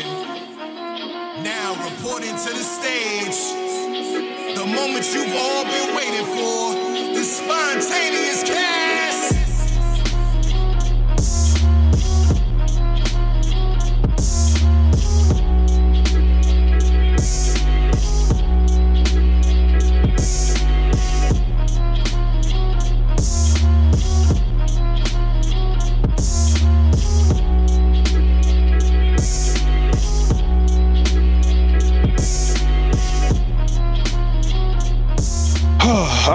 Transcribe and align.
Now 0.00 1.74
reporting 1.84 2.30
to 2.30 2.50
the 2.50 2.64
stage. 2.64 3.40
The 4.56 4.64
moment 4.64 5.04
you've 5.12 5.34
all 5.34 5.64
been 5.64 5.94
waiting 5.94 6.24
for. 6.24 6.71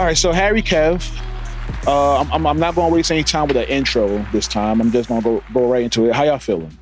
Right, 0.08 0.18
so 0.18 0.32
Harry 0.32 0.62
Kev, 0.62 1.06
uh, 1.86 2.22
I'm, 2.22 2.32
I'm, 2.32 2.48
I'm 2.48 2.60
not 2.60 2.76
going 2.76 2.90
to 2.90 2.96
waste 2.96 3.12
any 3.12 3.24
time 3.24 3.48
with 3.48 3.58
the 3.58 3.70
intro 3.70 4.26
this 4.32 4.48
time. 4.48 4.80
I'm 4.80 4.92
just 4.92 5.10
going 5.10 5.22
to 5.22 5.30
go 5.30 5.44
go 5.54 5.70
right 5.70 5.84
into 5.84 6.06
it. 6.06 6.16
How 6.16 6.24
y'all 6.24 6.40
feeling? 6.40 6.78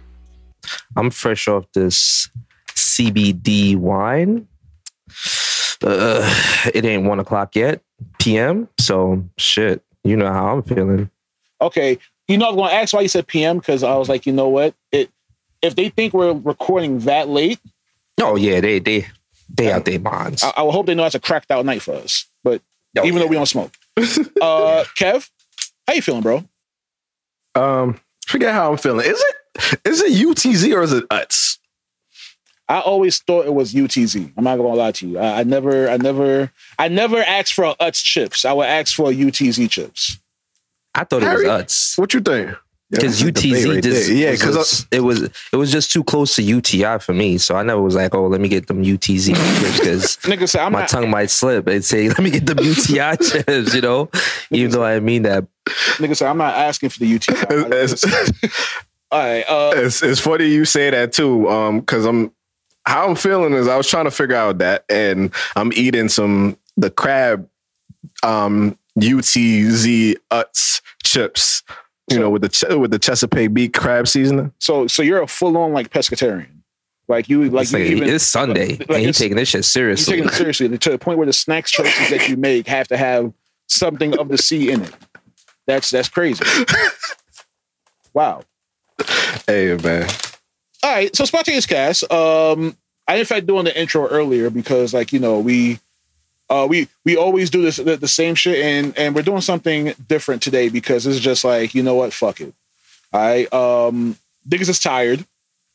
I'm 0.96 1.10
fresh 1.10 1.48
off 1.48 1.66
this 1.74 2.30
CBD 2.70 3.76
wine. 3.76 4.48
Uh, 5.84 6.22
it 6.73 6.86
ain't 6.86 7.06
one 7.06 7.20
o'clock 7.20 7.56
yet, 7.56 7.82
PM. 8.20 8.70
So 8.80 9.23
shit, 9.38 9.84
you 10.04 10.16
know 10.16 10.32
how 10.32 10.56
I'm 10.56 10.64
feeling. 10.64 11.10
Okay, 11.62 11.98
you 12.28 12.38
know 12.38 12.45
I 12.45 12.50
was 12.50 12.56
going 12.56 12.70
to 12.70 12.76
ask 12.76 12.94
why 12.94 13.02
you 13.02 13.08
said 13.08 13.26
PM 13.26 13.58
because 13.58 13.82
I 13.82 13.95
was 13.95 14.08
like, 14.08 14.28
you 14.28 14.34
know 14.34 14.50
what? 14.50 14.76
It 14.92 15.10
if 15.64 15.76
they 15.76 15.89
think 15.89 16.14
we're 16.14 16.34
recording 16.34 17.00
that 17.00 17.28
late, 17.28 17.60
Oh 18.22 18.36
yeah, 18.36 18.62
they 18.62 18.78
they 18.80 19.08
they 19.50 19.72
out 19.72 19.86
their 19.86 20.00
minds. 20.00 20.44
I, 20.44 20.50
I 20.50 20.62
hope 20.72 20.86
they 20.86 20.94
know 20.94 21.06
it's 21.06 21.16
a 21.16 21.20
cracked 21.20 21.50
out 21.50 21.66
night 21.66 21.82
for 21.82 21.95
us. 21.95 22.28
But 23.02 23.08
even 23.08 23.20
though 23.20 23.28
we 23.28 23.36
don't 23.36 23.46
smoke, 23.46 23.72
uh, 23.98 24.02
Kev, 24.98 25.30
how 25.88 25.94
you 25.94 26.02
feeling, 26.02 26.22
bro? 26.22 26.44
Um, 27.54 28.00
forget 28.28 28.54
how 28.54 28.72
I'm 28.72 28.78
feeling. 28.78 29.06
Is 29.06 29.22
it 29.22 29.80
is 29.86 30.02
it 30.02 30.14
UTZ 30.14 30.76
or 30.76 30.84
is 30.84 30.94
it 30.94 31.06
UTS? 31.12 31.60
I 32.68 32.80
always 32.80 33.20
thought 33.20 33.46
it 33.46 33.54
was 33.54 33.73
UTZ. 33.73 34.34
I'm 34.36 34.44
not 34.44 34.58
gonna 34.58 34.70
lie 34.70 34.92
to 34.94 35.08
you. 35.08 35.20
I, 35.20 35.42
I 35.42 35.44
never, 35.44 35.88
I 35.88 35.98
never, 35.98 36.52
I 36.80 36.88
never 36.88 37.18
asked 37.22 37.54
for 37.54 37.76
Utz 37.80 38.04
chips. 38.04 38.44
I 38.44 38.54
would 38.54 38.66
ask 38.66 38.96
for 38.96 39.12
UTZ 39.12 39.70
chips. 39.70 40.18
I 40.96 41.04
thought 41.04 41.22
it 41.22 41.32
was 41.32 41.44
Uts 41.44 41.98
What 41.98 42.14
you 42.14 42.22
think? 42.22 42.56
Because 42.91 43.22
Yeah, 43.22 43.31
that's 43.31 43.44
a 43.44 43.50
debate 43.50 43.66
UTZ 43.66 43.73
right 43.75 43.83
just 43.83 44.09
yeah, 44.09 44.31
because 44.31 44.55
just- 44.55 44.88
it 44.91 45.00
was 45.02 45.23
it 45.52 45.55
was 45.55 45.72
just 45.72 45.91
too 45.91 46.03
close 46.03 46.36
to 46.36 46.41
UTI 46.44 47.00
for 47.00 47.14
me. 47.14 47.38
So 47.38 47.55
I 47.55 47.64
never 47.64 47.81
was 47.81 47.95
like, 47.95 48.14
oh, 48.14 48.27
let 48.27 48.39
me 48.42 48.47
get 48.50 48.67
them 48.67 48.83
UTZ 48.83 49.33
because 49.81 50.17
Nigga 50.23 50.47
said, 50.47 50.61
I'm 50.61 50.72
my 50.72 50.81
not. 50.81 50.89
tongue 50.89 51.09
might 51.09 51.30
slip 51.30 51.67
and 51.67 51.83
say, 51.83 52.08
let 52.09 52.19
me 52.19 52.30
get 52.30 52.45
them 52.45 52.59
UTI 52.59 53.17
chips. 53.22 53.73
You 53.73 53.81
know, 53.81 54.09
even 54.52 54.72
though 54.72 54.83
I 54.83 55.00
mean 55.00 55.23
that. 55.23 55.45
Nigga 55.97 56.16
said, 56.16 56.27
I'm 56.30 56.38
not 56.38 56.53
asking 56.55 56.89
for 56.89 57.00
the 57.00 57.17
UTZ. 57.17 57.72
it's, 57.73 58.03
All 59.11 59.20
right. 59.20 59.44
Uh, 59.49 59.72
it's, 59.75 60.03
it's 60.03 60.20
funny 60.20 60.47
you 60.47 60.66
say 60.66 60.89
that 60.89 61.14
too. 61.14 61.49
Um, 61.49 61.80
because 61.80 62.05
I'm 62.05 62.31
how 62.86 63.08
I'm 63.08 63.16
feeling 63.16 63.53
is 63.53 63.67
I 63.67 63.77
was 63.77 63.88
trying 63.88 64.05
to 64.05 64.11
figure 64.11 64.36
out 64.36 64.59
that, 64.59 64.86
and 64.89 65.33
I'm 65.55 65.73
eating 65.73 66.08
some 66.09 66.58
the 66.77 66.92
crab, 66.92 67.49
um, 68.22 68.77
UTZ 68.99 70.15
UTS 70.31 70.81
chips. 71.04 71.64
You 72.11 72.20
know, 72.20 72.30
with 72.30 72.43
the 72.43 72.77
with 72.77 72.92
the 72.92 72.99
Chesapeake 72.99 73.54
Bay 73.54 73.67
crab 73.67 74.08
seasoning. 74.08 74.54
so, 74.60 74.86
so 74.88 75.02
you're 75.02 75.21
a 75.23 75.27
full 75.27 75.58
on 75.58 75.73
like 75.73 75.89
pescatarian. 75.89 76.48
Like 77.08 77.30
you, 77.30 77.49
like 77.49 77.64
It's, 77.64 77.71
you 77.73 77.80
like, 77.80 77.88
even. 77.92 78.10
it's 78.10 78.26
Sunday 78.26 78.77
like 78.77 78.89
and 78.89 78.98
he 78.98 79.04
it's- 79.04 79.17
taking 79.17 79.38
this 79.38 79.49
shit 79.49 79.60
You're 79.60 79.64
seriously. 79.64 80.14
taking 80.17 80.27
it 80.30 80.33
seriously 80.33 80.77
to 80.77 80.89
the 80.89 80.98
point 80.98 81.17
where 81.17 81.27
the 81.27 81.33
snacks 81.33 81.71
choices 81.71 82.10
that 82.10 82.27
you 82.30 82.36
make 82.38 82.67
have 82.67 82.88
to 82.89 82.98
have 82.98 83.32
something 83.67 84.17
of 84.20 84.27
the 84.30 84.38
sea 84.38 84.71
in 84.71 84.82
it. 84.82 84.93
That's 85.67 85.89
that's 85.89 86.10
crazy. 86.10 86.43
Wow. 88.14 88.43
Hey 89.48 89.76
man, 89.83 90.08
All 90.83 90.92
right, 90.93 91.14
so 91.16 91.26
spontaneous 91.26 91.66
cast. 91.66 92.10
Um, 92.11 92.77
I 93.08 93.16
in 93.17 93.26
fact 93.26 93.45
doing 93.45 93.66
the 93.66 93.80
intro 93.80 94.08
earlier 94.08 94.49
because 94.49 94.93
like 94.93 95.11
you 95.11 95.20
know 95.20 95.39
we, 95.39 95.80
uh, 96.50 96.67
we 96.70 96.88
we 97.04 97.17
always 97.17 97.50
do 97.50 97.61
this 97.61 97.78
the, 97.78 97.98
the 97.98 98.08
same 98.08 98.36
shit 98.36 98.64
and 98.64 98.98
and 98.98 99.16
we're 99.16 99.22
doing 99.22 99.42
something 99.42 99.94
different 100.08 100.42
today 100.42 100.70
because 100.70 101.08
it's 101.08 101.20
just 101.20 101.44
like 101.44 101.73
you 101.73 101.82
know 101.83 101.95
what, 101.95 102.14
fuck 102.14 102.42
it. 102.42 102.54
All 103.14 103.22
right, 103.22 103.52
um, 103.54 104.17
niggas 104.48 104.70
is 104.70 104.80
tired. 104.80 105.26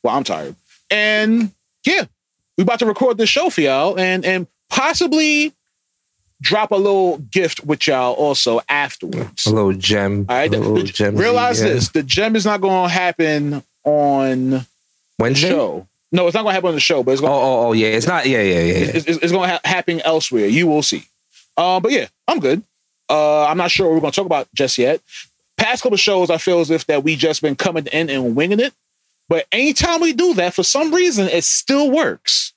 Well, 0.03 0.15
I'm 0.15 0.23
tired, 0.23 0.55
and 0.89 1.51
yeah, 1.83 2.05
we 2.57 2.63
about 2.63 2.79
to 2.79 2.85
record 2.85 3.17
this 3.17 3.29
show 3.29 3.49
for 3.49 3.61
y'all 3.61 3.99
and 3.99 4.23
and 4.25 4.47
possibly 4.69 5.53
drop 6.41 6.71
a 6.71 6.75
little 6.75 7.19
gift 7.19 7.63
with 7.65 7.87
y'all 7.87 8.13
also 8.13 8.61
afterwards. 8.67 9.45
a 9.45 9.53
little 9.53 9.73
gem. 9.73 10.25
All 10.27 10.35
right, 10.35 10.49
the- 10.49 10.83
gem. 10.83 11.15
realize 11.15 11.61
yeah. 11.61 11.69
this: 11.69 11.89
the 11.89 12.03
gem 12.03 12.35
is 12.35 12.45
not 12.45 12.61
going 12.61 12.87
to 12.87 12.93
happen 12.93 13.63
on 13.83 14.49
the 14.49 14.65
Wednesday. 15.19 15.49
show. 15.49 15.87
No, 16.11 16.27
it's 16.27 16.33
not 16.33 16.41
going 16.43 16.51
to 16.51 16.55
happen 16.55 16.69
on 16.69 16.73
the 16.75 16.81
show, 16.81 17.03
but 17.03 17.11
it's 17.11 17.21
Oh, 17.21 17.25
going, 17.27 17.33
oh, 17.33 17.67
oh, 17.67 17.71
yeah. 17.73 17.87
It's 17.87 18.07
not. 18.07 18.25
Yeah, 18.25 18.41
yeah, 18.41 18.59
yeah. 18.59 18.73
it's, 18.95 19.05
it's, 19.07 19.17
it's 19.23 19.31
going 19.31 19.47
to 19.49 19.53
ha- 19.55 19.61
happen 19.63 20.01
elsewhere. 20.01 20.45
You 20.47 20.67
will 20.67 20.83
see. 20.83 21.03
Uh, 21.57 21.79
but 21.79 21.91
yeah, 21.91 22.07
I'm 22.27 22.39
good. 22.39 22.63
Uh, 23.09 23.45
I'm 23.45 23.57
not 23.57 23.71
sure 23.71 23.87
what 23.87 23.95
we're 23.95 24.01
going 24.01 24.11
to 24.11 24.15
talk 24.15 24.25
about 24.25 24.47
just 24.53 24.77
yet. 24.77 25.01
Past 25.57 25.83
couple 25.83 25.97
shows, 25.97 26.29
I 26.29 26.37
feel 26.37 26.59
as 26.59 26.69
if 26.71 26.85
that 26.87 27.03
we 27.03 27.15
just 27.15 27.41
been 27.41 27.55
coming 27.55 27.85
in 27.87 28.09
and 28.09 28.35
winging 28.35 28.59
it. 28.59 28.73
But 29.29 29.45
anytime 29.51 30.01
we 30.01 30.11
do 30.13 30.33
that, 30.35 30.53
for 30.53 30.63
some 30.63 30.93
reason, 30.93 31.27
it 31.27 31.43
still 31.45 31.89
works. 31.91 32.53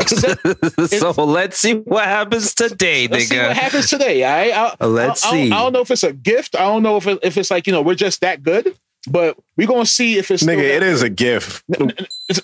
so 0.06 1.10
let's 1.24 1.58
see 1.58 1.74
what 1.74 2.04
happens 2.04 2.54
today, 2.54 3.06
Let's 3.06 3.28
see 3.28 3.38
what 3.38 3.56
happens 3.56 3.88
today. 3.90 4.24
All 4.24 4.30
right? 4.32 4.52
I, 4.80 4.84
Uh, 4.84 4.88
Let's 4.88 5.24
I, 5.24 5.28
I 5.28 5.32
see. 5.32 5.52
I 5.52 5.58
don't 5.62 5.72
know 5.74 5.80
if 5.80 5.90
it's 5.90 6.02
a 6.02 6.12
gift. 6.12 6.56
I 6.56 6.60
don't 6.60 6.82
know 6.82 6.96
if 6.96 7.06
it, 7.06 7.18
if 7.22 7.36
it's 7.36 7.50
like 7.50 7.66
you 7.66 7.72
know 7.72 7.82
we're 7.82 7.94
just 7.94 8.20
that 8.22 8.42
good. 8.42 8.74
But 9.08 9.38
we're 9.56 9.66
gonna 9.66 9.86
see 9.86 10.18
if 10.18 10.30
it's 10.30 10.42
still 10.42 10.54
nigga, 10.54 10.60
that 10.62 10.76
it 10.76 10.82
is 10.82 11.00
a 11.02 11.08
gift. 11.08 11.64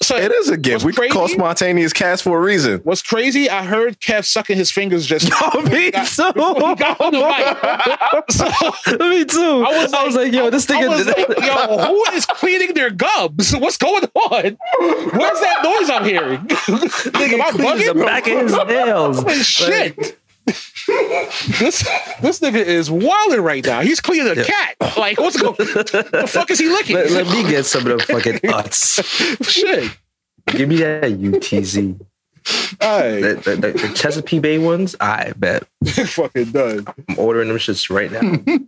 So, 0.03 0.17
It 0.17 0.33
is 0.33 0.49
a 0.49 0.56
gift. 0.56 0.84
What's 0.87 0.99
We 0.99 1.09
call 1.11 1.28
spontaneous 1.28 1.93
cast 1.93 2.22
for 2.22 2.39
a 2.39 2.41
reason. 2.41 2.81
What's 2.83 3.03
crazy? 3.03 3.50
I 3.50 3.62
heard 3.62 4.00
Kev 4.00 4.25
sucking 4.25 4.56
his 4.56 4.71
fingers 4.71 5.05
just. 5.06 5.31
Oh, 5.43 5.61
me 5.62 5.91
got- 5.91 6.06
too. 6.09 6.33
he 6.34 6.75
got 6.75 7.00
on 7.00 7.12
the 7.12 7.21
mic. 7.21 8.25
So, 8.31 8.47
me 9.09 9.25
too. 9.27 9.65
I 9.67 9.87
was, 10.05 10.17
like, 10.17 10.33
yo, 10.33 10.49
this 10.50 10.69
I 10.71 10.81
Is- 10.81 10.89
was 10.89 11.06
like, 11.06 11.28
yo, 11.44 11.78
who 11.87 12.05
is 12.15 12.25
cleaning 12.27 12.73
their 12.75 12.91
gums? 12.91 13.55
What's 13.55 13.77
going 13.77 14.05
on? 14.15 14.56
Where's 14.81 15.41
that 15.41 15.61
noise 15.62 15.91
I'm 15.91 16.05
hearing? 16.05 16.38
Nigga, 16.47 17.33
am 17.34 17.43
I 17.43 17.50
cleans 17.50 17.87
the 17.87 17.94
back 18.03 18.27
of 18.27 18.41
his 18.41 18.53
nails. 18.67 19.19
Holy 19.19 19.34
shit. 19.43 20.19
This 20.46 21.82
this 22.20 22.40
nigga 22.40 22.54
is 22.64 22.90
wilding 22.90 23.40
right 23.40 23.64
now. 23.64 23.80
He's 23.80 24.00
cleaning 24.00 24.38
a 24.38 24.44
cat. 24.44 24.76
Like, 24.96 25.18
what's 25.18 25.36
going? 25.40 25.54
On? 25.54 25.66
The 25.66 26.26
fuck 26.28 26.50
is 26.50 26.58
he 26.58 26.68
licking? 26.68 26.96
Let, 26.96 27.10
let 27.10 27.26
me 27.26 27.42
get 27.50 27.66
some 27.66 27.86
of 27.86 27.98
the 27.98 28.04
fucking 28.04 28.40
nuts. 28.44 29.02
Shit. 29.50 29.90
Give 30.48 30.68
me 30.68 30.76
that 30.76 31.02
UTZ. 31.04 32.00
Right, 32.80 33.20
The, 33.20 33.34
the, 33.44 33.56
the, 33.56 33.72
the 33.88 33.94
Chesapeake 33.94 34.40
Bay 34.42 34.58
ones, 34.58 34.94
I 35.00 35.32
bet. 35.36 35.64
fucking 35.84 36.52
done. 36.52 36.86
I'm 37.08 37.18
ordering 37.18 37.48
them 37.48 37.56
shits 37.58 37.90
right 37.90 38.10
now. 38.12 38.20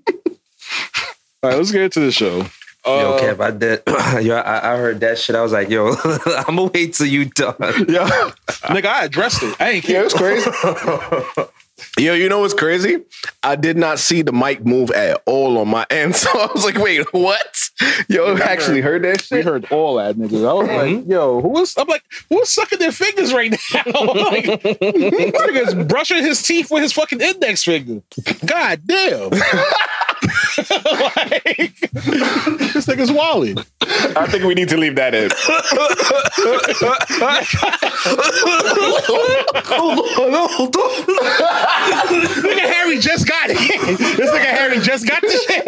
All 1.44 1.50
right, 1.50 1.56
let's 1.56 1.70
get 1.70 1.82
into 1.82 2.00
the 2.00 2.10
show. 2.10 2.38
Yo, 2.84 3.12
Uh, 3.12 3.20
Kev, 3.20 3.40
I 3.40 3.50
did. 3.52 3.82
Yo, 4.26 4.34
I, 4.36 4.74
I 4.74 4.76
heard 4.78 4.98
that 5.00 5.18
shit. 5.18 5.36
I 5.36 5.42
was 5.42 5.52
like, 5.52 5.68
yo, 5.68 5.94
I'm 5.94 6.56
gonna 6.56 6.64
wait 6.74 6.94
till 6.94 7.06
you 7.06 7.26
done. 7.26 7.54
Yeah. 7.60 8.08
nigga, 8.66 8.86
I 8.86 9.04
addressed 9.04 9.42
it. 9.44 9.54
I 9.60 9.70
ain't 9.70 9.84
Yeah, 9.88 9.96
care. 9.96 10.04
it's 10.06 10.14
crazy. 10.14 10.50
Yo, 11.98 12.14
you 12.14 12.28
know 12.28 12.40
what's 12.40 12.54
crazy? 12.54 12.98
I 13.42 13.56
did 13.56 13.76
not 13.76 13.98
see 13.98 14.22
the 14.22 14.32
mic 14.32 14.64
move 14.64 14.90
at 14.90 15.22
all 15.26 15.58
on 15.58 15.69
my 15.69 15.86
end. 15.90 16.16
So 16.28 16.30
I 16.30 16.48
was 16.52 16.64
like, 16.64 16.76
wait, 16.78 17.06
what? 17.12 17.70
Yo, 18.08 18.34
we 18.34 18.42
actually 18.42 18.80
heard 18.80 19.04
that 19.04 19.22
shit? 19.22 19.38
We 19.38 19.42
heard 19.42 19.70
all 19.70 19.96
that, 19.96 20.16
nigga. 20.16 20.48
I 20.48 20.52
was 20.52 20.66
like, 20.66 20.96
mm-hmm. 20.96 21.10
yo, 21.10 21.40
who 21.40 21.48
was? 21.48 21.75
I'm 21.78 21.86
like, 21.86 22.02
who's 22.28 22.48
sucking 22.48 22.80
their 22.80 22.90
fingers 22.90 23.32
right 23.32 23.52
now? 23.52 23.82
like, 23.84 24.44
this 24.62 25.32
nigga's 25.32 25.86
brushing 25.86 26.25
his 26.25 26.42
teeth 26.42 26.72
with 26.72 26.82
his 26.82 26.92
fucking 26.92 27.20
index 27.20 27.62
finger. 27.62 28.02
God 28.44 28.81
damn. 28.84 29.31
like, 29.31 29.40
this 32.74 32.86
nigga's 32.86 33.12
wally. 33.12 33.54
I 34.16 34.26
think 34.30 34.44
we 34.44 34.54
need 34.54 34.68
to 34.68 34.76
leave 34.76 34.96
that 34.96 35.14
in. 35.14 35.30
Nigga 42.42 42.60
Harry 42.60 42.98
just 42.98 43.26
got 43.28 43.50
it. 43.50 43.56
this 43.56 44.30
nigga 44.30 44.44
Harry 44.44 44.78
just 44.80 45.06
got 45.08 45.22
the 45.22 45.28
shit. 45.48 45.64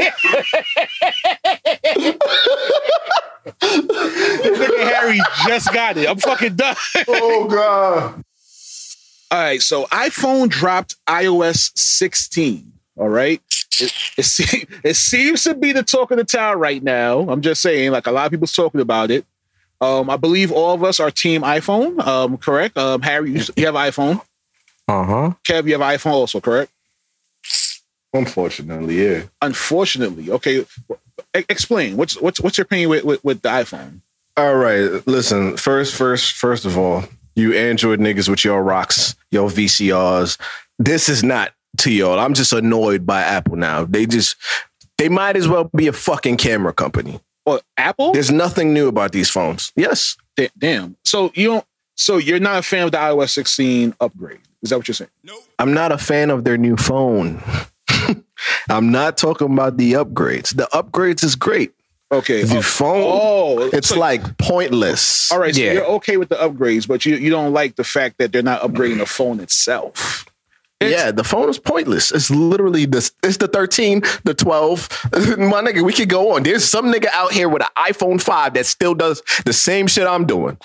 this 3.61 4.59
nigga 4.59 4.93
Harry 4.93 5.21
just 5.47 5.73
got 5.73 5.97
it. 5.97 6.09
I'm 6.09 6.19
fucking 6.19 6.57
done. 6.57 6.77
oh, 7.09 7.47
God. 7.49 8.25
All 9.33 9.39
right, 9.41 9.63
so 9.63 9.85
iPhone 9.87 10.49
dropped 10.49 10.97
iOS 11.07 11.71
16. 11.77 12.73
All 13.01 13.09
right, 13.09 13.41
it, 13.81 13.93
it, 14.19 14.25
se- 14.25 14.67
it 14.85 14.95
seems 14.95 15.43
to 15.45 15.55
be 15.55 15.73
the 15.73 15.83
talk 15.83 16.11
of 16.11 16.19
the 16.19 16.25
town 16.25 16.59
right 16.59 16.83
now. 16.83 17.21
I'm 17.21 17.41
just 17.41 17.63
saying, 17.63 17.93
like 17.93 18.07
a 18.07 18.11
lot 18.13 18.27
of 18.27 18.31
people's 18.31 18.53
talking 18.53 18.83
about 18.83 19.11
it. 19.11 19.25
Um, 19.81 20.11
I 20.11 20.19
believe 20.19 20.53
all 20.53 20.75
of 20.75 20.85
us 20.85 21.01
are 21.01 21.11
team 21.11 21.41
iPhone. 21.41 21.99
Um, 22.07 22.37
correct. 22.37 22.77
Um, 22.77 23.01
Harry, 23.01 23.31
you, 23.31 23.43
you 23.57 23.65
have 23.65 23.75
iPhone. 23.75 24.21
Uh 24.87 25.05
huh. 25.05 25.33
Kev, 25.49 25.67
you 25.67 25.79
have 25.79 26.01
iPhone 26.01 26.13
also, 26.13 26.43
correct? 26.43 26.71
Unfortunately, 28.13 29.03
yeah. 29.03 29.23
Unfortunately, 29.41 30.31
okay. 30.31 30.67
E- 31.35 31.45
explain 31.49 31.97
what's 31.97 32.21
what's 32.21 32.39
what's 32.39 32.59
your 32.59 32.65
opinion 32.65 32.91
with, 32.91 33.05
with, 33.05 33.25
with 33.25 33.41
the 33.41 33.49
iPhone? 33.49 34.01
All 34.37 34.57
right. 34.57 35.07
Listen, 35.07 35.57
first, 35.57 35.95
first, 35.95 36.33
first 36.35 36.67
of 36.67 36.77
all, 36.77 37.05
you 37.35 37.55
Android 37.55 37.99
niggas 37.99 38.29
with 38.29 38.45
your 38.45 38.63
rocks, 38.63 39.15
your 39.31 39.49
VCRs. 39.49 40.39
This 40.79 41.09
is 41.09 41.25
not 41.25 41.53
to 41.79 41.91
y'all. 41.93 42.19
I'm 42.19 42.35
just 42.35 42.53
annoyed 42.53 43.07
by 43.07 43.21
Apple 43.23 43.57
now. 43.57 43.85
They 43.85 44.07
just 44.07 44.37
they 44.99 45.09
might 45.09 45.37
as 45.37 45.49
well 45.49 45.71
be 45.75 45.87
a 45.87 45.93
fucking 45.93 46.37
camera 46.37 46.73
company. 46.73 47.21
Or 47.47 47.61
Apple? 47.79 48.13
There's 48.13 48.31
nothing 48.31 48.75
new 48.75 48.87
about 48.89 49.13
these 49.13 49.31
phones. 49.31 49.73
Yes. 49.75 50.17
Da- 50.37 50.51
damn. 50.59 50.97
So 51.05 51.33
you 51.35 51.47
don't. 51.49 51.65
So 51.97 52.17
you're 52.19 52.39
not 52.41 52.59
a 52.59 52.63
fan 52.63 52.85
of 52.85 52.93
the 52.93 52.99
iOS 52.99 53.31
16 53.31 53.95
upgrade? 54.01 54.41
Is 54.63 54.71
that 54.71 54.77
what 54.79 54.89
you're 54.89 54.95
saying? 54.95 55.11
No. 55.25 55.39
I'm 55.59 55.73
not 55.75 55.91
a 55.93 55.99
fan 55.99 56.31
of 56.31 56.45
their 56.45 56.57
new 56.59 56.77
phone. 56.77 57.43
I'm 58.71 58.91
not 58.91 59.17
talking 59.19 59.53
about 59.53 59.77
the 59.77 59.93
upgrades. 59.95 60.55
The 60.55 60.69
upgrades 60.73 61.25
is 61.25 61.37
great. 61.37 61.73
Okay. 62.13 62.43
The 62.43 62.59
Oh, 62.59 62.63
phone, 62.63 63.03
oh, 63.07 63.71
it's 63.73 63.89
so- 63.89 63.99
like 63.99 64.37
pointless. 64.39 65.31
all 65.31 65.39
right. 65.39 65.55
So 65.55 65.61
Yeah. 65.61 65.73
you're 65.73 65.87
okay 65.87 66.17
with 66.17 66.29
the 66.29 66.37
upgrades, 66.37 66.87
but 66.89 67.05
you 67.07 67.17
you 67.17 67.31
don't 67.31 67.53
like 67.53 67.77
the 67.77 67.85
fact 67.85 68.17
that 68.19 68.33
they're 68.33 68.43
not 68.43 68.63
upgrading 68.63 68.99
the 68.99 69.07
phone 69.07 69.41
itself. 69.41 70.25
Yeah, 70.81 71.11
the 71.11 71.25
phone 71.25 71.49
is 71.51 71.59
pointless. 71.59 72.11
It's 72.11 72.31
literally 72.31 72.87
this. 72.87 73.13
It's 73.23 73.37
the 73.37 73.49
13, 73.49 74.03
the 74.25 74.33
12. 74.35 74.89
My 75.39 75.61
nigga, 75.63 75.83
we 75.83 75.93
could 75.93 76.09
go 76.09 76.35
on. 76.37 76.43
There's 76.43 76.65
some 76.65 76.87
nigga 76.93 77.09
out 77.13 77.33
here 77.33 77.49
with 77.51 77.63
an 77.63 77.69
iPhone 77.77 78.21
5 78.21 78.55
that 78.55 78.65
still 78.67 78.95
does 78.95 79.23
the 79.45 79.53
same 79.53 79.87
shit 79.87 80.07
I'm 80.07 80.25
doing. 80.27 80.57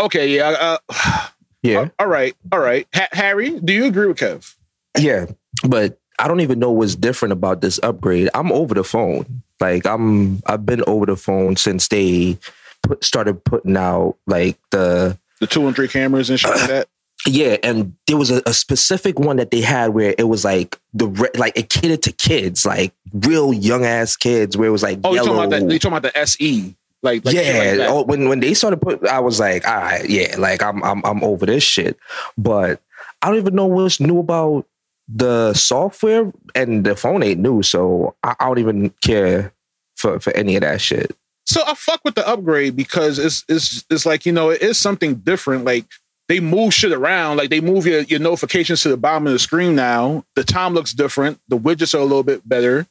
Okay. 0.00 0.28
Yeah. 0.36 0.78
Uh, 0.90 1.28
Yeah. 1.64 1.90
all 2.00 2.08
right. 2.08 2.34
All 2.50 2.58
right. 2.58 2.88
Ha- 2.92 3.06
Harry, 3.12 3.60
do 3.60 3.72
you 3.72 3.84
agree 3.84 4.08
with 4.08 4.16
Kev? 4.16 4.56
Yeah, 4.98 5.26
but 5.64 6.00
I 6.18 6.26
don't 6.26 6.40
even 6.40 6.58
know 6.58 6.72
what's 6.72 6.96
different 6.96 7.30
about 7.30 7.60
this 7.60 7.78
upgrade. 7.84 8.28
I'm 8.34 8.50
over 8.50 8.74
the 8.74 8.82
phone. 8.82 9.44
Like 9.60 9.86
I'm, 9.86 10.42
I've 10.46 10.66
been 10.66 10.82
over 10.88 11.06
the 11.06 11.14
phone 11.14 11.54
since 11.54 11.86
they 11.86 12.36
put, 12.82 13.04
started 13.04 13.44
putting 13.44 13.76
out 13.76 14.16
like 14.26 14.58
the 14.72 15.16
The 15.38 15.46
two 15.46 15.64
and 15.68 15.76
three 15.76 15.86
cameras 15.86 16.30
and 16.30 16.40
shit 16.40 16.50
like 16.50 16.66
that. 16.68 16.88
Yeah, 17.26 17.56
and 17.62 17.94
there 18.06 18.16
was 18.16 18.30
a, 18.30 18.42
a 18.46 18.52
specific 18.52 19.18
one 19.18 19.36
that 19.36 19.50
they 19.50 19.60
had 19.60 19.90
where 19.90 20.14
it 20.18 20.28
was 20.28 20.44
like 20.44 20.78
the 20.92 21.06
re- 21.06 21.30
like 21.36 21.56
it 21.56 21.68
catered 21.68 22.02
to 22.02 22.12
kids, 22.12 22.66
like 22.66 22.92
real 23.12 23.52
young 23.52 23.84
ass 23.84 24.16
kids, 24.16 24.56
where 24.56 24.68
it 24.68 24.72
was 24.72 24.82
like 24.82 24.98
Oh, 25.04 25.14
you're 25.14 25.24
talking 25.24 25.38
about 25.38 25.50
that? 25.50 25.70
You're 25.70 25.78
talking 25.78 25.96
about 25.96 26.12
the 26.14 26.18
SE? 26.18 26.74
Like, 27.02 27.24
like 27.24 27.34
yeah. 27.34 27.74
like 27.78 27.88
oh, 27.88 28.02
when 28.04 28.28
when 28.28 28.40
they 28.40 28.54
started 28.54 28.80
put, 28.80 29.06
I 29.06 29.20
was 29.20 29.40
like, 29.40 29.66
all 29.66 29.76
right, 29.76 30.08
yeah, 30.08 30.36
like 30.38 30.62
I'm 30.62 30.82
I'm 30.84 31.04
I'm 31.04 31.24
over 31.24 31.46
this 31.46 31.64
shit. 31.64 31.98
But 32.38 32.80
I 33.20 33.28
don't 33.28 33.38
even 33.38 33.54
know 33.54 33.66
what's 33.66 34.00
new 34.00 34.18
about 34.18 34.66
the 35.08 35.52
software, 35.54 36.32
and 36.54 36.84
the 36.84 36.96
phone 36.96 37.22
ain't 37.22 37.40
new, 37.40 37.62
so 37.62 38.14
I, 38.22 38.34
I 38.38 38.46
don't 38.46 38.58
even 38.58 38.90
care 39.00 39.52
for 39.96 40.20
for 40.20 40.34
any 40.36 40.56
of 40.56 40.62
that 40.62 40.80
shit. 40.80 41.16
So 41.44 41.62
I 41.66 41.74
fuck 41.74 42.00
with 42.04 42.14
the 42.14 42.26
upgrade 42.26 42.76
because 42.76 43.18
it's 43.18 43.44
it's 43.48 43.84
it's 43.90 44.06
like 44.06 44.24
you 44.24 44.32
know 44.32 44.50
it 44.50 44.62
is 44.62 44.78
something 44.78 45.16
different. 45.16 45.64
Like 45.64 45.86
they 46.32 46.40
move 46.40 46.72
shit 46.72 46.92
around. 46.92 47.36
Like 47.36 47.50
they 47.50 47.60
move 47.60 47.84
your 47.84 48.00
your 48.00 48.18
notifications 48.18 48.80
to 48.82 48.88
the 48.88 48.96
bottom 48.96 49.26
of 49.26 49.34
the 49.34 49.38
screen 49.38 49.74
now. 49.74 50.24
The 50.34 50.42
time 50.42 50.72
looks 50.72 50.94
different. 50.94 51.38
The 51.48 51.58
widgets 51.58 51.92
are 51.92 51.98
a 51.98 52.04
little 52.04 52.22
bit 52.22 52.48
better. 52.48 52.86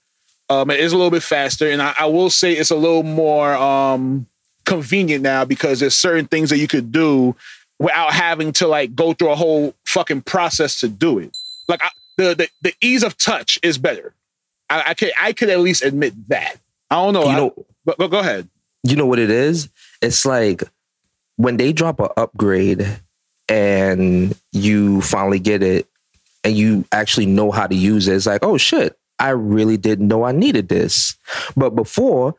Um, 0.48 0.70
it 0.70 0.80
is 0.80 0.94
a 0.94 0.96
little 0.96 1.10
bit 1.10 1.24
faster, 1.24 1.68
and 1.68 1.82
I, 1.82 1.96
I 1.98 2.06
will 2.06 2.30
say 2.30 2.54
it's 2.54 2.70
a 2.70 2.76
little 2.76 3.02
more 3.02 3.56
um 3.56 4.28
convenient 4.66 5.24
now 5.24 5.44
because 5.44 5.80
there's 5.80 5.98
certain 5.98 6.28
things 6.28 6.52
that 6.52 6.60
you 6.60 6.68
could 6.68 6.92
do 6.92 7.36
without 7.80 8.14
having 8.14 8.52
to 8.54 8.68
like 8.68 8.94
go 8.94 9.14
through 9.14 9.32
a 9.32 9.36
whole 9.36 9.74
fucking 9.88 10.22
process 10.22 10.80
to 10.82 10.88
do 10.88 11.18
it. 11.18 11.36
Like 11.68 11.84
I, 11.84 11.90
the, 12.18 12.36
the 12.36 12.50
the 12.62 12.74
ease 12.80 13.02
of 13.02 13.18
touch 13.18 13.58
is 13.64 13.80
better. 13.80 14.14
I, 14.70 14.84
I 14.90 14.94
could 14.94 15.14
I 15.20 15.34
could 15.34 15.50
at 15.50 15.62
least 15.62 15.84
admit 15.84 16.14
that. 16.28 16.58
I 16.92 16.96
don't 16.96 17.16
know. 17.16 17.26
You 17.26 17.36
know, 17.36 17.66
but, 17.86 17.98
but 17.98 18.10
go 18.10 18.20
ahead. 18.20 18.48
you 18.84 18.96
know 18.96 19.08
what 19.08 19.18
it 19.18 19.32
is? 19.32 19.68
It's 20.00 20.28
like 20.28 20.62
when 21.38 21.58
they 21.58 21.74
drop 21.74 22.00
an 22.00 22.10
upgrade 22.18 23.00
and 23.52 24.34
you 24.54 25.02
finally 25.02 25.40
get 25.40 25.62
it 25.62 25.88
and 26.44 26.56
you 26.56 26.86
actually 26.92 27.26
know 27.26 27.52
how 27.52 27.68
to 27.68 27.76
use 27.76 28.08
it. 28.08 28.16
It's 28.16 28.26
like, 28.26 28.44
oh 28.44 28.58
shit, 28.58 28.98
I 29.20 29.30
really 29.32 29.78
didn't 29.78 30.08
know 30.08 30.24
I 30.24 30.32
needed 30.32 30.70
this. 30.70 31.16
But 31.56 31.76
before, 31.76 32.36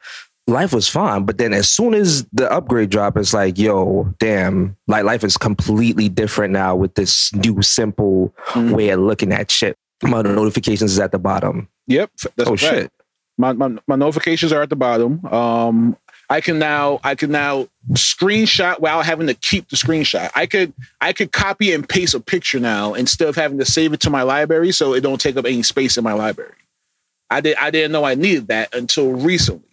life 0.47 0.73
was 0.73 0.88
fine. 0.88 1.25
But 1.25 1.38
then 1.38 1.53
as 1.53 1.69
soon 1.69 1.94
as 1.94 2.25
the 2.32 2.50
upgrade 2.50 2.91
drop, 2.91 3.17
it's 3.17 3.35
like, 3.35 3.59
yo, 3.59 4.12
damn, 4.19 4.76
like 4.88 5.05
life 5.05 5.23
is 5.23 5.37
completely 5.37 6.09
different 6.09 6.53
now 6.53 6.75
with 6.75 6.94
this 6.94 7.32
new 7.35 7.61
simple 7.62 8.35
Mhm. 8.49 8.73
way 8.73 8.88
of 8.88 9.00
looking 9.00 9.32
at 9.32 9.50
shit. 9.50 9.76
My 10.03 10.23
notifications 10.23 10.93
is 10.93 10.99
at 10.99 11.12
the 11.12 11.19
bottom. 11.19 11.69
Yep. 11.87 12.11
That's 12.37 12.50
oh 12.50 12.56
shit. 12.56 12.91
My, 13.38 13.53
my 13.53 13.76
my 13.87 13.97
notifications 13.97 14.53
are 14.53 14.62
at 14.62 14.69
the 14.70 14.76
bottom. 14.76 15.25
Um, 15.26 15.97
I 16.32 16.40
can 16.40 16.58
now 16.58 16.99
I 17.05 17.14
can 17.14 17.31
now 17.31 17.69
screenshot 17.93 18.81
without 18.81 19.05
having 19.05 19.26
to 19.26 19.34
keep 19.34 19.69
the 19.69 19.76
screenshot. 19.76 20.31
I 20.34 20.46
could 20.46 20.73
I 21.00 21.12
could 21.12 21.31
copy 21.31 21.73
and 21.75 21.87
paste 21.87 22.14
a 22.14 22.20
picture 22.20 22.58
now 22.58 22.94
instead 22.94 23.29
of 23.29 23.37
having 23.37 23.58
to 23.58 23.67
save 23.67 23.93
it 23.93 24.00
to 24.00 24.11
my 24.11 24.23
library 24.23 24.73
so 24.73 24.94
it 24.94 25.02
don't 25.02 25.20
take 25.20 25.37
up 25.37 25.44
any 25.44 25.62
space 25.62 25.99
in 25.99 26.05
my 26.05 26.14
library. 26.14 26.55
I 27.29 27.43
did 27.43 27.56
I 27.58 27.70
didn't 27.70 27.93
know 27.93 28.05
I 28.05 28.14
needed 28.14 28.46
that 28.49 28.75
until 28.75 29.12
recently. 29.12 29.69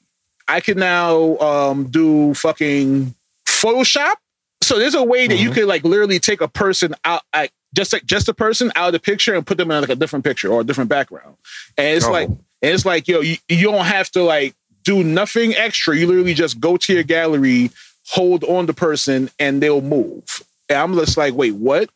I 0.49 0.59
can 0.59 0.77
now 0.77 1.37
um, 1.37 1.85
do 1.91 2.33
fucking 2.33 3.15
Photoshop. 3.47 4.15
So 4.61 4.77
there's 4.79 4.95
a 4.95 5.03
way 5.03 5.27
that 5.27 5.37
you 5.37 5.51
Mhm. 5.51 5.53
could 5.53 5.65
like 5.67 5.83
literally 5.85 6.19
take 6.19 6.41
a 6.41 6.47
person 6.49 6.93
out, 7.05 7.21
like 7.33 7.53
just 7.73 7.93
like 7.93 8.05
just 8.05 8.27
a 8.27 8.33
person 8.33 8.69
out 8.75 8.87
of 8.87 8.93
the 8.93 8.99
picture 8.99 9.33
and 9.33 9.47
put 9.47 9.57
them 9.57 9.71
in 9.71 9.79
like 9.79 9.89
a 9.89 9.95
different 9.95 10.25
picture 10.25 10.49
or 10.51 10.61
a 10.61 10.63
different 10.65 10.89
background. 10.89 11.35
And 11.77 11.95
it's 11.95 12.05
Oh. 12.05 12.11
like 12.11 12.27
and 12.27 12.73
it's 12.73 12.85
like, 12.85 13.07
yo, 13.07 13.21
you, 13.21 13.37
you 13.47 13.63
don't 13.71 13.85
have 13.85 14.11
to 14.11 14.23
like 14.23 14.53
do 14.83 15.03
nothing 15.03 15.55
extra. 15.55 15.95
You 15.95 16.07
literally 16.07 16.33
just 16.33 16.59
go 16.59 16.77
to 16.77 16.93
your 16.93 17.03
gallery, 17.03 17.71
hold 18.09 18.43
on 18.43 18.65
the 18.65 18.73
person, 18.73 19.29
and 19.39 19.61
they'll 19.61 19.81
move. 19.81 20.43
And 20.69 20.77
I'm 20.77 20.93
just 20.95 21.17
like, 21.17 21.33
wait, 21.33 21.55
what? 21.55 21.89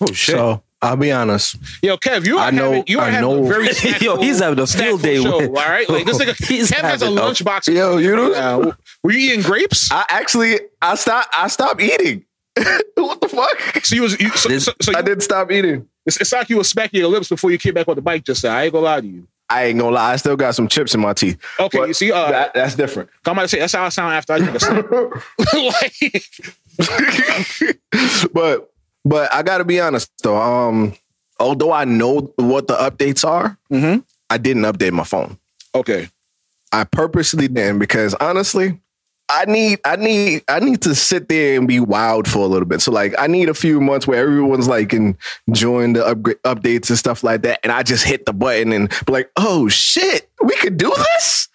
Oh 0.00 0.06
shit. 0.12 0.36
So 0.36 0.62
I'll 0.82 0.96
be 0.96 1.10
honest. 1.10 1.56
Yo, 1.82 1.96
Kev, 1.96 2.26
you 2.26 2.36
are 2.38 2.48
I 2.48 2.50
know- 2.50 2.64
having 2.72 2.84
you 2.86 2.98
are 2.98 3.06
I 3.06 3.10
having 3.10 3.30
a 3.30 3.34
know- 3.42 3.48
very 3.48 3.68
Yo, 4.00 4.16
he's 4.18 4.40
having 4.40 4.58
a 4.58 4.66
field 4.66 5.00
day 5.02 5.20
show, 5.22 5.38
with- 5.38 5.48
all 5.48 5.54
right? 5.54 5.88
Like 5.88 6.04
this 6.04 6.18
nigga, 6.22 6.46
He's 6.46 6.70
Kev 6.70 6.82
has 6.82 7.02
a 7.02 7.06
lunchbox. 7.06 7.74
Yo, 7.74 7.96
you 7.96 8.14
know, 8.14 8.28
now. 8.30 8.76
Were 9.02 9.12
you 9.12 9.18
eating 9.32 9.42
grapes? 9.42 9.90
I 9.90 10.04
actually 10.10 10.60
I 10.82 10.94
stopped 10.96 11.28
I 11.36 11.48
stopped 11.48 11.80
eating. 11.80 12.24
what 12.94 13.20
the 13.20 13.28
fuck? 13.28 13.84
So 13.84 13.94
you 13.96 14.02
was 14.02 14.20
you, 14.20 14.28
so, 14.30 14.48
This- 14.48 14.64
so, 14.66 14.72
so 14.82 14.92
I 14.94 14.98
you, 14.98 15.04
did 15.04 15.22
stop 15.22 15.50
eating. 15.50 15.88
it's, 16.04 16.20
it's 16.20 16.32
like 16.32 16.50
you 16.50 16.58
were 16.58 16.64
smacking 16.64 17.00
your 17.00 17.08
lips 17.10 17.28
before 17.30 17.50
you 17.50 17.58
came 17.58 17.74
back 17.74 17.88
on 17.88 17.96
the 17.96 18.02
bike 18.02 18.24
just 18.24 18.44
now. 18.44 18.54
I 18.56 18.64
ain't 18.64 18.72
gonna 18.72 18.84
lie 18.84 19.00
to 19.00 19.06
you. 19.06 19.26
I 19.48 19.64
ain't 19.66 19.78
gonna 19.78 19.94
lie, 19.94 20.12
I 20.12 20.16
still 20.16 20.36
got 20.36 20.54
some 20.54 20.66
chips 20.68 20.94
in 20.94 21.00
my 21.00 21.12
teeth. 21.12 21.38
Okay, 21.60 21.78
But 21.78 21.88
you 21.88 21.94
see, 21.94 22.10
uh, 22.12 22.30
that, 22.30 22.54
that's 22.54 22.74
different. 22.74 23.10
I'm 23.24 23.32
about 23.32 23.42
to 23.42 23.48
say 23.48 23.58
that's 23.60 23.72
how 23.74 23.84
I 23.84 23.88
sound 23.90 24.12
after 24.14 24.32
I 24.32 24.38
drink 24.38 24.56
a 24.56 24.60
snack. 24.60 24.86
like, 25.54 25.94
but 28.32 28.70
but 29.04 29.32
I 29.34 29.42
gotta 29.42 29.64
be 29.64 29.80
honest 29.80 30.10
though. 30.22 30.36
Um, 30.36 30.94
although 31.38 31.72
I 31.72 31.84
know 31.84 32.32
what 32.36 32.66
the 32.66 32.74
updates 32.76 33.26
are, 33.26 33.56
Mhm. 33.70 34.04
I 34.30 34.38
didn't 34.38 34.62
update 34.62 34.92
my 34.92 35.04
phone. 35.04 35.38
okay, 35.74 36.08
I 36.72 36.84
purposely 36.84 37.48
didn't 37.48 37.78
because 37.78 38.14
honestly, 38.14 38.80
I 39.28 39.44
need 39.46 39.80
I 39.84 39.96
need 39.96 40.44
I 40.48 40.60
need 40.60 40.82
to 40.82 40.94
sit 40.94 41.28
there 41.28 41.58
and 41.58 41.66
be 41.66 41.80
wild 41.80 42.28
for 42.28 42.38
a 42.38 42.46
little 42.46 42.66
bit. 42.66 42.80
So 42.80 42.92
like 42.92 43.14
I 43.18 43.26
need 43.26 43.48
a 43.48 43.54
few 43.54 43.80
months 43.80 44.06
where 44.06 44.20
everyone's 44.20 44.68
like 44.68 44.92
enjoying 44.92 45.94
the 45.94 46.06
upgrade 46.06 46.40
updates 46.44 46.90
and 46.90 46.98
stuff 46.98 47.24
like 47.24 47.42
that, 47.42 47.58
and 47.64 47.72
I 47.72 47.82
just 47.82 48.04
hit 48.04 48.24
the 48.26 48.32
button 48.32 48.72
and 48.72 48.88
be 49.06 49.12
like, 49.12 49.30
oh 49.36 49.68
shit, 49.68 50.30
we 50.42 50.54
could 50.56 50.76
do 50.76 50.92
this. 50.94 51.48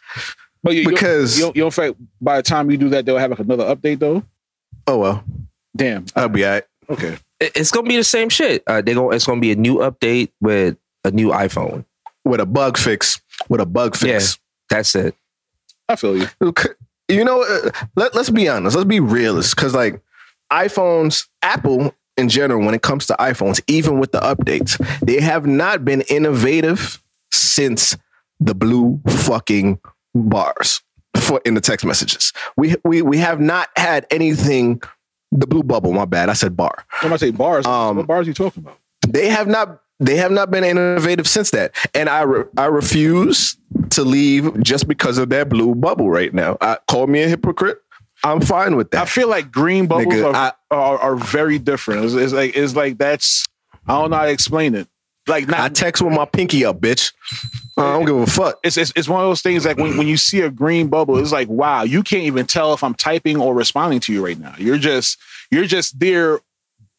but 0.63 0.75
you, 0.75 0.89
Because- 0.89 1.37
you, 1.37 1.45
don't, 1.45 1.55
you 1.55 1.61
don't 1.63 1.73
think 1.73 1.97
by 2.19 2.37
the 2.37 2.43
time 2.43 2.69
you 2.69 2.77
do 2.77 2.89
that 2.89 3.05
they'll 3.05 3.17
have 3.17 3.29
like 3.31 3.39
another 3.39 3.73
update 3.73 3.99
though. 3.99 4.23
Oh 4.87 4.97
well, 4.97 5.23
Damn. 5.75 6.05
I'll 6.15 6.27
be 6.27 6.43
all 6.43 6.51
right. 6.51 6.63
Okay. 6.89 7.17
It's 7.39 7.71
gonna 7.71 7.87
be 7.87 7.95
the 7.95 8.03
same 8.03 8.27
shit. 8.29 8.63
Uh, 8.67 8.81
they 8.81 8.93
go. 8.93 9.11
It's 9.11 9.25
gonna 9.25 9.39
be 9.39 9.51
a 9.51 9.55
new 9.55 9.77
update 9.77 10.29
with 10.41 10.77
a 11.05 11.11
new 11.11 11.29
iPhone. 11.29 11.85
With 12.25 12.39
a 12.41 12.45
bug 12.45 12.77
fix, 12.77 13.19
with 13.49 13.61
a 13.61 13.65
bug 13.65 13.95
fix. 13.95 14.37
That's 14.69 14.93
it. 14.93 15.15
I 15.89 15.95
feel 15.95 16.17
you. 16.17 16.27
You 17.11 17.23
know, 17.23 17.43
uh, 17.43 17.71
let, 17.95 18.15
let's 18.15 18.29
be 18.29 18.47
honest. 18.47 18.75
Let's 18.75 18.87
be 18.87 18.99
realist. 18.99 19.55
Because, 19.55 19.73
like, 19.73 20.01
iPhones, 20.51 21.27
Apple 21.41 21.93
in 22.17 22.29
general, 22.29 22.63
when 22.65 22.73
it 22.73 22.81
comes 22.81 23.05
to 23.07 23.15
iPhones, 23.19 23.61
even 23.67 23.99
with 23.99 24.11
the 24.11 24.19
updates, 24.19 24.77
they 24.99 25.21
have 25.21 25.45
not 25.45 25.85
been 25.85 26.01
innovative 26.01 27.01
since 27.31 27.97
the 28.39 28.55
blue 28.55 28.99
fucking 29.07 29.79
bars 30.13 30.81
for 31.15 31.41
in 31.45 31.53
the 31.53 31.61
text 31.61 31.85
messages. 31.85 32.33
We 32.57 32.75
we 32.83 33.01
we 33.01 33.17
have 33.17 33.39
not 33.39 33.69
had 33.75 34.05
anything. 34.11 34.81
The 35.33 35.47
blue 35.47 35.63
bubble. 35.63 35.93
My 35.93 36.03
bad. 36.03 36.27
I 36.27 36.33
said 36.33 36.57
bar. 36.57 36.85
I'm 37.01 37.17
say 37.17 37.31
bars. 37.31 37.65
Um, 37.65 37.95
what 37.95 38.07
bars 38.07 38.27
are 38.27 38.29
you 38.29 38.33
talking 38.33 38.63
about? 38.63 38.77
They 39.07 39.29
have 39.29 39.47
not. 39.47 39.81
They 40.01 40.17
have 40.17 40.31
not 40.31 40.51
been 40.51 40.63
innovative 40.63 41.27
since 41.27 41.51
that, 41.51 41.75
and 41.93 42.09
I 42.09 42.23
re- 42.23 42.45
I 42.57 42.65
refuse 42.65 43.55
to 43.91 44.03
leave 44.03 44.61
just 44.63 44.87
because 44.87 45.17
of 45.17 45.29
that 45.29 45.47
blue 45.47 45.75
bubble 45.75 46.09
right 46.09 46.33
now. 46.33 46.57
I, 46.59 46.77
call 46.87 47.07
me 47.07 47.21
a 47.21 47.27
hypocrite, 47.27 47.81
I'm 48.23 48.41
fine 48.41 48.75
with 48.75 48.91
that. 48.91 49.03
I 49.03 49.05
feel 49.05 49.27
like 49.27 49.51
green 49.51 49.87
bubbles 49.87 50.13
Nigga, 50.13 50.33
are, 50.33 50.35
I- 50.35 50.75
are 50.75 50.97
are 50.99 51.15
very 51.15 51.59
different. 51.59 52.05
It's, 52.05 52.13
it's 52.13 52.33
like 52.33 52.55
it's 52.55 52.75
like 52.75 52.97
that's 52.97 53.45
I 53.87 53.99
don't 53.99 54.11
know 54.11 54.17
how 54.17 54.25
to 54.25 54.31
explain 54.31 54.75
it. 54.75 54.87
Like 55.27 55.47
not 55.47 55.59
I 55.59 55.69
text 55.69 56.01
with 56.01 56.13
my 56.13 56.25
pinky 56.25 56.65
up, 56.65 56.79
bitch. 56.79 57.13
I 57.77 57.93
don't 57.93 58.05
give 58.05 58.15
a 58.15 58.25
fuck. 58.25 58.59
it's, 58.63 58.77
it's 58.77 58.91
it's 58.95 59.07
one 59.07 59.21
of 59.21 59.27
those 59.29 59.41
things 59.41 59.65
like 59.65 59.77
when, 59.77 59.97
when 59.97 60.07
you 60.07 60.17
see 60.17 60.41
a 60.41 60.49
green 60.49 60.87
bubble, 60.87 61.17
it's 61.17 61.31
like 61.31 61.47
wow, 61.47 61.83
you 61.83 62.03
can't 62.03 62.23
even 62.23 62.45
tell 62.45 62.73
if 62.73 62.83
I'm 62.83 62.93
typing 62.93 63.37
or 63.37 63.53
responding 63.53 63.99
to 64.01 64.13
you 64.13 64.23
right 64.25 64.39
now. 64.39 64.55
You're 64.57 64.77
just 64.77 65.17
you're 65.49 65.65
just 65.65 65.99
there 65.99 66.39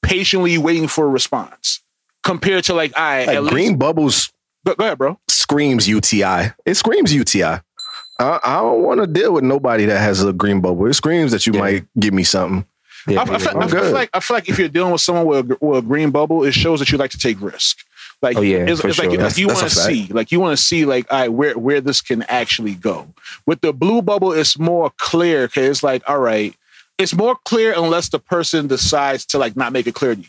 patiently 0.03 0.59
waiting 0.59 0.89
for 0.89 1.05
a 1.07 1.09
response. 1.09 1.81
Compared 2.23 2.65
to 2.65 2.75
like 2.75 2.97
I 2.97 3.25
Like 3.39 3.51
green 3.53 3.67
least, 3.71 3.79
bubbles 3.79 4.33
go, 4.65 4.75
go 4.75 4.85
ahead, 4.85 4.99
bro. 4.99 5.19
screams 5.29 5.89
UTI. 5.89 6.53
It 6.65 6.75
screams 6.75 7.13
UTI. 7.13 7.43
I, 7.43 8.41
I 8.45 8.57
don't 8.61 8.83
want 8.83 9.01
to 9.01 9.07
deal 9.07 9.33
with 9.33 9.43
nobody 9.45 9.87
that 9.87 9.99
has 9.99 10.23
a 10.23 10.33
green 10.33 10.61
bubble. 10.61 10.87
It 10.87 10.95
screams 10.95 11.33
that 11.33 11.47
you 11.47 11.53
Yeah. 11.55 11.61
might 11.61 11.85
give 11.99 12.15
me 12.15 12.23
something. 12.25 12.65
Yeah, 13.09 13.21
I, 13.21 13.35
I, 13.35 13.39
feel, 13.39 13.59
I, 13.59 13.61
I'm 13.63 13.69
feel 13.69 13.91
like 13.91 14.11
I 14.15 14.21
feel 14.21 14.37
like 14.37 14.49
if 14.49 14.59
you're 14.61 14.69
dealing 14.69 14.93
with 14.93 15.01
someone 15.01 15.27
with 15.27 15.51
a, 15.51 15.57
with 15.65 15.79
a 15.79 15.87
green 15.87 16.11
bubble, 16.13 16.45
it 16.45 16.53
shows 16.53 16.79
that 16.79 16.93
you 16.93 16.99
like 16.99 17.11
to 17.11 17.19
take 17.19 17.41
risk. 17.41 17.79
Like, 18.21 18.37
Oh, 18.37 18.41
yeah, 18.43 18.59
it's, 18.59 18.81
for 18.81 18.87
it's 18.89 18.97
sure. 18.99 19.07
like 19.09 19.17
That's- 19.19 19.37
you 19.39 19.49
that's 19.49 19.61
want 19.63 19.73
to 19.73 19.79
see, 19.81 20.07
like 20.13 20.31
you 20.31 20.39
want 20.39 20.57
to 20.57 20.63
see, 20.63 20.85
like, 20.85 21.13
all 21.13 21.19
right, 21.19 21.33
where 21.33 21.59
where 21.59 21.81
this 21.81 22.01
can 22.01 22.23
actually 22.29 22.75
go. 22.75 23.09
With 23.47 23.61
the 23.63 23.73
blue 23.73 24.01
bubble, 24.03 24.33
it's 24.33 24.57
more 24.57 24.93
clear 24.99 25.49
because 25.49 25.69
it's 25.69 25.83
like, 25.83 26.09
all 26.09 26.21
right, 26.21 26.55
it's 26.99 27.13
more 27.15 27.35
clear 27.45 27.73
unless 27.77 28.11
the 28.11 28.21
person 28.21 28.69
decides 28.69 29.27
to 29.27 29.39
like 29.39 29.57
not 29.57 29.73
make 29.73 29.89
it 29.89 29.95
clear 29.97 30.15
to 30.15 30.21
you. 30.21 30.29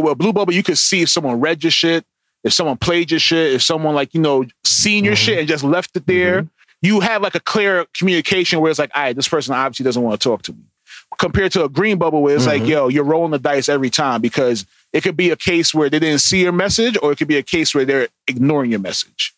Because 0.00 0.10
with 0.10 0.12
a 0.12 0.16
blue 0.16 0.32
bubble, 0.32 0.52
you 0.52 0.62
can 0.62 0.76
see 0.76 1.02
if 1.02 1.08
someone 1.08 1.40
read 1.40 1.62
your 1.64 1.70
shit, 1.70 2.04
if 2.44 2.52
someone 2.52 2.76
played 2.76 3.10
your 3.10 3.20
shit, 3.20 3.52
if 3.54 3.62
someone 3.62 3.94
like 3.94 4.14
you 4.14 4.20
know 4.20 4.44
seen 4.64 5.04
your 5.04 5.14
Mm-hmm. 5.14 5.18
shit 5.24 5.38
and 5.40 5.48
just 5.48 5.64
left 5.64 5.96
it 5.96 6.06
there. 6.06 6.46
You 6.80 7.00
have 7.00 7.22
like 7.22 7.34
a 7.34 7.40
clear 7.40 7.86
communication 7.98 8.60
where 8.60 8.70
it's 8.70 8.78
like, 8.78 8.92
all 8.94 9.02
right, 9.02 9.16
this 9.16 9.26
person 9.26 9.52
obviously 9.54 9.82
doesn't 9.82 10.00
want 10.02 10.20
to 10.20 10.28
talk 10.28 10.42
to 10.42 10.52
me 10.52 10.60
compared 11.18 11.50
to 11.52 11.64
a 11.64 11.68
green 11.68 11.98
bubble 11.98 12.22
where 12.22 12.36
it's 12.36 12.46
like, 12.46 12.62
Mm-hmm. 12.62 12.70
yo, 12.70 12.88
you're 12.88 13.02
rolling 13.02 13.32
the 13.32 13.38
dice 13.40 13.68
every 13.68 13.90
time 13.90 14.20
because 14.20 14.64
it 14.92 15.02
could 15.02 15.16
be 15.16 15.30
a 15.30 15.36
case 15.36 15.74
where 15.74 15.90
they 15.90 15.98
didn't 15.98 16.20
see 16.20 16.42
your 16.42 16.52
message, 16.52 16.96
or 17.02 17.10
it 17.12 17.16
could 17.18 17.26
be 17.28 17.36
a 17.36 17.42
case 17.42 17.74
where 17.74 17.84
they're 17.84 18.06
ignoring 18.28 18.70
your 18.70 18.78
message, 18.80 19.34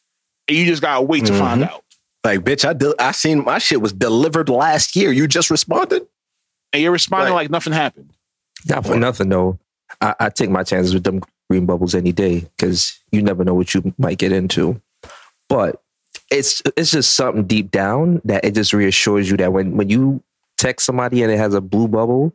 and 0.48 0.56
you 0.58 0.66
just 0.66 0.82
gotta 0.82 1.00
wait 1.02 1.24
to 1.26 1.32
find 1.32 1.62
Mm-hmm. 1.62 1.72
out. 1.74 1.84
Like, 2.22 2.40
bitch, 2.40 2.68
I 2.68 2.74
del- 2.74 2.94
I 2.98 3.12
seen 3.12 3.42
my 3.44 3.58
shit 3.58 3.80
was 3.80 3.94
delivered 3.94 4.50
last 4.50 4.94
year. 4.94 5.10
You 5.10 5.26
just 5.26 5.50
responded. 5.50 6.06
And 6.74 6.82
you're 6.82 6.92
responding 6.92 7.32
Right. 7.32 7.44
like 7.44 7.50
nothing 7.50 7.72
happened. 7.72 8.10
Not 8.66 8.84
for 8.86 8.96
nothing 8.96 9.30
though. 9.30 9.58
I, 10.00 10.14
I 10.20 10.28
take 10.30 10.50
my 10.50 10.62
chances 10.62 10.94
with 10.94 11.04
them 11.04 11.22
green 11.48 11.66
bubbles 11.66 11.94
any 11.94 12.12
day 12.12 12.40
because 12.56 12.98
you 13.10 13.22
never 13.22 13.44
know 13.44 13.54
what 13.54 13.74
you 13.74 13.92
might 13.98 14.18
get 14.18 14.32
into. 14.32 14.80
But 15.48 15.82
it's 16.30 16.62
it's 16.76 16.92
just 16.92 17.14
something 17.14 17.44
deep 17.44 17.70
down 17.70 18.20
that 18.24 18.44
it 18.44 18.54
just 18.54 18.72
reassures 18.72 19.30
you 19.30 19.36
that 19.38 19.52
when 19.52 19.76
when 19.76 19.88
you 19.88 20.22
text 20.58 20.86
somebody 20.86 21.22
and 21.22 21.32
it 21.32 21.38
has 21.38 21.54
a 21.54 21.60
blue 21.60 21.88
bubble, 21.88 22.32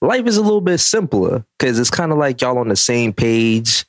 life 0.00 0.26
is 0.26 0.36
a 0.36 0.42
little 0.42 0.60
bit 0.60 0.78
simpler 0.78 1.44
because 1.58 1.78
it's 1.78 1.90
kind 1.90 2.12
of 2.12 2.18
like 2.18 2.40
y'all 2.40 2.58
on 2.58 2.68
the 2.68 2.76
same 2.76 3.12
page, 3.12 3.84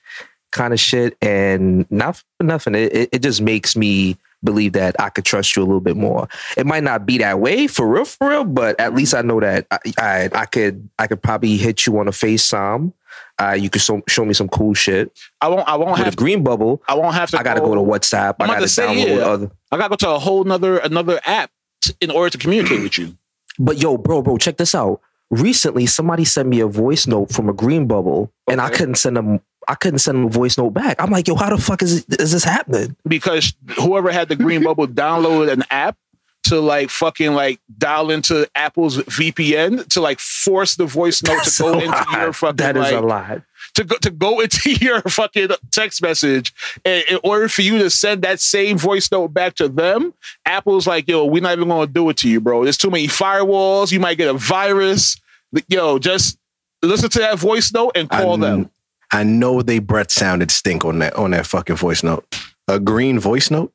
kind 0.52 0.74
of 0.74 0.80
shit. 0.80 1.16
And 1.22 1.90
not 1.92 2.18
for 2.18 2.44
nothing, 2.44 2.76
it, 2.76 2.94
it, 2.96 3.10
it 3.14 3.20
just 3.22 3.42
makes 3.42 3.76
me 3.76 4.18
believe 4.44 4.74
that 4.74 4.96
I 5.00 5.10
could 5.10 5.26
trust 5.26 5.56
you 5.56 5.64
a 5.64 5.66
little 5.66 5.82
bit 5.82 5.98
more. 5.98 6.28
It 6.58 6.66
might 6.66 6.84
not 6.84 7.06
be 7.06 7.18
that 7.20 7.40
way 7.40 7.68
for 7.68 7.88
real, 7.88 8.06
for 8.06 8.30
real, 8.30 8.44
but 8.46 8.80
at 8.80 8.94
least 8.94 9.14
I 9.14 9.22
know 9.22 9.40
that 9.40 9.68
I 9.72 9.80
I, 9.98 10.30
I 10.34 10.46
could 10.46 10.90
I 10.98 11.08
could 11.08 11.22
probably 11.22 11.58
hit 11.58 11.86
you 11.86 11.98
on 12.00 12.08
a 12.08 12.12
FaceTime. 12.12 12.94
Uh, 13.42 13.54
you 13.54 13.70
could 13.70 13.82
show, 13.82 14.02
show 14.08 14.26
me 14.26 14.34
some 14.34 14.50
cool 14.50 14.74
shit. 14.74 15.18
I 15.42 15.48
won't. 15.48 15.68
I 15.68 15.76
won't 15.78 15.92
With 15.92 16.00
have. 16.02 16.16
green 16.16 16.44
bubble, 16.44 16.84
I 16.88 16.96
won't 16.96 17.16
have 17.16 17.32
to. 17.32 17.40
I 17.40 17.44
gotta 17.44 17.62
go 17.62 17.74
to 17.74 17.82
WhatsApp. 17.82 18.36
I 18.40 18.44
I'm 18.44 18.50
about 18.50 18.54
gotta 18.56 18.62
to 18.62 18.68
say, 18.68 18.86
download 18.86 19.18
yeah. 19.18 19.24
other. 19.24 19.52
I 19.72 19.78
gotta 19.78 19.90
go 19.90 19.96
to 19.96 20.10
a 20.12 20.20
whole 20.20 20.44
nother 20.44 20.78
another 20.80 21.20
app 21.26 21.50
t- 21.82 21.94
in 22.02 22.12
order 22.12 22.30
to 22.30 22.38
communicate 22.38 22.82
with 22.82 22.98
you. 22.98 23.18
But 23.58 23.78
yo, 23.78 23.98
bro, 23.98 24.22
bro, 24.22 24.38
check 24.38 24.58
this 24.58 24.76
out. 24.76 25.02
Recently, 25.32 25.86
somebody 25.86 26.26
sent 26.26 26.50
me 26.50 26.60
a 26.60 26.68
voice 26.68 27.08
note 27.08 27.32
from 27.32 27.50
a 27.50 27.54
green 27.54 27.88
bubble, 27.88 28.32
and 28.50 28.60
I 28.60 28.70
couldn't 28.70 28.96
send 28.96 29.16
them. 29.16 29.40
I 29.70 29.76
couldn't 29.76 30.00
send 30.00 30.26
a 30.26 30.30
voice 30.30 30.58
note 30.58 30.72
back. 30.72 30.98
I'm 31.00 31.12
like, 31.12 31.28
yo, 31.28 31.36
how 31.36 31.56
the 31.56 31.62
fuck 31.62 31.82
is 31.84 32.04
is 32.06 32.32
this 32.32 32.44
happening? 32.44 32.96
because 33.08 33.54
whoever 33.78 34.12
had 34.12 34.28
the 34.28 34.36
green 34.36 34.64
bubble 34.64 34.88
downloaded 34.88 35.52
an 35.52 35.64
app 35.70 35.96
to 36.42 36.60
like 36.60 36.90
fucking 36.90 37.34
like 37.34 37.60
dial 37.78 38.10
into 38.10 38.50
Apple's 38.56 38.98
VPN 38.98 39.86
to 39.90 40.02
like 40.02 40.20
force 40.20 40.76
the 40.76 40.86
voice 40.86 41.22
note 41.22 41.44
to 41.44 41.62
go 41.64 41.74
into 41.80 42.06
your 42.14 42.34
fucking 42.34 42.56
That 42.56 42.78
is 42.78 42.84
like, 42.84 42.94
a 42.96 43.00
lot. 43.02 43.42
to 43.76 43.84
go 43.84 43.98
to 43.98 44.10
go 44.10 44.40
into 44.40 44.72
your 44.84 45.02
fucking 45.02 45.50
text 45.72 46.02
message 46.02 46.54
and 46.86 47.04
in 47.10 47.20
order 47.24 47.48
for 47.50 47.62
you 47.62 47.78
to 47.80 47.90
send 47.90 48.22
that 48.24 48.40
same 48.40 48.78
voice 48.78 49.12
note 49.12 49.28
back 49.34 49.54
to 49.56 49.68
them 49.68 50.14
apple's 50.46 50.88
like 50.88 51.08
yo 51.08 51.26
we're 51.26 51.42
not 51.44 51.56
even 51.58 51.68
gonna 51.68 51.86
do 51.86 52.10
it 52.10 52.18
to 52.18 52.30
you 52.30 52.40
bro 52.42 52.64
there's 52.64 52.78
too 52.78 52.90
many 52.90 53.08
firewalls 53.08 53.92
you 53.92 54.00
might 54.00 54.18
get 54.18 54.30
a 54.30 54.34
virus 54.34 55.20
yo 55.68 56.00
just 56.00 56.38
listen 56.82 57.10
to 57.10 57.20
that 57.20 57.38
voice 57.38 57.72
note 57.74 57.92
and 57.96 58.10
call 58.10 58.42
I, 58.44 58.50
them 58.50 58.72
I 59.12 59.24
know 59.24 59.62
they 59.62 59.80
breath 59.80 60.12
sounded 60.12 60.52
stink 60.52 60.86
on 60.86 61.00
that 61.00 61.16
on 61.16 61.32
that 61.32 61.46
fucking 61.48 61.76
voice 61.78 62.04
note. 62.04 62.26
A 62.68 62.80
green 62.80 63.20
voice 63.20 63.50
note. 63.50 63.74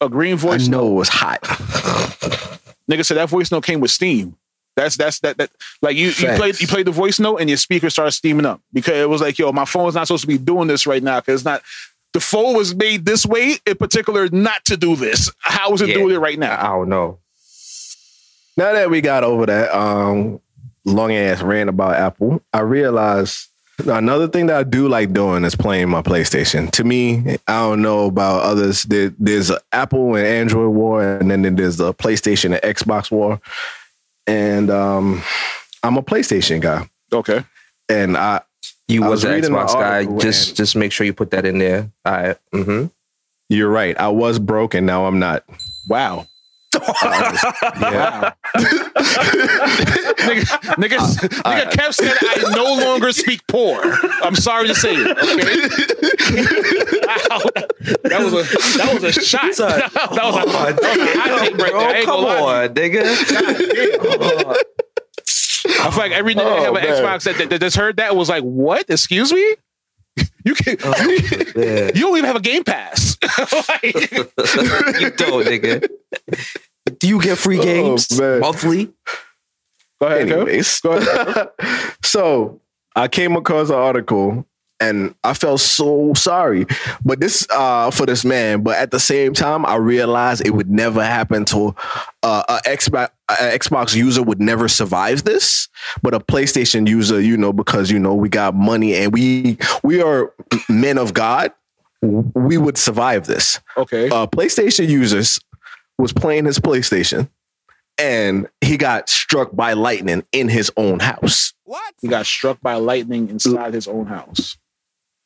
a 0.00 0.08
green 0.08 0.36
voice. 0.36 0.68
I 0.68 0.70
know 0.70 0.82
note 0.82 0.90
it 0.92 0.94
was 0.94 1.08
hot. 1.08 1.40
nigga 2.90 3.04
said 3.04 3.16
that 3.16 3.28
voice 3.28 3.50
note 3.50 3.64
came 3.64 3.80
with 3.80 3.90
steam 3.90 4.36
that's 4.76 4.96
that's 4.96 5.20
that 5.20 5.38
that 5.38 5.50
like 5.82 5.96
you 5.96 6.08
you 6.08 6.26
played 6.36 6.60
you 6.60 6.68
played 6.68 6.86
the 6.86 6.92
voice 6.92 7.18
note 7.18 7.38
and 7.38 7.48
your 7.50 7.56
speaker 7.56 7.90
started 7.90 8.12
steaming 8.12 8.46
up 8.46 8.60
because 8.72 8.94
it 8.94 9.08
was 9.08 9.20
like 9.20 9.38
yo 9.38 9.50
my 9.50 9.64
phone's 9.64 9.94
not 9.94 10.06
supposed 10.06 10.20
to 10.20 10.28
be 10.28 10.38
doing 10.38 10.68
this 10.68 10.86
right 10.86 11.02
now 11.02 11.18
because 11.18 11.40
it's 11.40 11.44
not 11.44 11.62
the 12.12 12.20
phone 12.20 12.54
was 12.54 12.74
made 12.76 13.04
this 13.04 13.26
way 13.26 13.56
in 13.66 13.74
particular 13.76 14.28
not 14.28 14.64
to 14.66 14.76
do 14.76 14.94
this 14.94 15.32
how 15.40 15.72
is 15.72 15.80
it 15.82 15.88
Yeah. 15.88 15.94
doing 15.94 16.14
it 16.14 16.18
right 16.18 16.38
now 16.38 16.60
I 16.60 16.68
don't 16.76 16.88
know. 16.88 17.18
Now 18.56 18.72
that 18.72 18.88
we 18.90 19.00
got 19.00 19.24
over 19.24 19.46
that 19.46 19.76
um, 19.76 20.40
long 20.84 21.12
ass 21.12 21.42
rant 21.42 21.68
about 21.68 21.96
Apple, 21.96 22.40
I 22.52 22.60
realized 22.60 23.48
another 23.84 24.28
thing 24.28 24.46
that 24.46 24.56
I 24.56 24.62
do 24.62 24.88
like 24.88 25.12
doing 25.12 25.44
is 25.44 25.54
playing 25.54 25.88
my 25.88 26.02
PlayStation. 26.02 26.70
To 26.72 26.84
me, 26.84 27.36
I 27.46 27.60
don't 27.60 27.82
know 27.82 28.06
about 28.06 28.42
others. 28.42 28.84
There, 28.84 29.12
there's 29.18 29.50
a 29.50 29.60
Apple 29.72 30.14
and 30.16 30.26
Android 30.26 30.74
war, 30.74 31.02
and 31.02 31.30
then 31.30 31.54
there's 31.56 31.76
the 31.76 31.92
PlayStation 31.94 32.52
and 32.60 32.62
Xbox 32.76 33.10
war. 33.10 33.40
And 34.26 34.70
um, 34.70 35.22
I'm 35.82 35.96
a 35.96 36.02
PlayStation 36.02 36.60
guy, 36.60 36.88
Okay. 37.12 37.44
and 37.88 38.16
I 38.16 38.40
You 38.88 39.04
I 39.04 39.08
was, 39.08 39.18
was 39.22 39.24
an 39.24 39.34
reading 39.36 39.52
the 39.52 39.58
Xbox 39.58 39.72
guy. 39.74 40.18
Just 40.18 40.56
just 40.56 40.74
make 40.76 40.90
sure 40.92 41.06
you 41.06 41.12
put 41.12 41.30
that 41.30 41.44
in 41.44 41.58
there. 41.58 41.90
All 42.04 42.12
right. 42.12 42.36
Mm-hmm. 42.52 42.86
you're 43.48 43.70
right. 43.70 43.96
I 43.98 44.08
was 44.08 44.38
broke, 44.38 44.74
and 44.74 44.86
now 44.86 45.06
I'm 45.06 45.18
not. 45.18 45.44
Wow. 45.88 46.26
Yeah. 46.76 48.32
nigga, 50.26 50.44
nigga, 50.76 50.98
uh, 50.98 51.50
nigga 51.52 51.70
Kev 51.70 51.94
said, 51.94 52.16
I 52.20 52.54
no 52.54 52.64
longer 52.84 53.12
speak 53.12 53.40
poor. 53.48 53.80
I'm 54.22 54.34
sorry 54.34 54.68
to 54.68 54.74
say 54.74 54.94
it. 54.94 55.18
Okay. 55.18 57.06
wow. 57.06 57.40
That 58.08 58.20
was 58.22 58.32
a 58.32 58.42
that 58.78 58.94
was 58.94 59.04
a 59.04 59.12
shot. 59.12 59.54
Son, 59.54 59.68
that 59.94 60.10
was 60.10 60.16
a, 60.16 60.16
that 60.16 60.36
was 60.36 60.44
a 60.46 61.18
hot 61.18 61.38
take 61.40 61.56
right 61.58 61.72
there. 61.72 62.04
Come 62.04 62.24
on, 62.24 62.68
nigga. 62.74 63.02
I 65.80 65.90
feel 65.90 65.98
like 65.98 66.12
every 66.12 66.34
nigga 66.34 66.38
that 66.38 66.58
Oh, 66.58 66.64
have 66.64 66.76
an 66.76 66.82
man. 66.82 67.02
Xbox 67.02 67.24
that, 67.24 67.38
that, 67.38 67.50
that 67.50 67.60
just 67.60 67.76
heard 67.76 67.96
that 67.98 68.16
was 68.16 68.28
like, 68.28 68.42
what? 68.42 68.88
Excuse 68.90 69.32
me? 69.32 69.54
You 70.44 70.54
can 70.54 70.76
Oh, 70.84 70.90
man. 71.56 71.90
you 71.94 72.02
don't 72.02 72.16
even 72.18 72.24
have 72.24 72.36
a 72.36 72.40
game 72.40 72.62
pass. 72.62 73.16
like, 73.68 73.82
you 73.84 75.10
don't, 75.10 75.44
nigga. 75.44 75.88
Do 76.98 77.08
you 77.08 77.20
get 77.20 77.38
free 77.38 77.58
Oh, 77.58 77.62
games 77.62 78.18
man. 78.20 78.40
monthly? 78.40 78.92
go 80.00 80.06
ahead, 80.06 80.28
Kev. 80.28 80.42
Anyways, 80.42 80.80
so 82.02 82.60
I 82.94 83.08
came 83.08 83.36
across 83.36 83.68
an 83.70 83.76
article 83.76 84.46
and 84.78 85.14
I 85.24 85.32
felt 85.32 85.60
so 85.60 86.12
sorry. 86.14 86.66
But 87.04 87.18
this 87.20 87.46
uh 87.50 87.90
for 87.90 88.04
this 88.06 88.24
man, 88.24 88.62
but 88.62 88.76
at 88.76 88.90
the 88.90 89.00
same 89.00 89.32
time, 89.32 89.64
I 89.64 89.76
realized 89.76 90.46
it 90.46 90.50
would 90.50 90.70
never 90.70 91.02
happen 91.02 91.44
to 91.46 91.74
uh, 92.22 92.42
a 92.48 92.68
Xbox 92.68 93.08
a 93.30 93.58
Xbox 93.58 93.94
user 93.94 94.22
would 94.22 94.40
never 94.40 94.68
survive 94.68 95.24
this, 95.24 95.68
but 96.02 96.14
a 96.14 96.20
PlayStation 96.20 96.86
user, 96.88 97.20
you 97.20 97.36
know, 97.36 97.52
because 97.52 97.90
you 97.90 97.98
know 97.98 98.14
we 98.14 98.28
got 98.28 98.54
money 98.54 98.94
and 98.94 99.12
we 99.12 99.56
we 99.82 100.02
are 100.02 100.32
men 100.68 100.98
of 100.98 101.14
God, 101.14 101.52
we 102.02 102.58
would 102.58 102.76
survive 102.76 103.26
this 103.26 103.58
Okay. 103.78 104.08
uh, 104.10 104.26
PlayStation 104.26 104.88
users 104.88 105.38
was 105.98 106.12
playing 106.12 106.44
his 106.44 106.58
PlayStation 106.58 107.28
and 107.98 108.48
he 108.60 108.76
got 108.76 109.08
struck 109.08 109.54
by 109.54 109.72
lightning 109.72 110.24
in 110.32 110.48
his 110.48 110.70
own 110.76 110.98
house. 110.98 111.52
What? 111.64 111.94
He 112.00 112.08
got 112.08 112.26
struck 112.26 112.60
by 112.60 112.74
lightning 112.74 113.28
inside 113.28 113.74
his 113.74 113.88
own 113.88 114.06
house. 114.06 114.56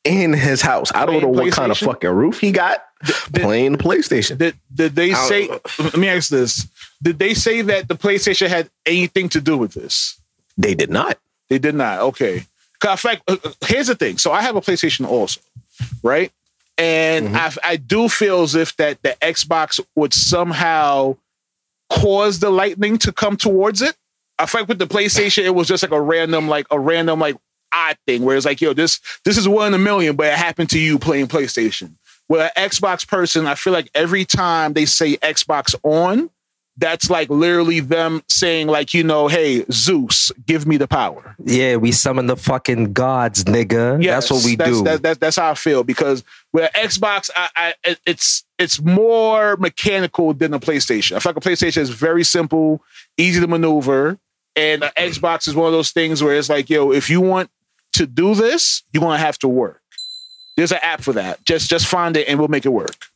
In 0.03 0.33
his 0.33 0.61
house. 0.61 0.91
I 0.95 1.05
don't 1.05 1.21
know 1.21 1.27
what 1.27 1.51
kind 1.53 1.71
of 1.71 1.77
fucking 1.77 2.09
roof 2.09 2.39
he 2.39 2.51
got 2.51 2.83
did- 3.31 3.43
playing 3.43 3.75
PlayStation. 3.77 4.37
Did 4.37 4.55
did 4.73 4.95
they 4.95 5.13
say? 5.13 5.47
Let 5.77 5.97
me 5.97 6.07
ask 6.07 6.29
this: 6.29 6.67
Did 7.03 7.19
they 7.19 7.35
say 7.35 7.61
that 7.61 7.87
the 7.87 7.93
PlayStation 7.95 8.47
had 8.47 8.69
anything 8.85 9.29
to 9.29 9.41
do 9.41 9.57
with 9.57 9.73
this? 9.73 10.19
They 10.57 10.73
did 10.73 10.89
not. 10.89 11.19
They 11.49 11.59
did 11.59 11.75
not. 11.75 11.99
Okay. 11.99 12.45
in 12.83 12.97
fact, 12.97 13.21
uh, 13.27 13.37
uh, 13.43 13.51
here's 13.67 13.87
the 13.87 13.95
thing. 13.95 14.17
So 14.17 14.31
I 14.31 14.41
have 14.41 14.55
a 14.55 14.61
PlayStation 14.61 15.05
also, 15.07 15.39
right? 16.01 16.31
And 16.77 17.27
mm-hmm. 17.27 17.35
I 17.35 17.73
I 17.73 17.75
do 17.77 18.09
feel 18.09 18.41
as 18.41 18.55
if 18.55 18.75
that 18.77 19.01
the 19.03 19.15
Xbox 19.21 19.79
would 19.95 20.13
somehow 20.13 21.17
cause 21.89 22.39
the 22.39 22.49
lightning 22.49 22.97
to 22.99 23.11
come 23.11 23.37
towards 23.37 23.81
it. 23.81 23.95
I 24.39 24.45
feel 24.45 24.61
like 24.61 24.69
with 24.69 24.79
the 24.79 24.87
PlayStation, 24.87 25.43
it 25.43 25.53
was 25.53 25.67
just 25.67 25.83
like 25.83 25.91
a 25.91 26.01
random, 26.01 26.47
like 26.47 26.65
a 26.71 26.79
random, 26.79 27.19
like 27.19 27.35
odd 27.73 27.97
thing 28.07 28.23
where 28.23 28.35
it's 28.35 28.45
like, 28.45 28.61
yo, 28.61 28.73
this 28.73 28.99
this 29.23 29.37
is 29.37 29.47
one 29.47 29.67
in 29.67 29.73
a 29.73 29.77
million, 29.77 30.15
but 30.15 30.27
it 30.27 30.33
happened 30.33 30.69
to 30.71 30.79
you 30.79 30.97
playing 30.97 31.27
PlayStation. 31.27 31.91
With 32.27 32.41
an 32.41 32.69
Xbox 32.69 33.07
person, 33.07 33.45
I 33.45 33.55
feel 33.55 33.73
like 33.73 33.89
every 33.93 34.25
time 34.25 34.73
they 34.73 34.85
say 34.85 35.17
Xbox 35.17 35.75
on, 35.83 36.29
that's 36.77 37.09
like 37.09 37.29
literally 37.29 37.79
them 37.79 38.21
saying, 38.27 38.67
like, 38.67 38.93
you 38.93 39.03
know, 39.03 39.27
hey, 39.27 39.65
Zeus, 39.71 40.31
give 40.45 40.65
me 40.65 40.77
the 40.77 40.87
power. 40.87 41.35
Yeah, 41.43 41.75
we 41.75 41.91
summon 41.91 42.27
the 42.27 42.37
fucking 42.37 42.93
gods, 42.93 43.43
nigga. 43.43 44.01
Yes, 44.01 44.29
that's 44.29 44.31
what 44.31 44.45
we 44.45 44.55
that's, 44.55 44.71
do. 44.71 44.83
That, 44.83 45.01
that, 45.03 45.19
that's 45.19 45.35
how 45.35 45.51
I 45.51 45.55
feel 45.55 45.83
because 45.83 46.23
with 46.53 46.71
Xbox, 46.73 47.29
I, 47.35 47.73
I 47.85 47.95
it's 48.05 48.43
it's 48.57 48.81
more 48.81 49.57
mechanical 49.57 50.33
than 50.33 50.53
a 50.53 50.59
PlayStation. 50.59 51.15
I 51.15 51.19
feel 51.19 51.31
like 51.33 51.45
a 51.45 51.47
PlayStation 51.47 51.77
is 51.77 51.89
very 51.89 52.23
simple, 52.23 52.83
easy 53.17 53.41
to 53.41 53.47
maneuver, 53.47 54.17
and 54.55 54.83
an 54.83 54.91
Xbox 54.97 55.47
is 55.47 55.55
one 55.55 55.67
of 55.67 55.73
those 55.73 55.91
things 55.91 56.23
where 56.23 56.35
it's 56.35 56.49
like, 56.49 56.69
yo, 56.69 56.91
if 56.91 57.09
you 57.09 57.21
want 57.21 57.49
to 57.93 58.05
do 58.05 58.33
this, 58.35 58.83
you're 58.93 59.01
gonna 59.01 59.17
have 59.17 59.37
to 59.39 59.47
work. 59.47 59.81
There's 60.57 60.71
an 60.71 60.79
app 60.81 61.01
for 61.01 61.13
that. 61.13 61.43
Just 61.45 61.69
just 61.69 61.85
find 61.85 62.15
it 62.17 62.27
and 62.27 62.39
we'll 62.39 62.47
make 62.47 62.65
it 62.65 62.69
work. 62.69 63.07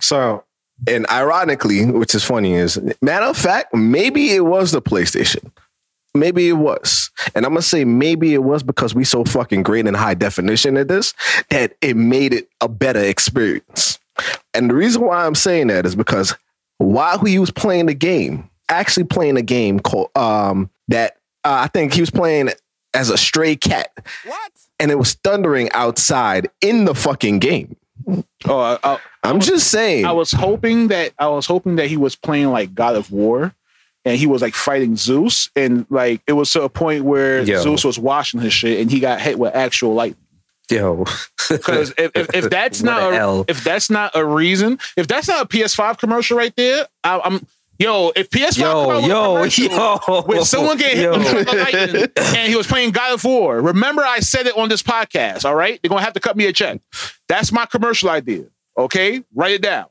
So, 0.00 0.44
and 0.86 1.06
ironically, 1.10 1.84
which 1.86 2.14
is 2.14 2.24
funny, 2.24 2.54
is 2.54 2.78
matter 3.00 3.26
of 3.26 3.36
fact, 3.36 3.74
maybe 3.74 4.30
it 4.30 4.44
was 4.44 4.72
the 4.72 4.82
PlayStation. 4.82 5.50
Maybe 6.14 6.48
it 6.48 6.54
was. 6.54 7.10
And 7.34 7.44
I'm 7.44 7.52
gonna 7.52 7.62
say 7.62 7.84
maybe 7.84 8.34
it 8.34 8.42
was 8.42 8.62
because 8.62 8.94
we 8.94 9.04
so 9.04 9.24
fucking 9.24 9.62
great 9.62 9.86
in 9.86 9.94
high 9.94 10.14
definition 10.14 10.76
at 10.76 10.88
this 10.88 11.14
that 11.50 11.76
it 11.80 11.96
made 11.96 12.32
it 12.32 12.48
a 12.60 12.68
better 12.68 13.00
experience. 13.00 13.98
And 14.54 14.70
the 14.70 14.74
reason 14.74 15.02
why 15.02 15.26
I'm 15.26 15.34
saying 15.34 15.66
that 15.68 15.84
is 15.84 15.94
because 15.94 16.34
while 16.78 17.18
he 17.18 17.38
was 17.38 17.50
playing 17.50 17.86
the 17.86 17.94
game, 17.94 18.48
actually 18.68 19.04
playing 19.04 19.36
a 19.36 19.42
game 19.42 19.80
called 19.80 20.10
um 20.16 20.70
that 20.88 21.18
uh, 21.44 21.60
I 21.64 21.68
think 21.68 21.92
he 21.92 22.00
was 22.00 22.10
playing 22.10 22.50
as 22.94 23.10
a 23.10 23.18
stray 23.18 23.56
cat. 23.56 23.92
What? 24.24 24.52
And 24.80 24.90
it 24.90 24.98
was 24.98 25.14
thundering 25.14 25.70
outside 25.72 26.48
in 26.60 26.84
the 26.84 26.94
fucking 26.94 27.38
game. 27.38 27.76
Oh, 28.06 28.78
I, 28.82 28.98
I'm 29.22 29.40
just 29.40 29.70
saying. 29.70 30.04
I 30.04 30.12
was 30.12 30.30
hoping 30.30 30.88
that 30.88 31.12
I 31.18 31.28
was 31.28 31.46
hoping 31.46 31.76
that 31.76 31.88
he 31.88 31.96
was 31.96 32.14
playing 32.16 32.50
like 32.50 32.74
God 32.74 32.96
of 32.96 33.10
War, 33.10 33.54
and 34.04 34.16
he 34.16 34.26
was 34.26 34.42
like 34.42 34.54
fighting 34.54 34.96
Zeus, 34.96 35.50
and 35.56 35.86
like 35.90 36.22
it 36.26 36.34
was 36.34 36.52
to 36.52 36.62
a 36.62 36.68
point 36.68 37.04
where 37.04 37.42
Yo. 37.42 37.60
Zeus 37.60 37.84
was 37.84 37.98
washing 37.98 38.40
his 38.40 38.52
shit, 38.52 38.80
and 38.80 38.90
he 38.90 39.00
got 39.00 39.20
hit 39.20 39.38
with 39.38 39.54
actual 39.54 39.94
lightning. 39.94 40.22
Yo, 40.70 41.04
Because 41.48 41.92
if, 41.96 42.10
if, 42.14 42.34
if 42.34 42.50
that's 42.50 42.82
not 42.82 43.12
a 43.12 43.16
a, 43.16 43.18
L. 43.18 43.44
if 43.48 43.62
that's 43.62 43.88
not 43.88 44.12
a 44.14 44.24
reason, 44.24 44.78
if 44.96 45.06
that's 45.06 45.28
not 45.28 45.44
a 45.44 45.48
PS5 45.48 45.98
commercial 45.98 46.36
right 46.36 46.54
there, 46.56 46.86
I, 47.04 47.20
I'm 47.20 47.46
yo. 47.78 48.12
If 48.14 48.30
PS5 48.30 48.58
yo, 48.58 48.98
yo, 49.06 49.44
yo. 49.44 50.22
with 50.26 50.46
someone 50.46 50.76
getting 50.76 50.98
hit 50.98 51.04
Yo. 51.04 51.18
with 51.18 51.46
the 51.46 51.56
lightning 51.56 52.06
and 52.36 52.48
he 52.48 52.56
was 52.56 52.66
playing 52.66 52.90
God 52.90 53.14
of 53.14 53.24
War, 53.24 53.60
remember 53.60 54.02
I 54.02 54.20
said 54.20 54.46
it 54.46 54.56
on 54.56 54.68
this 54.68 54.82
podcast. 54.82 55.44
All 55.44 55.54
right, 55.54 55.80
they're 55.82 55.88
gonna 55.88 56.02
have 56.02 56.14
to 56.14 56.20
cut 56.20 56.36
me 56.36 56.46
a 56.46 56.52
check. 56.52 56.80
That's 57.28 57.52
my 57.52 57.66
commercial 57.66 58.10
idea. 58.10 58.44
Okay, 58.78 59.22
write 59.34 59.52
it 59.52 59.62
down. 59.62 59.86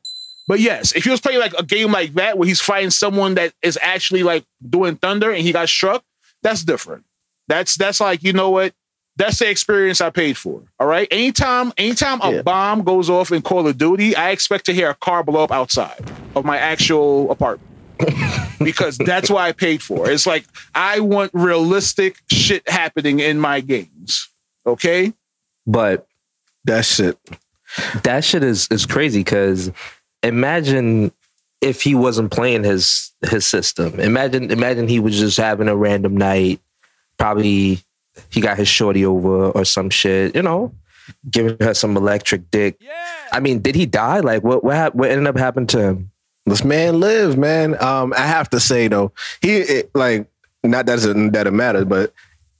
But 0.47 0.59
yes, 0.59 0.95
if 0.95 1.03
he 1.03 1.09
was 1.09 1.21
playing 1.21 1.39
like 1.39 1.53
a 1.57 1.63
game 1.63 1.91
like 1.91 2.13
that 2.13 2.37
where 2.37 2.47
he's 2.47 2.61
fighting 2.61 2.91
someone 2.91 3.33
that 3.35 3.53
is 3.61 3.79
actually 3.81 4.23
like 4.23 4.45
doing 4.67 4.95
thunder 4.95 5.31
and 5.31 5.41
he 5.41 5.51
got 5.51 5.69
struck, 5.69 6.03
that's 6.43 6.63
different. 6.63 7.03
That's 7.47 7.75
that's 7.75 7.99
like 7.99 8.23
you 8.23 8.33
know 8.33 8.51
what? 8.51 8.73
That's 9.17 9.39
the 9.39 9.49
experience 9.49 10.01
I 10.01 10.09
paid 10.09 10.37
for. 10.37 10.61
All 10.77 10.87
right. 10.87 11.07
Anytime, 11.09 11.71
anytime 11.77 12.19
a 12.21 12.43
bomb 12.43 12.83
goes 12.83 13.09
off 13.09 13.31
in 13.31 13.41
Call 13.41 13.65
of 13.65 13.77
Duty, 13.77 14.13
I 14.13 14.31
expect 14.31 14.65
to 14.65 14.73
hear 14.73 14.89
a 14.89 14.93
car 14.93 15.23
blow 15.23 15.43
up 15.43 15.53
outside 15.53 16.03
of 16.35 16.43
my 16.43 16.57
actual 16.57 17.31
apartment. 17.31 17.74
Because 18.59 18.97
that's 18.97 19.29
what 19.29 19.43
I 19.43 19.51
paid 19.51 19.81
for. 19.81 20.09
It's 20.09 20.25
like 20.25 20.45
I 20.73 20.99
want 20.99 21.31
realistic 21.33 22.17
shit 22.29 22.67
happening 22.69 23.19
in 23.19 23.39
my 23.39 23.61
games. 23.61 24.29
Okay? 24.65 25.13
but 25.67 26.07
that 26.65 26.85
shit. 26.85 27.17
that 28.03 28.23
shit 28.23 28.43
is 28.43 28.67
is 28.71 28.85
crazy 28.85 29.19
because 29.19 29.71
imagine 30.23 31.11
if 31.61 31.81
he 31.81 31.95
wasn't 31.95 32.31
playing 32.31 32.63
his 32.63 33.11
his 33.29 33.45
system. 33.45 33.99
Imagine 33.99 34.51
imagine 34.51 34.87
he 34.87 34.99
was 34.99 35.17
just 35.17 35.37
having 35.37 35.67
a 35.67 35.75
random 35.75 36.15
night. 36.15 36.61
Probably 37.17 37.79
he 38.29 38.41
got 38.41 38.57
his 38.57 38.67
shorty 38.67 39.05
over 39.05 39.49
or 39.51 39.65
some 39.65 39.89
shit. 39.89 40.35
You 40.35 40.43
know, 40.43 40.73
giving 41.29 41.57
her 41.59 41.73
some 41.73 41.97
electric 41.97 42.49
dick. 42.51 42.77
Yeah. 42.79 42.91
I 43.31 43.39
mean, 43.39 43.59
did 43.59 43.75
he 43.75 43.85
die? 43.85 44.19
Like, 44.19 44.43
what 44.43 44.63
what 44.63 44.75
hap- 44.75 44.95
what 44.95 45.11
ended 45.11 45.27
up 45.27 45.37
happening 45.37 45.67
to 45.67 45.81
him? 45.81 46.11
This 46.45 46.63
man 46.63 46.99
lives, 46.99 47.35
man. 47.37 47.81
Um, 47.81 48.13
I 48.15 48.21
have 48.21 48.49
to 48.51 48.59
say 48.59 48.87
though, 48.87 49.11
he 49.41 49.57
it, 49.57 49.91
like 49.95 50.27
not 50.63 50.85
that 50.85 51.03
it, 51.03 51.33
that 51.33 51.47
it 51.47 51.51
matters, 51.51 51.85
but 51.85 52.13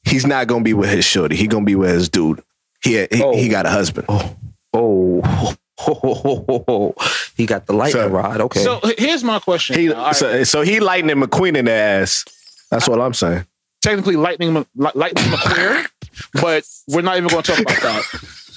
he's 0.04 0.26
not 0.26 0.48
gonna 0.48 0.64
be 0.64 0.74
with 0.74 0.90
his 0.90 1.06
shorty. 1.06 1.36
He 1.36 1.48
gonna 1.48 1.66
be 1.66 1.76
with 1.76 1.92
his 1.92 2.10
dude. 2.10 2.42
He 2.82 2.94
he, 3.12 3.22
Oh. 3.24 3.36
he 3.36 3.48
got 3.48 3.66
a 3.66 3.70
husband. 3.70 4.06
Oh, 4.10 4.36
oh. 4.74 5.56
Oh, 5.88 6.94
he 7.36 7.46
got 7.46 7.66
the 7.68 7.74
lightning 7.74 8.04
So- 8.04 8.08
rod. 8.10 8.42
Okay, 8.42 8.64
So 8.64 8.80
here's 8.98 9.24
my 9.24 9.40
question. 9.40 9.78
He 9.78 9.92
All 9.92 10.06
right. 10.06 10.16
so, 10.16 10.44
so 10.46 10.62
he 10.62 10.80
lightning 10.80 11.18
McQueen 11.18 11.58
in 11.58 11.66
the 11.66 11.72
ass. 11.72 12.24
That's 12.72 12.88
what 12.88 13.00
I'm 13.02 13.14
saying. 13.14 13.46
technically 13.82 14.16
Lightning 14.16 14.54
Mc- 14.54 14.68
Lightning 14.96 15.26
McQueer, 15.26 15.86
but 16.42 16.64
we're 16.88 17.02
not 17.02 17.18
even 17.18 17.28
going 17.30 17.44
to 17.44 17.52
talk 17.52 17.62
about 17.62 17.82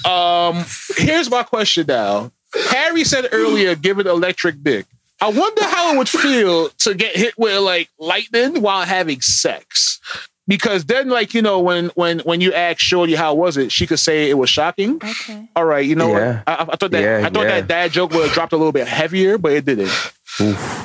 that. 0.04 0.08
Um, 0.08 0.64
here's 0.96 1.28
my 1.28 1.42
question 1.42 1.86
now. 1.88 2.30
Harry 2.70 3.02
said 3.04 3.28
earlier, 3.32 3.74
"Give 3.74 3.98
it 3.98 4.06
electric 4.06 4.62
dick." 4.62 4.86
I 5.20 5.28
wonder 5.31 5.64
how 5.64 5.94
it 5.94 5.98
would 5.98 6.09
feel 6.09 6.68
to 6.70 6.94
get 6.94 7.16
hit 7.16 7.35
with 7.38 7.59
like 7.61 7.88
lightning 7.98 8.62
while 8.62 8.85
having 8.85 9.20
sex. 9.20 10.00
Because 10.46 10.87
then, 10.87 11.09
like 11.11 11.35
you 11.35 11.42
know, 11.42 11.59
when 11.61 11.88
when 11.90 12.20
when 12.20 12.40
you 12.40 12.54
ask 12.54 12.78
Shorty 12.78 13.14
how 13.14 13.35
was 13.35 13.57
it, 13.59 13.70
she 13.70 13.87
could 13.87 13.98
say 13.98 14.31
it 14.31 14.35
was 14.38 14.48
shocking. 14.48 14.94
Okay. 14.96 15.46
All 15.54 15.64
right, 15.66 15.85
you 15.85 15.94
know 15.94 16.09
Yeah. 16.16 16.37
what? 16.37 16.44
I, 16.46 16.62
I 16.72 16.76
thought 16.76 16.90
that 16.92 17.02
Yeah, 17.02 17.26
I 17.26 17.31
thought 17.31 17.42
yeah. 17.42 17.61
that 17.61 17.68
that 17.68 17.90
joke 17.90 18.12
would 18.12 18.24
have 18.24 18.33
dropped 18.33 18.52
a 18.54 18.57
little 18.57 18.72
bit 18.72 18.88
heavier, 18.88 19.37
but 19.37 19.52
it 19.52 19.66
didn't. 19.66 19.90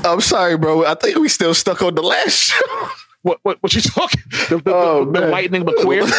I'm 0.03 0.19
sorry, 0.19 0.57
bro. 0.57 0.83
I 0.85 0.95
think 0.95 1.17
we 1.17 1.29
still 1.29 1.53
stuck 1.53 1.81
on 1.81 1.95
the 1.95 2.01
last 2.01 2.37
show. 2.51 2.87
What 3.21 3.39
what 3.43 3.57
what 3.63 3.73
you 3.73 3.79
talking? 3.81 4.21
The, 4.49 4.57
the, 4.57 4.73
Oh, 4.73 5.05
the, 5.05 5.11
the 5.13 5.19
man. 5.21 5.31
lightning 5.31 5.63
McQueer. 5.63 6.09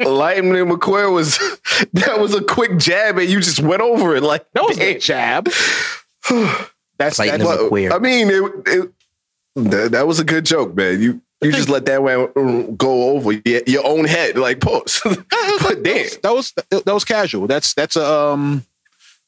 lightning 0.04 0.52
McQueen 0.66 1.14
was 1.14 1.38
that 1.94 2.20
was 2.20 2.34
a 2.34 2.42
quick 2.42 2.76
jab, 2.78 3.16
and 3.16 3.28
you 3.30 3.40
just 3.40 3.60
went 3.60 3.80
over 3.80 4.16
it 4.16 4.22
like 4.22 4.44
That 4.52 4.64
was 4.64 4.76
damn. 4.76 4.96
a 4.96 4.98
jab. 4.98 5.48
That's 6.98 7.18
Lightning 7.18 7.46
that's, 7.46 7.60
McQueen. 7.62 7.68
Queer. 7.68 7.92
I 7.92 7.98
mean, 7.98 8.28
it, 8.30 8.52
it 8.66 8.90
that, 9.56 9.92
that 9.92 10.06
was 10.06 10.20
a 10.20 10.24
good 10.24 10.44
joke, 10.44 10.74
man. 10.74 11.00
You 11.00 11.20
you 11.40 11.52
just 11.52 11.68
let 11.68 11.86
that 11.86 12.02
one 12.02 12.74
go 12.76 13.10
over 13.10 13.32
your, 13.32 13.62
your 13.66 13.86
own 13.86 14.04
head, 14.04 14.36
like 14.36 14.60
pause. 14.60 15.00
but 15.04 15.82
damn, 15.82 16.08
that 16.22 16.32
was 16.32 16.52
that 16.70 16.86
was 16.86 17.04
casual. 17.04 17.46
That's 17.46 17.74
that's 17.74 17.96
a 17.96 18.04
um 18.04 18.64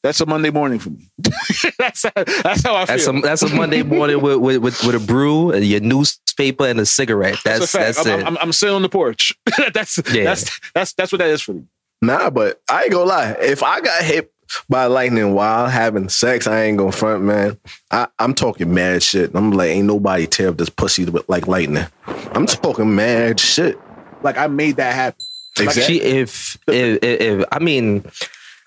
that's 0.03 0.19
a 0.19 0.25
Monday 0.25 0.49
morning 0.49 0.79
for 0.79 0.89
me. 0.89 1.09
that's 1.77 2.01
that's 2.01 2.63
how 2.63 2.75
I 2.75 2.85
feel. 2.85 2.95
that's 2.95 3.07
a 3.07 3.11
that's 3.21 3.41
a 3.43 3.55
Monday 3.55 3.83
morning 3.83 4.21
with 4.21 4.37
with, 4.37 4.57
with, 4.57 4.83
with 4.83 4.95
a 4.95 4.99
brew, 4.99 5.51
and 5.51 5.63
your 5.63 5.79
newspaper, 5.79 6.65
and 6.65 6.79
a 6.79 6.85
cigarette. 6.85 7.37
That's, 7.45 7.71
That's 7.71 7.75
a 7.75 7.77
fact. 7.77 7.95
that's, 7.95 8.07
I'm, 8.07 8.19
it. 8.19 8.25
I'm, 8.25 8.37
I'm 8.39 8.51
sitting 8.51 8.75
on 8.75 8.81
the 8.81 8.89
porch. 8.89 9.33
that's 9.73 9.99
Yeah. 10.13 10.23
that's 10.25 10.59
that's 10.73 10.93
that's 10.93 11.11
what 11.11 11.19
that 11.19 11.29
is 11.29 11.41
for 11.41 11.53
me. 11.53 11.63
nah. 12.01 12.29
But 12.29 12.61
I 12.69 12.83
ain't 12.83 12.91
gonna 12.91 13.05
lie. 13.05 13.31
If 13.39 13.63
I 13.63 13.79
got 13.79 14.03
hit 14.03 14.30
by 14.69 14.85
lightning 14.85 15.33
while 15.33 15.67
having 15.67 16.09
sex, 16.09 16.47
I 16.47 16.63
ain't 16.63 16.77
gonna 16.77 16.91
front, 16.91 17.23
man. 17.23 17.57
I, 17.91 18.07
I'm 18.19 18.33
talking 18.33 18.73
mad 18.73 19.03
shit. 19.03 19.31
I'm 19.33 19.51
like, 19.51 19.69
ain't 19.69 19.87
nobody 19.87 20.27
tear 20.27 20.49
up 20.49 20.57
this 20.57 20.69
pussy 20.69 21.05
with 21.05 21.27
like 21.29 21.47
lightning. 21.47 21.85
I'm 22.33 22.45
talking 22.45 22.95
mad 22.95 23.39
shit. 23.39 23.77
Like 24.23 24.37
I 24.37 24.47
made 24.47 24.77
that 24.77 24.93
happen. 24.93 25.25
Exactly. 25.59 25.99
She, 25.99 26.01
if, 26.01 26.57
if, 26.67 27.03
if, 27.03 27.21
if 27.21 27.45
I 27.51 27.59
mean, 27.59 28.03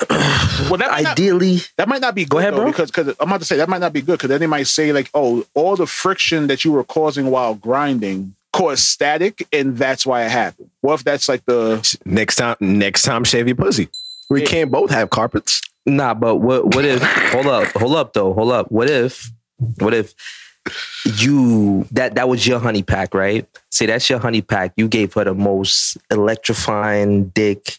Well, 0.11 0.77
that 0.79 0.91
might 0.91 1.03
not, 1.05 1.13
ideally, 1.13 1.59
that 1.77 1.89
might 1.89 2.01
not 2.01 2.15
be 2.15 2.25
good 2.25 2.31
Go 2.31 2.39
ahead, 2.39 2.53
though, 2.55 2.59
bro. 2.59 2.67
because 2.71 2.91
because 2.91 3.09
I'm 3.21 3.29
about 3.29 3.41
to 3.41 3.45
say 3.47 3.57
that 3.57 3.69
might 3.69 3.81
not 3.81 3.93
be 3.93 4.03
good 4.03 4.15
because 4.19 4.29
then 4.29 4.41
they 4.41 4.47
might 4.47 4.67
say 4.67 4.93
like, 4.93 5.09
oh, 5.15 5.45
all 5.55 5.77
the 5.77 5.87
friction 5.87 6.49
that 6.49 6.65
you 6.65 6.73
were 6.73 6.85
causing 6.85 7.31
while 7.31 7.55
grinding 7.55 8.35
caused 8.53 8.83
static, 8.85 9.47
and 9.53 9.77
that's 9.79 10.05
why 10.05 10.25
it 10.25 10.31
happened. 10.31 10.71
What 10.81 10.95
if 10.95 11.05
that's 11.05 11.29
like 11.29 11.45
the 11.47 11.97
Next 12.05 12.37
time, 12.37 12.57
next 12.61 13.03
time, 13.03 13.25
shave 13.25 13.47
your 13.47 13.57
pussy. 13.57 13.89
We 14.29 14.41
Yeah. 14.43 14.47
can't 14.47 14.71
both 14.71 14.91
have 14.91 15.11
carpets. 15.11 15.63
Nah. 15.87 16.15
But 16.15 16.37
what 16.37 16.75
what 16.75 16.85
if? 16.85 17.03
hold 17.03 17.47
up, 17.47 17.69
hold 17.73 17.97
up, 17.97 18.13
though. 18.13 18.33
Hold 18.33 18.53
up. 18.53 18.71
What 18.71 18.91
if? 18.91 19.31
What 19.79 19.95
if 19.95 20.15
you 21.19 21.87
that 21.93 22.15
that 22.15 22.29
was 22.29 22.47
your 22.47 22.59
honey 22.59 22.83
pack, 22.83 23.15
right? 23.15 23.47
Say 23.71 23.87
that's 23.87 24.09
your 24.09 24.19
honey 24.19 24.43
pack. 24.43 24.73
You 24.77 24.89
gave 24.89 25.15
her 25.15 25.25
the 25.25 25.35
most 25.35 25.99
electrifying 26.11 27.29
dick 27.29 27.79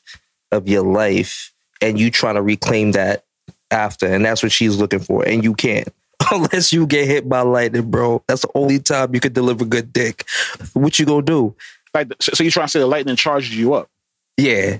of 0.52 0.68
your 0.68 0.84
life, 0.84 1.54
and 1.82 2.00
you 2.00 2.12
trying 2.12 2.36
to 2.36 2.42
reclaim 2.42 2.92
that 2.94 3.26
after, 3.72 4.08
and 4.08 4.24
that's 4.24 4.44
what 4.44 4.52
she's 4.52 4.78
looking 4.78 5.00
for, 5.00 5.28
and 5.28 5.44
you 5.44 5.54
can't. 5.54 5.90
Unless 6.32 6.74
you 6.74 6.88
get 6.88 7.08
hit 7.08 7.28
by 7.28 7.42
lightning, 7.42 7.92
bro. 7.92 8.24
That's 8.28 8.42
the 8.44 8.52
only 8.56 8.80
time 8.80 9.14
you 9.14 9.20
could 9.20 9.34
deliver 9.34 9.66
good 9.66 9.92
dick. 9.92 10.26
What 10.74 10.98
you 10.98 11.06
gonna 11.06 11.22
do? 11.22 11.56
like? 11.96 12.12
So 12.20 12.34
so 12.34 12.44
you're 12.44 12.52
trying 12.52 12.68
to 12.68 12.72
say 12.72 12.80
the 12.80 12.88
lightning 12.88 13.16
charged 13.16 13.54
you 13.54 13.74
up? 13.74 13.90
Yeah. 14.38 14.80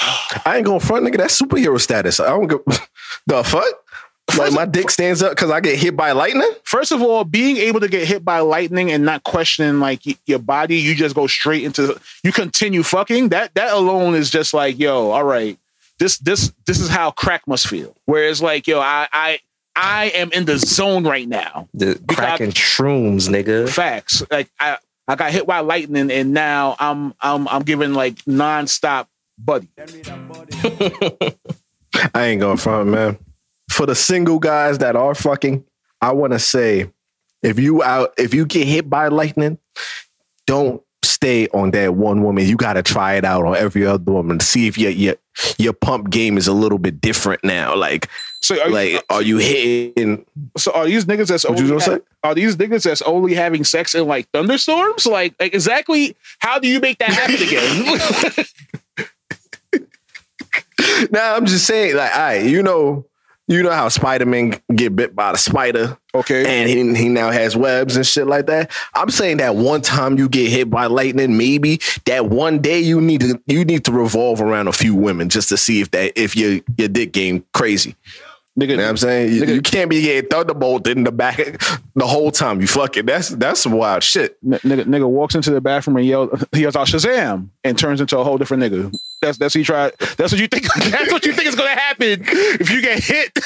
I 0.00 0.54
ain't 0.56 0.66
gonna 0.66 0.80
front, 0.80 1.06
nigga. 1.06 1.16
That's 1.18 1.40
superhero 1.40 1.80
status. 1.80 2.20
I 2.20 2.28
don't 2.28 2.46
give 2.46 2.60
the 3.26 3.44
fuck. 3.44 3.64
Like 4.36 4.52
my 4.52 4.66
dick 4.66 4.90
stands 4.90 5.22
up 5.22 5.30
because 5.32 5.50
I 5.50 5.60
get 5.60 5.78
hit 5.78 5.96
by 5.96 6.12
lightning. 6.12 6.50
First 6.62 6.92
of 6.92 7.00
all, 7.00 7.24
being 7.24 7.56
able 7.56 7.80
to 7.80 7.88
get 7.88 8.06
hit 8.06 8.24
by 8.24 8.40
lightning 8.40 8.90
and 8.92 9.02
not 9.04 9.24
questioning 9.24 9.80
like 9.80 10.02
y- 10.04 10.16
your 10.26 10.38
body, 10.38 10.76
you 10.76 10.94
just 10.94 11.14
go 11.14 11.26
straight 11.26 11.64
into 11.64 11.98
you 12.22 12.30
continue 12.32 12.82
fucking. 12.82 13.30
That 13.30 13.54
that 13.54 13.72
alone 13.72 14.14
is 14.14 14.30
just 14.30 14.52
like, 14.52 14.78
yo, 14.78 15.10
all 15.10 15.24
right, 15.24 15.58
this 15.98 16.18
this 16.18 16.52
this 16.66 16.78
is 16.78 16.90
how 16.90 17.10
crack 17.10 17.48
must 17.48 17.66
feel. 17.66 17.96
Whereas 18.04 18.42
like, 18.42 18.66
yo, 18.66 18.80
I 18.80 19.08
I 19.12 19.38
I 19.74 20.04
am 20.14 20.30
in 20.32 20.44
the 20.44 20.58
zone 20.58 21.04
right 21.04 21.26
now. 21.26 21.68
The 21.72 21.98
cracking 22.06 22.50
shrooms, 22.50 23.28
nigga. 23.30 23.66
Facts. 23.68 24.22
Like 24.30 24.50
I 24.60 24.76
I 25.08 25.14
got 25.14 25.30
hit 25.32 25.46
by 25.46 25.60
lightning 25.60 26.10
and 26.10 26.34
now 26.34 26.76
I'm 26.78 27.14
I'm 27.22 27.48
I'm 27.48 27.62
giving 27.62 27.94
like 27.94 28.16
nonstop 28.26 29.06
buddy. 29.38 29.68
I 32.14 32.24
ain't 32.26 32.40
going 32.40 32.56
front, 32.58 32.88
man. 32.88 33.18
For 33.70 33.86
the 33.86 33.94
single 33.94 34.38
guys 34.38 34.78
that 34.78 34.96
are 34.96 35.14
fucking, 35.14 35.64
I 36.00 36.12
want 36.12 36.32
to 36.32 36.38
say, 36.38 36.90
if 37.42 37.58
you 37.58 37.82
out, 37.82 38.12
if 38.18 38.34
you 38.34 38.46
get 38.46 38.66
hit 38.66 38.88
by 38.90 39.08
lightning, 39.08 39.58
don't 40.46 40.82
stay 41.04 41.48
on 41.48 41.70
that 41.72 41.94
one 41.94 42.22
woman. 42.22 42.46
You 42.46 42.56
got 42.56 42.74
to 42.74 42.82
try 42.82 43.14
it 43.14 43.24
out 43.24 43.44
on 43.44 43.56
every 43.56 43.86
other 43.86 44.10
woman 44.12 44.38
to 44.38 44.44
see 44.44 44.66
if 44.66 44.76
your 44.78 44.90
your 44.90 45.14
your 45.58 45.72
pump 45.72 46.10
game 46.10 46.36
is 46.38 46.46
a 46.48 46.52
little 46.52 46.78
bit 46.78 47.00
different 47.00 47.44
now. 47.44 47.76
Like, 47.76 48.08
So 48.40 48.60
are, 48.60 48.70
like, 48.70 49.04
are 49.10 49.22
you 49.22 49.38
hitting? 49.38 50.24
so 50.56 50.72
are 50.72 50.86
these 50.86 51.04
niggas 51.04 51.28
that's 51.28 51.44
What 51.48 51.58
you 51.58 51.64
only 51.72 51.84
ha- 51.84 51.96
say? 51.96 52.00
are 52.24 52.34
these 52.34 52.56
niggas 52.56 52.82
that's 52.84 53.02
only 53.02 53.34
having 53.34 53.62
sex 53.64 53.94
in 53.94 54.06
like 54.06 54.28
thunderstorms? 54.32 55.06
Like, 55.06 55.34
like 55.38 55.54
exactly 55.54 56.16
how 56.40 56.58
do 56.58 56.66
you 56.68 56.80
make 56.80 56.98
that 56.98 57.10
happen 57.10 57.36
again? 57.36 58.46
Nah, 61.10 61.36
I'm 61.36 61.46
just 61.46 61.66
saying, 61.66 61.96
like, 61.96 62.12
all 62.12 62.18
right, 62.18 62.44
you 62.44 62.62
know, 62.62 63.06
you 63.48 63.62
know 63.62 63.70
how 63.70 63.88
Spider 63.88 64.26
Man 64.26 64.60
get 64.74 64.94
bit 64.94 65.16
by 65.16 65.32
the 65.32 65.38
spider. 65.38 65.96
okay. 66.14 66.44
and 66.60 66.68
he, 66.68 67.02
he 67.02 67.08
now 67.08 67.30
has 67.30 67.56
webs 67.56 67.96
and 67.96 68.06
shit 68.06 68.26
like 68.26 68.46
that. 68.46 68.70
I'm 68.94 69.10
saying 69.10 69.38
that 69.38 69.56
one 69.56 69.80
time 69.80 70.18
you 70.18 70.28
get 70.28 70.50
hit 70.50 70.68
by 70.70 70.86
lightning, 70.86 71.38
maybe 71.38 71.80
that 72.04 72.26
one 72.26 72.60
day 72.60 72.80
you 72.80 73.00
need 73.00 73.22
to 73.22 73.40
you 73.46 73.64
need 73.64 73.84
to 73.86 73.92
revolve 73.92 74.42
around 74.42 74.68
a 74.68 74.72
few 74.72 74.94
women 74.94 75.30
just 75.30 75.48
to 75.48 75.56
see 75.56 75.80
if 75.80 75.90
that 75.92 76.12
if 76.14 76.36
your 76.36 76.60
your 76.76 76.88
dick 76.88 77.12
game 77.12 77.44
crazy. 77.54 77.96
Nigga, 78.58 78.70
You 78.70 78.76
know 78.78 78.82
what 78.84 78.88
I'm 78.90 78.96
saying? 78.96 79.32
You, 79.34 79.42
Nigga- 79.42 79.54
you 79.54 79.62
can't 79.62 79.88
be 79.88 80.00
getting 80.02 80.28
thunderbolt 80.28 80.88
in 80.88 81.04
the 81.04 81.12
back 81.12 81.36
the 81.94 82.06
whole 82.06 82.32
time 82.32 82.60
you 82.60 82.66
fucking. 82.66 83.06
That's 83.06 83.28
that's 83.28 83.60
some 83.60 83.72
wild 83.72 84.02
shit. 84.02 84.36
N- 84.44 84.58
nigga, 84.64 84.84
nigga 84.84 85.08
walks 85.08 85.36
into 85.36 85.50
the 85.52 85.60
bathroom 85.60 85.96
and 85.96 86.04
yells, 86.06 86.44
he 86.52 86.62
yells 86.62 86.74
out 86.74 86.88
Shazam 86.88 87.50
and 87.62 87.78
turns 87.78 88.00
into 88.00 88.18
a 88.18 88.24
whole 88.24 88.36
different 88.36 88.64
nigga. 88.64 88.92
That's 89.22 89.38
that's 89.38 89.54
what 89.54 89.58
you 89.60 89.64
try. 89.64 89.92
That's 90.16 90.32
what 90.32 90.40
you 90.40 90.48
think. 90.48 90.66
That's 90.90 91.12
what 91.12 91.24
you 91.24 91.32
think 91.32 91.46
is 91.48 91.54
gonna 91.54 91.70
happen 91.70 92.24
if 92.24 92.70
you 92.70 92.80
get 92.82 92.98
hit. 93.02 93.36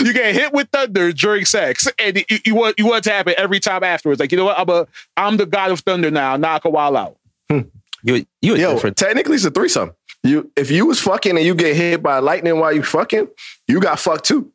you 0.00 0.12
get 0.12 0.34
hit 0.34 0.52
with 0.54 0.68
thunder 0.70 1.12
during 1.12 1.44
sex, 1.44 1.86
and 1.98 2.16
you, 2.16 2.38
you 2.46 2.54
want 2.54 2.78
you 2.78 2.86
want 2.86 2.98
it 3.06 3.10
to 3.10 3.14
happen 3.14 3.34
every 3.36 3.60
time 3.60 3.82
afterwards. 3.84 4.20
Like 4.20 4.30
you 4.32 4.38
know 4.38 4.44
what? 4.46 4.58
I'm 4.58 4.68
a 4.68 4.86
I'm 5.16 5.36
the 5.36 5.46
god 5.46 5.70
of 5.70 5.80
thunder 5.80 6.10
now. 6.10 6.36
Knock 6.36 6.64
a 6.64 6.70
while 6.70 6.96
out. 6.96 7.16
Hmm. 7.50 7.60
You 8.02 8.24
you 8.40 8.54
a 8.54 8.58
Yo, 8.58 8.72
different. 8.74 8.96
technically 8.96 9.36
it's 9.36 9.44
a 9.44 9.50
threesome. 9.50 9.92
You 10.22 10.50
if 10.56 10.70
you 10.70 10.86
was 10.86 11.00
fucking 11.00 11.36
and 11.36 11.44
you 11.46 11.54
get 11.54 11.74
hit 11.76 12.02
by 12.02 12.18
lightning 12.18 12.58
while 12.58 12.72
you 12.72 12.82
fucking, 12.82 13.28
you 13.68 13.80
got 13.80 13.98
fucked 13.98 14.24
too. 14.26 14.52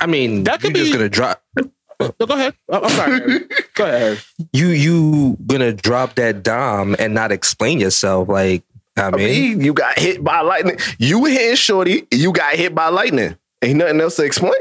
I 0.00 0.06
mean, 0.06 0.44
That 0.44 0.60
could 0.60 0.76
you 0.76 0.82
just 0.84 0.92
gonna 0.92 1.08
drop. 1.08 1.42
No, 2.00 2.26
go 2.26 2.34
ahead. 2.34 2.54
I'm 2.70 2.84
I'm 2.84 2.90
sorry. 2.90 3.40
Go 3.74 3.84
ahead. 3.86 4.22
You 4.52 4.68
you 4.68 5.36
gonna 5.46 5.72
drop 5.72 6.14
that 6.16 6.42
dom 6.42 6.96
and 6.98 7.14
not 7.14 7.30
explain 7.32 7.80
yourself? 7.80 8.28
Like 8.28 8.62
I 8.96 9.08
I 9.08 9.10
mean, 9.10 9.18
mean, 9.18 9.60
you 9.60 9.74
got 9.74 9.98
hit 9.98 10.22
by 10.24 10.40
lightning. 10.40 10.78
You 10.98 11.24
hitting 11.26 11.56
shorty, 11.56 12.06
you 12.10 12.32
got 12.32 12.54
hit 12.54 12.74
by 12.74 12.88
lightning. 12.88 13.36
Ain't 13.62 13.76
nothing 13.78 14.00
else 14.00 14.16
to 14.16 14.24
explain. 14.24 14.52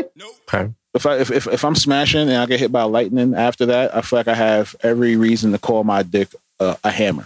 okay. 0.53 0.71
If 0.93 1.05
I 1.05 1.17
if, 1.17 1.29
if 1.31 1.47
if 1.47 1.63
I'm 1.65 1.75
smashing 1.75 2.21
and 2.29 2.37
I 2.37 2.45
get 2.45 2.59
hit 2.59 2.71
by 2.71 2.83
lightning 2.83 3.35
after 3.35 3.65
that, 3.67 3.95
I 3.95 4.01
feel 4.01 4.19
like 4.19 4.27
I 4.29 4.33
have 4.33 4.75
every 4.81 5.15
reason 5.17 5.51
to 5.51 5.57
call 5.57 5.83
my 5.83 6.03
dick 6.03 6.29
uh, 6.59 6.75
a 6.83 6.91
hammer. 6.91 7.25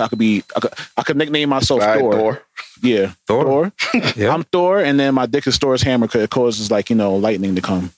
I 0.00 0.08
could 0.08 0.18
be 0.18 0.42
I 0.56 0.60
could, 0.60 0.72
I 0.96 1.02
could 1.02 1.16
nickname 1.16 1.48
myself 1.48 1.82
All 1.82 1.88
right, 1.88 2.00
Thor. 2.00 2.12
Thor. 2.12 2.42
Yeah, 2.82 3.12
Thor. 3.26 3.44
Thor. 3.44 3.72
Yeah. 4.16 4.32
I'm 4.32 4.44
Thor, 4.44 4.80
and 4.80 4.98
then 4.98 5.14
my 5.14 5.26
dick 5.26 5.46
is 5.46 5.58
Thor's 5.58 5.82
hammer 5.82 6.06
because 6.06 6.22
it 6.22 6.30
causes 6.30 6.70
like 6.70 6.90
you 6.90 6.96
know 6.96 7.16
lightning 7.16 7.54
to 7.56 7.62
come. 7.62 7.92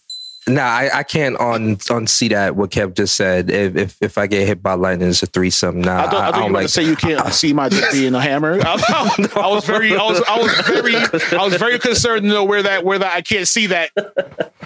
Nah, 0.48 0.62
I, 0.62 0.90
I 0.94 1.02
can't 1.02 1.36
on 1.36 1.76
on 1.90 2.06
see 2.06 2.28
that 2.28 2.56
what 2.56 2.70
Kev 2.70 2.94
just 2.94 3.14
said. 3.14 3.50
If 3.50 3.76
if, 3.76 3.96
if 4.00 4.18
I 4.18 4.26
get 4.26 4.46
hit 4.46 4.62
by 4.62 4.72
lightning, 4.72 5.10
it's 5.10 5.22
a 5.22 5.26
threesome. 5.26 5.82
Nah, 5.82 6.00
I 6.00 6.04
thought, 6.04 6.14
I 6.14 6.28
I, 6.28 6.30
don't 6.30 6.40
about 6.42 6.52
like. 6.52 6.66
to 6.66 6.68
say 6.72 6.82
you 6.82 6.96
can't 6.96 7.32
see 7.34 7.52
my 7.52 7.68
dick 7.68 7.84
being 7.92 8.14
a 8.14 8.20
hammer. 8.20 8.58
I, 8.64 9.28
I 9.36 9.46
was 9.48 9.66
very, 9.66 9.94
I 9.94 10.02
was, 10.02 10.22
I 10.26 10.38
was 10.38 10.52
very, 10.62 10.96
I 11.38 11.44
was 11.44 11.56
very 11.56 11.78
concerned 11.78 12.22
to 12.22 12.28
know 12.28 12.44
where 12.44 12.62
that, 12.62 12.84
where 12.84 12.98
that 12.98 13.14
I 13.14 13.20
can't 13.20 13.46
see 13.46 13.66
that, 13.66 13.90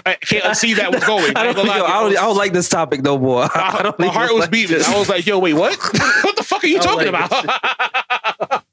I 0.05 0.13
can't 0.15 0.55
see 0.55 0.75
that 0.75 0.93
was 0.93 1.03
going. 1.03 1.35
I 1.35 1.51
don't, 1.51 1.65
yo. 1.65 1.71
I, 1.71 2.01
don't, 2.01 2.13
don't 2.13 2.37
like 2.37 2.53
this 2.53 2.69
topic 2.69 3.01
no 3.01 3.17
more. 3.17 3.43
I 3.43 3.71
My, 3.73 3.81
don't 3.83 3.99
my 3.99 4.07
heart 4.07 4.31
was 4.31 4.41
like 4.41 4.51
beating. 4.51 4.77
this. 4.77 4.87
I 4.87 4.97
was 4.97 5.09
like, 5.09 5.25
"Yo, 5.25 5.39
wait, 5.39 5.53
what? 5.55 5.77
what 5.77 6.35
the 6.37 6.43
fuck 6.43 6.63
are 6.63 6.67
you 6.67 6.79
talking 6.79 7.11
like 7.11 7.29
about?" 7.29 8.63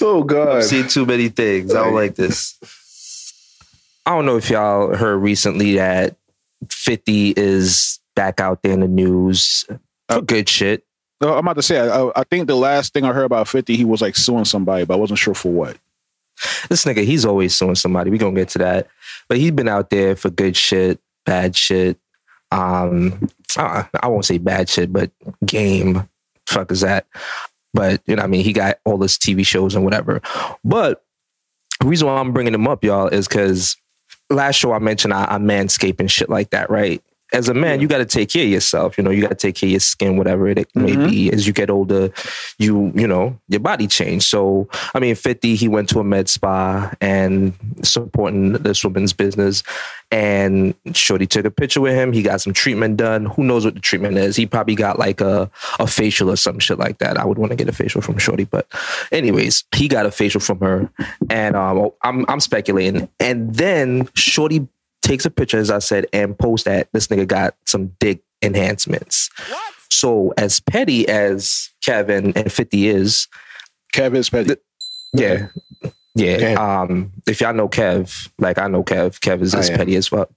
Oh 0.00 0.24
God. 0.24 0.56
I've 0.56 0.64
seen 0.64 0.88
too 0.88 1.06
many 1.06 1.28
things. 1.28 1.74
I 1.74 1.84
don't 1.84 1.94
like 1.94 2.14
this. 2.14 2.58
I 4.06 4.14
don't 4.14 4.24
know 4.24 4.36
if 4.36 4.48
y'all 4.48 4.94
heard 4.94 5.16
recently 5.16 5.74
that 5.74 6.16
50 6.70 7.34
is 7.36 8.00
back 8.14 8.40
out 8.40 8.62
there 8.62 8.72
in 8.72 8.80
the 8.80 8.88
news 8.88 9.64
for 10.08 10.22
good 10.22 10.48
shit. 10.48 10.84
No, 11.20 11.32
I'm 11.32 11.40
about 11.40 11.56
to 11.56 11.62
say. 11.62 11.78
I, 11.78 12.10
I 12.14 12.24
think 12.24 12.46
the 12.46 12.56
last 12.56 12.92
thing 12.92 13.04
I 13.04 13.12
heard 13.12 13.24
about 13.24 13.48
Fifty, 13.48 13.76
he 13.76 13.84
was 13.84 14.02
like 14.02 14.16
suing 14.16 14.44
somebody, 14.44 14.84
but 14.84 14.94
I 14.94 14.98
wasn't 14.98 15.18
sure 15.18 15.34
for 15.34 15.50
what. 15.50 15.78
This 16.68 16.84
nigga, 16.84 17.04
he's 17.04 17.24
always 17.24 17.54
suing 17.54 17.74
somebody. 17.74 18.10
We 18.10 18.18
gonna 18.18 18.34
get 18.34 18.50
to 18.50 18.58
that. 18.58 18.88
But 19.28 19.38
he's 19.38 19.52
been 19.52 19.68
out 19.68 19.88
there 19.88 20.14
for 20.14 20.28
good 20.28 20.56
shit, 20.56 21.00
bad 21.24 21.56
shit. 21.56 21.98
Um, 22.50 23.28
uh, 23.56 23.84
I 24.02 24.08
won't 24.08 24.26
say 24.26 24.38
bad 24.38 24.68
shit, 24.68 24.92
but 24.92 25.10
game. 25.44 26.06
Fuck 26.46 26.70
is 26.70 26.82
that? 26.82 27.06
But 27.72 28.02
you 28.06 28.14
know, 28.14 28.20
what 28.20 28.26
I 28.26 28.30
mean, 28.30 28.44
he 28.44 28.52
got 28.52 28.78
all 28.84 29.00
his 29.00 29.16
TV 29.16 29.44
shows 29.44 29.74
and 29.74 29.84
whatever. 29.84 30.20
But 30.64 31.02
the 31.80 31.86
reason 31.86 32.08
why 32.08 32.18
I'm 32.18 32.32
bringing 32.32 32.54
him 32.54 32.68
up, 32.68 32.84
y'all, 32.84 33.08
is 33.08 33.26
because 33.26 33.76
last 34.30 34.56
show 34.56 34.72
I 34.72 34.78
mentioned 34.78 35.14
I, 35.14 35.24
I 35.24 35.38
manscape 35.38 36.00
and 36.00 36.10
shit 36.10 36.28
like 36.28 36.50
that, 36.50 36.70
right? 36.70 37.02
As 37.36 37.48
a 37.50 37.54
man, 37.54 37.82
you 37.82 37.86
got 37.86 37.98
to 37.98 38.06
take 38.06 38.30
care 38.30 38.44
of 38.44 38.48
yourself. 38.50 38.96
You 38.96 39.04
know, 39.04 39.10
you 39.10 39.20
got 39.20 39.28
to 39.28 39.34
take 39.34 39.56
care 39.56 39.66
of 39.68 39.72
your 39.72 39.80
skin, 39.80 40.16
whatever 40.16 40.48
it 40.48 40.68
may 40.74 40.92
Mhm. 40.96 41.10
be. 41.10 41.30
As 41.32 41.46
you 41.46 41.52
get 41.52 41.68
older, 41.68 42.10
you 42.58 42.90
you 42.94 43.06
know 43.06 43.38
your 43.48 43.60
body 43.60 43.86
change. 43.86 44.22
So 44.24 44.68
I 44.94 45.00
mean, 45.00 45.14
fifty, 45.14 45.54
he 45.54 45.68
went 45.68 45.90
to 45.90 46.00
a 46.00 46.04
med 46.04 46.28
spa 46.30 46.90
and 47.00 47.52
supporting 47.82 48.52
this 48.54 48.82
woman's 48.82 49.12
business, 49.12 49.62
and 50.10 50.74
Shorty 50.94 51.26
took 51.26 51.44
a 51.44 51.50
picture 51.50 51.82
with 51.82 51.94
him. 51.94 52.12
He 52.14 52.22
got 52.22 52.40
some 52.40 52.54
treatment 52.54 52.96
done. 52.96 53.26
Who 53.26 53.44
knows 53.44 53.64
what 53.66 53.74
the 53.74 53.80
treatment 53.80 54.16
is? 54.16 54.34
He 54.36 54.46
probably 54.46 54.74
got 54.74 54.98
like 54.98 55.20
a 55.20 55.50
a 55.78 55.86
facial 55.86 56.30
or 56.30 56.36
some 56.36 56.58
shit 56.58 56.78
like 56.78 56.98
that. 56.98 57.18
I 57.18 57.26
would 57.26 57.36
want 57.38 57.50
to 57.52 57.56
get 57.56 57.68
a 57.68 57.72
facial 57.72 58.00
from 58.00 58.16
Shorty, 58.16 58.44
but 58.44 58.66
anyways, 59.12 59.64
he 59.74 59.88
got 59.88 60.06
a 60.06 60.10
facial 60.10 60.40
from 60.40 60.60
her, 60.60 60.88
and 61.28 61.54
um, 61.54 61.90
I'm 62.02 62.24
I'm 62.28 62.40
speculating. 62.40 63.08
And 63.20 63.54
then 63.54 64.08
Shorty 64.14 64.66
takes 65.06 65.24
a 65.24 65.30
picture, 65.30 65.58
as 65.58 65.70
I 65.70 65.78
said, 65.78 66.06
and 66.12 66.38
posts 66.38 66.64
that 66.64 66.88
this 66.92 67.06
nigga 67.06 67.26
got 67.26 67.54
some 67.64 67.92
dick 68.00 68.22
enhancements. 68.42 69.30
What? 69.48 69.74
So 69.90 70.34
as 70.36 70.60
petty 70.60 71.08
as 71.08 71.70
Kevin 71.82 72.32
and 72.36 72.50
50 72.52 72.88
is, 72.88 73.28
Kev 73.94 74.14
is 74.14 74.28
petty. 74.28 74.56
yeah. 75.14 75.48
Yeah. 76.14 76.36
Damn. 76.38 76.58
Um, 76.58 77.12
if 77.26 77.40
y'all 77.40 77.54
know 77.54 77.68
Kev, 77.68 78.30
like 78.38 78.58
I 78.58 78.68
know 78.68 78.82
Kev, 78.82 79.20
Kev 79.20 79.42
is 79.42 79.54
as 79.54 79.70
petty 79.70 79.96
as 79.96 80.08
fuck. 80.08 80.30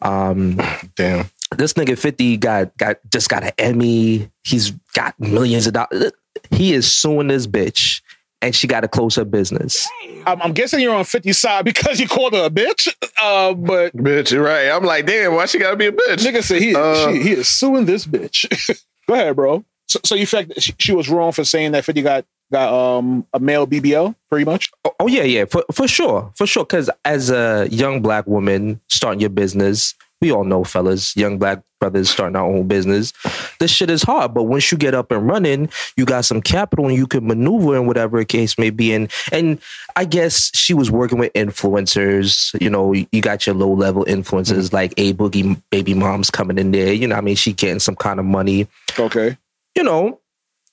Um, 0.00 0.60
Damn. 0.96 1.28
this 1.56 1.72
nigga 1.74 1.98
50 1.98 2.36
got 2.36 2.76
got 2.76 2.98
just 3.10 3.28
got 3.28 3.42
an 3.42 3.52
Emmy. 3.58 4.30
He's 4.44 4.70
got 4.94 5.18
millions 5.18 5.66
of 5.66 5.72
dollars. 5.72 6.12
He 6.50 6.72
is 6.72 6.90
suing 6.90 7.28
this 7.28 7.46
bitch 7.46 8.00
and 8.44 8.54
she 8.54 8.66
got 8.66 8.80
to 8.80 8.88
close 8.88 9.16
her 9.16 9.24
business. 9.24 9.88
I'm, 10.26 10.42
I'm 10.42 10.52
guessing 10.52 10.80
you're 10.80 10.94
on 10.94 11.04
50 11.04 11.32
side 11.32 11.64
because 11.64 11.98
you 11.98 12.06
called 12.06 12.34
her 12.34 12.44
a 12.44 12.50
bitch. 12.50 12.88
Uh, 13.22 13.54
but 13.54 13.96
Bitch, 13.96 14.32
you're 14.32 14.42
right. 14.42 14.68
I'm 14.68 14.84
like, 14.84 15.06
damn, 15.06 15.34
why 15.34 15.46
she 15.46 15.58
gotta 15.58 15.76
be 15.76 15.86
a 15.86 15.92
bitch? 15.92 16.18
nigga 16.18 16.42
said 16.42 16.60
he 16.60 16.74
Uh, 16.74 17.12
she, 17.12 17.22
he 17.22 17.30
is 17.32 17.48
suing 17.48 17.86
this 17.86 18.06
bitch. 18.06 18.46
Go 19.08 19.14
ahead, 19.14 19.34
bro. 19.34 19.64
So, 19.88 20.00
so 20.04 20.14
you 20.14 20.26
fact 20.26 20.60
she, 20.60 20.74
she 20.78 20.92
was 20.92 21.08
wrong 21.08 21.32
for 21.32 21.44
saying 21.44 21.72
that 21.72 21.84
50 21.84 22.02
got 22.02 22.26
got 22.52 22.72
um 22.72 23.26
a 23.32 23.40
male 23.40 23.66
BBL, 23.66 24.14
pretty 24.28 24.44
much. 24.44 24.70
Oh, 24.84 24.92
oh, 25.00 25.06
yeah, 25.06 25.22
yeah, 25.22 25.46
for 25.46 25.64
for 25.72 25.88
sure, 25.88 26.30
for 26.36 26.46
sure. 26.46 26.64
Because 26.64 26.90
as 27.04 27.30
a 27.30 27.66
young 27.70 28.02
black 28.02 28.26
woman 28.26 28.80
starting 28.88 29.20
your 29.20 29.30
business, 29.30 29.94
we 30.20 30.32
all 30.32 30.44
know, 30.44 30.64
fellas, 30.64 31.14
young 31.16 31.38
black 31.38 31.62
brothers 31.80 32.08
starting 32.08 32.34
our 32.36 32.46
own 32.46 32.66
business. 32.66 33.12
This 33.60 33.70
shit 33.70 33.90
is 33.90 34.02
hard, 34.02 34.32
but 34.32 34.44
once 34.44 34.72
you 34.72 34.78
get 34.78 34.94
up 34.94 35.10
and 35.10 35.26
running, 35.26 35.68
you 35.96 36.06
got 36.06 36.24
some 36.24 36.40
capital 36.40 36.88
and 36.88 36.96
you 36.96 37.06
can 37.06 37.26
maneuver 37.26 37.76
in 37.76 37.86
whatever 37.86 38.24
case 38.24 38.58
may 38.58 38.70
be. 38.70 38.94
And 38.94 39.10
and 39.32 39.60
I 39.96 40.06
guess 40.06 40.50
she 40.54 40.72
was 40.72 40.90
working 40.90 41.18
with 41.18 41.32
influencers. 41.34 42.58
You 42.60 42.70
know, 42.70 42.92
you 42.92 43.20
got 43.20 43.46
your 43.46 43.54
low 43.54 43.72
level 43.72 44.04
influencers 44.06 44.72
like 44.72 44.94
a 44.96 45.12
boogie 45.14 45.60
baby 45.70 45.94
moms 45.94 46.30
coming 46.30 46.58
in 46.58 46.70
there. 46.70 46.92
You 46.92 47.06
know, 47.08 47.16
what 47.16 47.22
I 47.22 47.24
mean, 47.24 47.36
she 47.36 47.52
getting 47.52 47.80
some 47.80 47.96
kind 47.96 48.18
of 48.18 48.24
money 48.24 48.66
Okay. 48.98 49.36
you 49.76 49.82
know, 49.82 50.20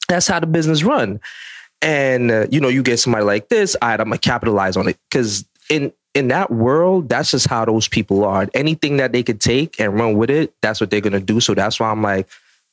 that's 0.07 0.27
how 0.27 0.39
the 0.39 0.47
business 0.47 0.83
run. 0.83 1.19
And 1.81 2.31
uh, 2.31 2.47
you 2.51 2.61
know, 2.61 2.67
you 2.69 2.83
get 2.83 2.99
somebody 2.99 3.25
like 3.25 3.49
this, 3.49 3.75
all 3.81 3.89
right, 3.89 3.99
I'm 3.99 4.07
gonna 4.07 4.17
capitalize 4.19 4.77
on 4.77 4.87
it 4.87 4.97
because 5.09 5.45
in 5.69 5.91
in 6.13 6.27
that 6.29 6.51
world, 6.51 7.07
that's 7.09 7.31
just 7.31 7.47
how 7.47 7.63
those 7.65 7.87
people 7.87 8.23
are. 8.25 8.47
Anything 8.53 8.97
that 8.97 9.11
they 9.13 9.23
could 9.23 9.39
take 9.39 9.79
and 9.79 9.93
run 9.97 10.15
with 10.17 10.29
it, 10.29 10.53
that's 10.61 10.81
what 10.81 10.89
they're 10.91 11.01
gonna 11.01 11.19
do. 11.19 11.39
So 11.39 11.53
that's 11.53 11.79
why 11.79 11.89
I'm 11.89 12.01
like, 12.01 12.27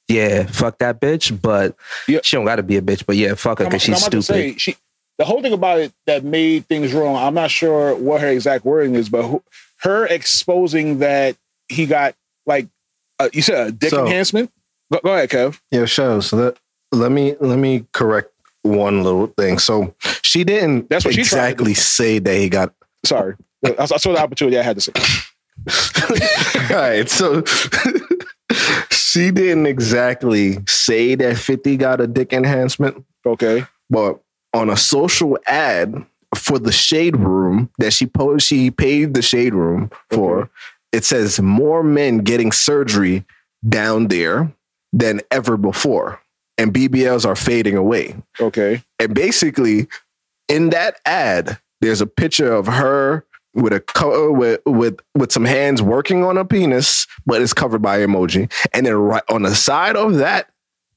yeah, 0.08 0.44
fuck 0.46 0.78
that 0.78 1.00
bitch. 1.00 1.40
But 1.40 1.76
Yeah. 2.06 2.20
she 2.22 2.36
don't 2.36 2.44
gotta 2.46 2.62
be 2.62 2.76
a 2.76 2.82
bitch. 2.82 3.04
But 3.06 3.16
yeah, 3.16 3.34
fuck 3.34 3.58
her 3.58 3.64
I'm, 3.66 3.70
because 3.70 3.88
I'm 3.88 3.94
she's 3.94 4.02
about 4.02 4.10
to 4.12 4.22
stupid. 4.22 4.52
say 4.52 4.56
she. 4.58 4.76
The 5.18 5.24
whole 5.24 5.42
thing 5.42 5.52
about 5.52 5.80
it 5.80 5.92
that 6.06 6.22
made 6.24 6.66
things 6.68 6.92
wrong. 6.92 7.16
I'm 7.16 7.34
not 7.34 7.50
sure 7.50 7.94
what 7.96 8.20
her 8.20 8.28
exact 8.28 8.64
wording 8.64 8.94
is, 8.94 9.08
but 9.08 9.24
who, 9.24 9.42
her 9.82 10.06
exposing 10.06 11.00
that 11.00 11.36
he 11.68 11.86
got 11.86 12.14
like 12.46 12.68
uh, 13.18 13.28
you 13.32 13.42
said 13.42 13.66
a 13.68 13.72
dick 13.72 13.90
So- 13.90 14.04
enhancement. 14.04 14.50
Go, 14.92 15.00
go 15.04 15.12
ahead, 15.12 15.28
Kev. 15.28 15.60
Yeah, 15.70 15.84
show. 15.84 16.20
So 16.20 16.36
let, 16.36 16.56
let 16.92 17.12
me 17.12 17.34
let 17.40 17.58
me 17.58 17.84
correct 17.92 18.32
one 18.62 19.02
little 19.02 19.26
thing. 19.26 19.58
So 19.58 19.94
she 20.22 20.44
didn't 20.44 20.88
That's 20.88 21.04
what 21.04 21.14
she 21.14 21.20
exactly 21.20 21.72
do. 21.72 21.80
say 21.80 22.18
that 22.20 22.34
he 22.34 22.48
got. 22.48 22.72
Sorry, 23.08 23.34
I, 23.78 23.86
saw 23.86 24.12
the 24.12 24.20
opportunity. 24.20 24.58
I 24.58 24.62
had 24.62 24.78
to 24.78 24.82
say. 24.82 24.92
All 26.74 26.76
right, 26.80 27.08
so 27.08 27.42
she 28.90 29.30
didn't 29.30 29.66
exactly 29.66 30.58
say 30.66 31.14
that 31.14 31.36
Fifty 31.38 31.76
got 31.76 32.00
a 32.00 32.06
dick 32.06 32.32
enhancement, 32.32 33.04
Okay. 33.26 33.64
but 33.90 34.20
on 34.54 34.70
a 34.70 34.76
social 34.76 35.38
ad 35.46 36.04
for 36.34 36.58
the 36.58 36.72
shade 36.72 37.16
room 37.16 37.70
that 37.78 37.92
she 37.92 38.06
posed, 38.06 38.46
she 38.46 38.70
paid 38.70 39.14
the 39.14 39.22
shade 39.22 39.54
room 39.54 39.90
for. 40.10 40.40
Okay. 40.42 40.50
It 40.92 41.04
says 41.04 41.38
more 41.40 41.82
men 41.82 42.18
getting 42.18 42.50
surgery 42.52 43.24
down 43.68 44.08
there 44.08 44.50
than 44.92 45.20
ever 45.30 45.56
before, 45.56 46.20
and 46.56 46.72
BBLs 46.72 47.26
are 47.26 47.36
fading 47.36 47.76
away. 47.76 48.16
Okay. 48.40 48.82
And 48.98 49.14
basically, 49.14 49.86
in 50.48 50.70
that 50.70 50.98
ad, 51.04 51.58
there's 51.80 52.00
a 52.00 52.06
picture 52.06 52.52
of 52.52 52.66
her 52.66 53.24
with 53.54 53.72
a 53.72 53.80
co- 53.80 54.30
with 54.32 54.60
with 54.66 55.00
with 55.16 55.32
some 55.32 55.44
hands 55.44 55.82
working 55.82 56.24
on 56.24 56.36
a 56.38 56.44
penis, 56.44 57.06
but 57.26 57.40
it's 57.42 57.52
covered 57.54 57.82
by 57.82 57.98
emoji. 58.00 58.50
And 58.72 58.86
then 58.86 58.94
right 58.94 59.22
on 59.28 59.42
the 59.42 59.54
side 59.54 59.96
of 59.96 60.16
that 60.16 60.48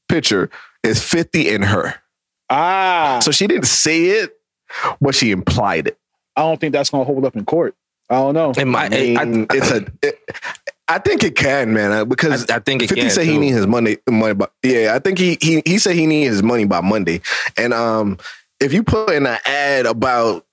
picture 0.09 0.49
is 0.83 1.03
50 1.03 1.49
in 1.49 1.61
her. 1.63 1.95
Ah, 2.49 3.19
So 3.23 3.31
she 3.31 3.47
didn't 3.47 3.67
say 3.67 4.05
it, 4.07 4.37
but 4.99 5.15
she 5.15 5.31
implied 5.31 5.87
it. 5.87 5.97
I 6.35 6.41
don't 6.41 6.59
think 6.59 6.73
that's 6.73 6.89
gonna 6.89 7.03
hold 7.05 7.25
up 7.25 7.35
in 7.35 7.45
court. 7.45 7.75
I 8.09 8.15
don't 8.15 8.33
know. 8.33 8.53
And 8.57 8.69
my, 8.69 8.85
I 8.85 8.89
mean, 8.89 9.17
I, 9.17 9.45
it's 9.55 9.71
a. 9.71 9.85
It, 10.01 10.19
I 10.89 10.97
think 10.99 11.23
it 11.23 11.37
can, 11.37 11.73
man, 11.73 11.93
uh, 11.93 12.03
because 12.03 12.49
I, 12.49 12.57
I 12.57 12.59
think 12.59 12.81
it 12.83 12.89
50 12.89 13.01
can. 13.01 13.09
said 13.11 13.25
he 13.25 13.33
too. 13.35 13.39
need 13.39 13.51
his 13.51 13.65
money 13.67 13.97
money 14.09 14.33
by, 14.33 14.47
yeah, 14.63 14.93
I 14.93 14.99
think 14.99 15.17
he 15.17 15.37
he 15.41 15.61
he 15.65 15.77
said 15.79 15.95
he 15.95 16.05
need 16.05 16.25
his 16.25 16.43
money 16.43 16.65
by 16.65 16.81
Monday. 16.81 17.21
And 17.55 17.73
um 17.73 18.17
if 18.59 18.73
you 18.73 18.83
put 18.83 19.11
in 19.11 19.25
an 19.25 19.37
ad 19.45 19.85
about 19.85 20.45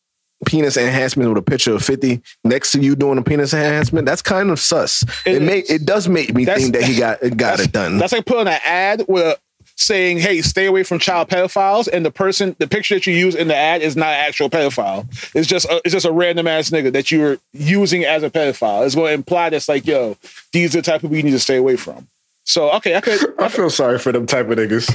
penis 0.46 0.77
enhancement 0.77 1.29
with 1.29 1.38
a 1.38 1.42
picture 1.42 1.74
of 1.74 1.83
50 1.85 2.20
next 2.44 2.72
to 2.72 2.81
you 2.81 2.94
doing 2.96 3.18
a 3.18 3.22
penis 3.22 3.53
enhancement, 3.53 4.07
that's 4.07 4.22
kind 4.22 4.51
of 4.51 4.59
sus. 4.61 5.03
It, 5.27 5.37
It 5.37 5.42
make 5.42 5.64
is. 5.64 5.70
it 5.70 5.85
does 5.87 6.09
make 6.09 6.35
me 6.35 6.44
think 6.44 6.72
that 6.74 6.83
he 6.85 6.96
got 6.98 7.18
got 7.37 7.61
it 7.61 7.72
done. 7.72 7.98
That's 7.98 8.12
like 8.12 8.24
putting 8.27 8.48
an 8.53 8.61
ad 8.64 9.05
with 9.09 9.24
a, 9.24 9.37
saying, 9.77 10.18
"Hey, 10.18 10.40
stay 10.42 10.66
away 10.66 10.83
from 10.83 10.98
child 10.98 11.29
pedophiles," 11.29 11.88
and 11.92 12.05
the 12.05 12.11
person, 12.11 12.57
the 12.59 12.66
picture 12.66 12.94
that 12.94 13.07
you 13.07 13.14
use 13.14 13.35
in 13.35 13.48
the 13.48 13.55
ad 13.57 13.81
is 13.83 13.96
not 13.96 14.09
an 14.09 14.27
actual 14.27 14.51
pedophile. 14.51 15.07
It's 15.35 15.46
just 15.46 15.66
a, 15.66 15.81
it's 15.85 15.92
just 15.92 16.07
a 16.07 16.12
random 16.12 16.46
ass 16.48 16.70
nigga 16.70 16.92
that 16.92 17.11
you're 17.11 17.38
using 17.53 18.05
as 18.05 18.22
a 18.22 18.31
pedophile. 18.31 18.85
It's 18.87 18.94
going 18.94 19.09
to 19.09 19.14
imply 19.14 19.51
that's 19.51 19.68
like, 19.68 19.87
yo, 19.87 20.16
these 20.53 20.74
are 20.74 20.79
the 20.81 20.83
type 20.83 20.96
of 20.96 21.03
people 21.03 21.16
you 21.16 21.22
need 21.22 21.31
to 21.33 21.38
stay 21.38 21.57
away 21.57 21.77
from. 21.77 22.07
So 22.44 22.70
okay, 22.72 22.96
I 22.96 23.01
could. 23.01 23.20
I 23.40 23.48
feel 23.48 23.70
sorry 23.70 23.98
for 23.98 24.11
them 24.11 24.27
type 24.27 24.48
of 24.48 24.57
niggas. 24.59 24.92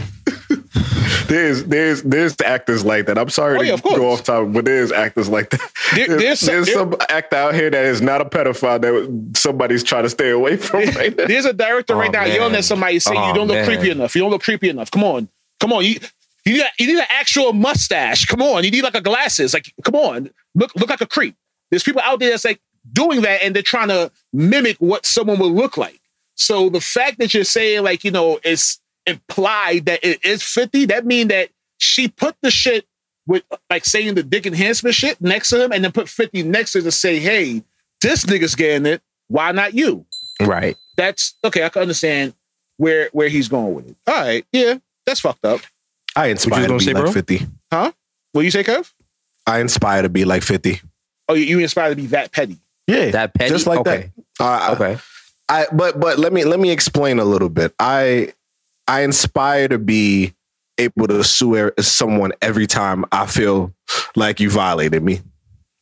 there's 1.27 1.63
there's 1.65 2.01
there's 2.03 2.35
actors 2.41 2.83
like 2.83 3.05
that. 3.05 3.17
I'm 3.17 3.29
sorry 3.29 3.57
Oh, 3.59 3.63
to 3.63 3.73
of 3.73 3.83
go 3.83 4.11
off 4.11 4.23
topic, 4.23 4.53
but 4.53 4.65
there's 4.65 4.91
actors 4.91 5.29
like 5.29 5.49
that. 5.51 5.61
There- 5.95 6.07
there's 6.07 6.19
there's 6.19 6.39
some- 6.39 6.53
there's 6.53 6.65
there- 6.67 6.75
some 6.75 6.95
actor 7.09 7.35
out 7.35 7.55
here 7.55 7.69
that 7.69 7.85
is 7.85 8.01
not 8.01 8.21
a 8.21 8.25
pedophile 8.25 8.81
that 8.81 9.37
somebody's 9.39 9.83
trying 9.83 10.03
to 10.03 10.09
stay 10.09 10.31
away 10.31 10.57
from 10.57 10.81
right 10.95 11.15
now. 11.15 11.25
There's 11.27 11.45
a 11.45 11.53
director 11.53 11.95
right 11.95 12.09
Oh, 12.09 12.11
now 12.11 12.21
man. 12.25 12.33
yelling 12.35 12.55
at 12.55 12.65
somebody 12.65 12.99
saying 12.99 13.15
you 13.21 13.31
Oh, 13.31 13.33
don't 13.33 13.47
look 13.47 13.57
man. 13.57 13.65
creepy 13.65 13.89
enough. 13.91 14.15
You 14.15 14.21
don't 14.21 14.31
look 14.31 14.43
creepy 14.43 14.69
enough. 14.69 14.89
Come 14.91 15.03
on, 15.03 15.29
come 15.59 15.71
on. 15.73 15.83
You 15.85 15.99
you 16.45 16.53
need, 16.53 16.63
you 16.79 16.87
need 16.87 16.97
an 16.97 17.05
actual 17.09 17.53
mustache. 17.53 18.25
Come 18.25 18.41
on, 18.41 18.63
you 18.63 18.71
need 18.71 18.83
like 18.83 18.95
a 18.95 19.01
glasses. 19.01 19.53
Like 19.53 19.71
come 19.83 19.95
on, 19.95 20.29
look 20.55 20.75
look 20.75 20.89
like 20.89 21.01
a 21.01 21.07
creep. 21.07 21.35
There's 21.69 21.83
people 21.83 22.01
out 22.03 22.19
there 22.19 22.31
that's 22.31 22.45
like 22.45 22.59
doing 22.91 23.21
that 23.21 23.41
and 23.43 23.55
they're 23.55 23.63
trying 23.63 23.87
to 23.87 24.11
mimic 24.33 24.77
what 24.77 25.05
someone 25.05 25.39
would 25.39 25.51
look 25.53 25.77
like. 25.77 25.99
So 26.35 26.67
the 26.69 26.81
fact 26.81 27.19
that 27.19 27.33
you're 27.33 27.43
saying 27.43 27.83
like 27.83 28.03
you 28.03 28.11
know 28.11 28.39
it's 28.43 28.79
implied 29.05 29.85
that 29.85 29.99
it 30.03 30.23
is 30.25 30.43
50, 30.43 30.85
that 30.87 31.05
mean 31.05 31.29
that 31.29 31.49
she 31.77 32.07
put 32.07 32.35
the 32.41 32.51
shit 32.51 32.85
with 33.25 33.43
like 33.69 33.85
saying 33.85 34.15
the 34.15 34.23
dick 34.23 34.45
enhancement 34.45 34.95
shit 34.95 35.19
next 35.21 35.49
to 35.49 35.63
him 35.63 35.71
and 35.71 35.83
then 35.83 35.91
put 35.91 36.09
50 36.09 36.43
next 36.43 36.73
to 36.73 36.79
it 36.79 36.83
to 36.83 36.91
say, 36.91 37.19
hey, 37.19 37.63
this 38.01 38.25
nigga's 38.25 38.55
getting 38.55 38.85
it. 38.85 39.01
Why 39.27 39.51
not 39.51 39.73
you? 39.73 40.05
Right. 40.41 40.75
that's 40.97 41.35
okay. 41.43 41.63
I 41.63 41.69
can 41.69 41.83
understand 41.83 42.33
where 42.77 43.09
where 43.13 43.29
he's 43.29 43.47
going 43.47 43.73
with 43.75 43.89
it. 43.89 43.95
All 44.07 44.13
right, 44.13 44.45
yeah, 44.51 44.77
that's 45.05 45.19
fucked 45.21 45.45
up. 45.45 45.61
I 46.15 46.27
inspire 46.27 46.63
to 46.63 46.67
gonna 46.67 46.79
be 46.79 46.85
say, 46.85 46.93
like 46.93 47.03
bro? 47.03 47.11
50. 47.11 47.47
What 48.33 48.41
do 48.41 48.41
you 48.41 48.51
say, 48.51 48.63
Kev? 48.63 48.91
I 49.45 49.59
inspire 49.59 50.01
to 50.01 50.09
be 50.09 50.25
like 50.25 50.43
50. 50.43 50.81
Oh, 51.29 51.33
you, 51.35 51.45
you 51.45 51.59
inspired 51.59 51.91
to 51.91 51.95
be 51.95 52.07
that 52.07 52.31
petty. 52.31 52.57
Yeah. 52.87 53.11
That 53.11 53.33
petty. 53.33 53.49
Just 53.49 53.67
like 53.67 53.79
okay. 53.79 54.11
that. 54.39 54.43
Uh, 54.43 54.75
Okay. 54.75 54.97
I 55.49 55.67
but 55.73 55.99
but 55.99 56.19
let 56.19 56.33
me 56.33 56.45
let 56.45 56.59
me 56.59 56.71
explain 56.71 57.19
a 57.19 57.25
little 57.25 57.49
bit. 57.49 57.73
I 57.79 58.33
I 58.87 59.01
inspire 59.01 59.67
to 59.69 59.77
be 59.79 60.33
able 60.77 61.07
to 61.07 61.23
sue 61.23 61.71
someone 61.79 62.31
every 62.41 62.67
time 62.67 63.05
I 63.11 63.25
feel 63.27 63.73
like 64.15 64.39
you 64.39 64.49
violated 64.49 65.03
me, 65.03 65.21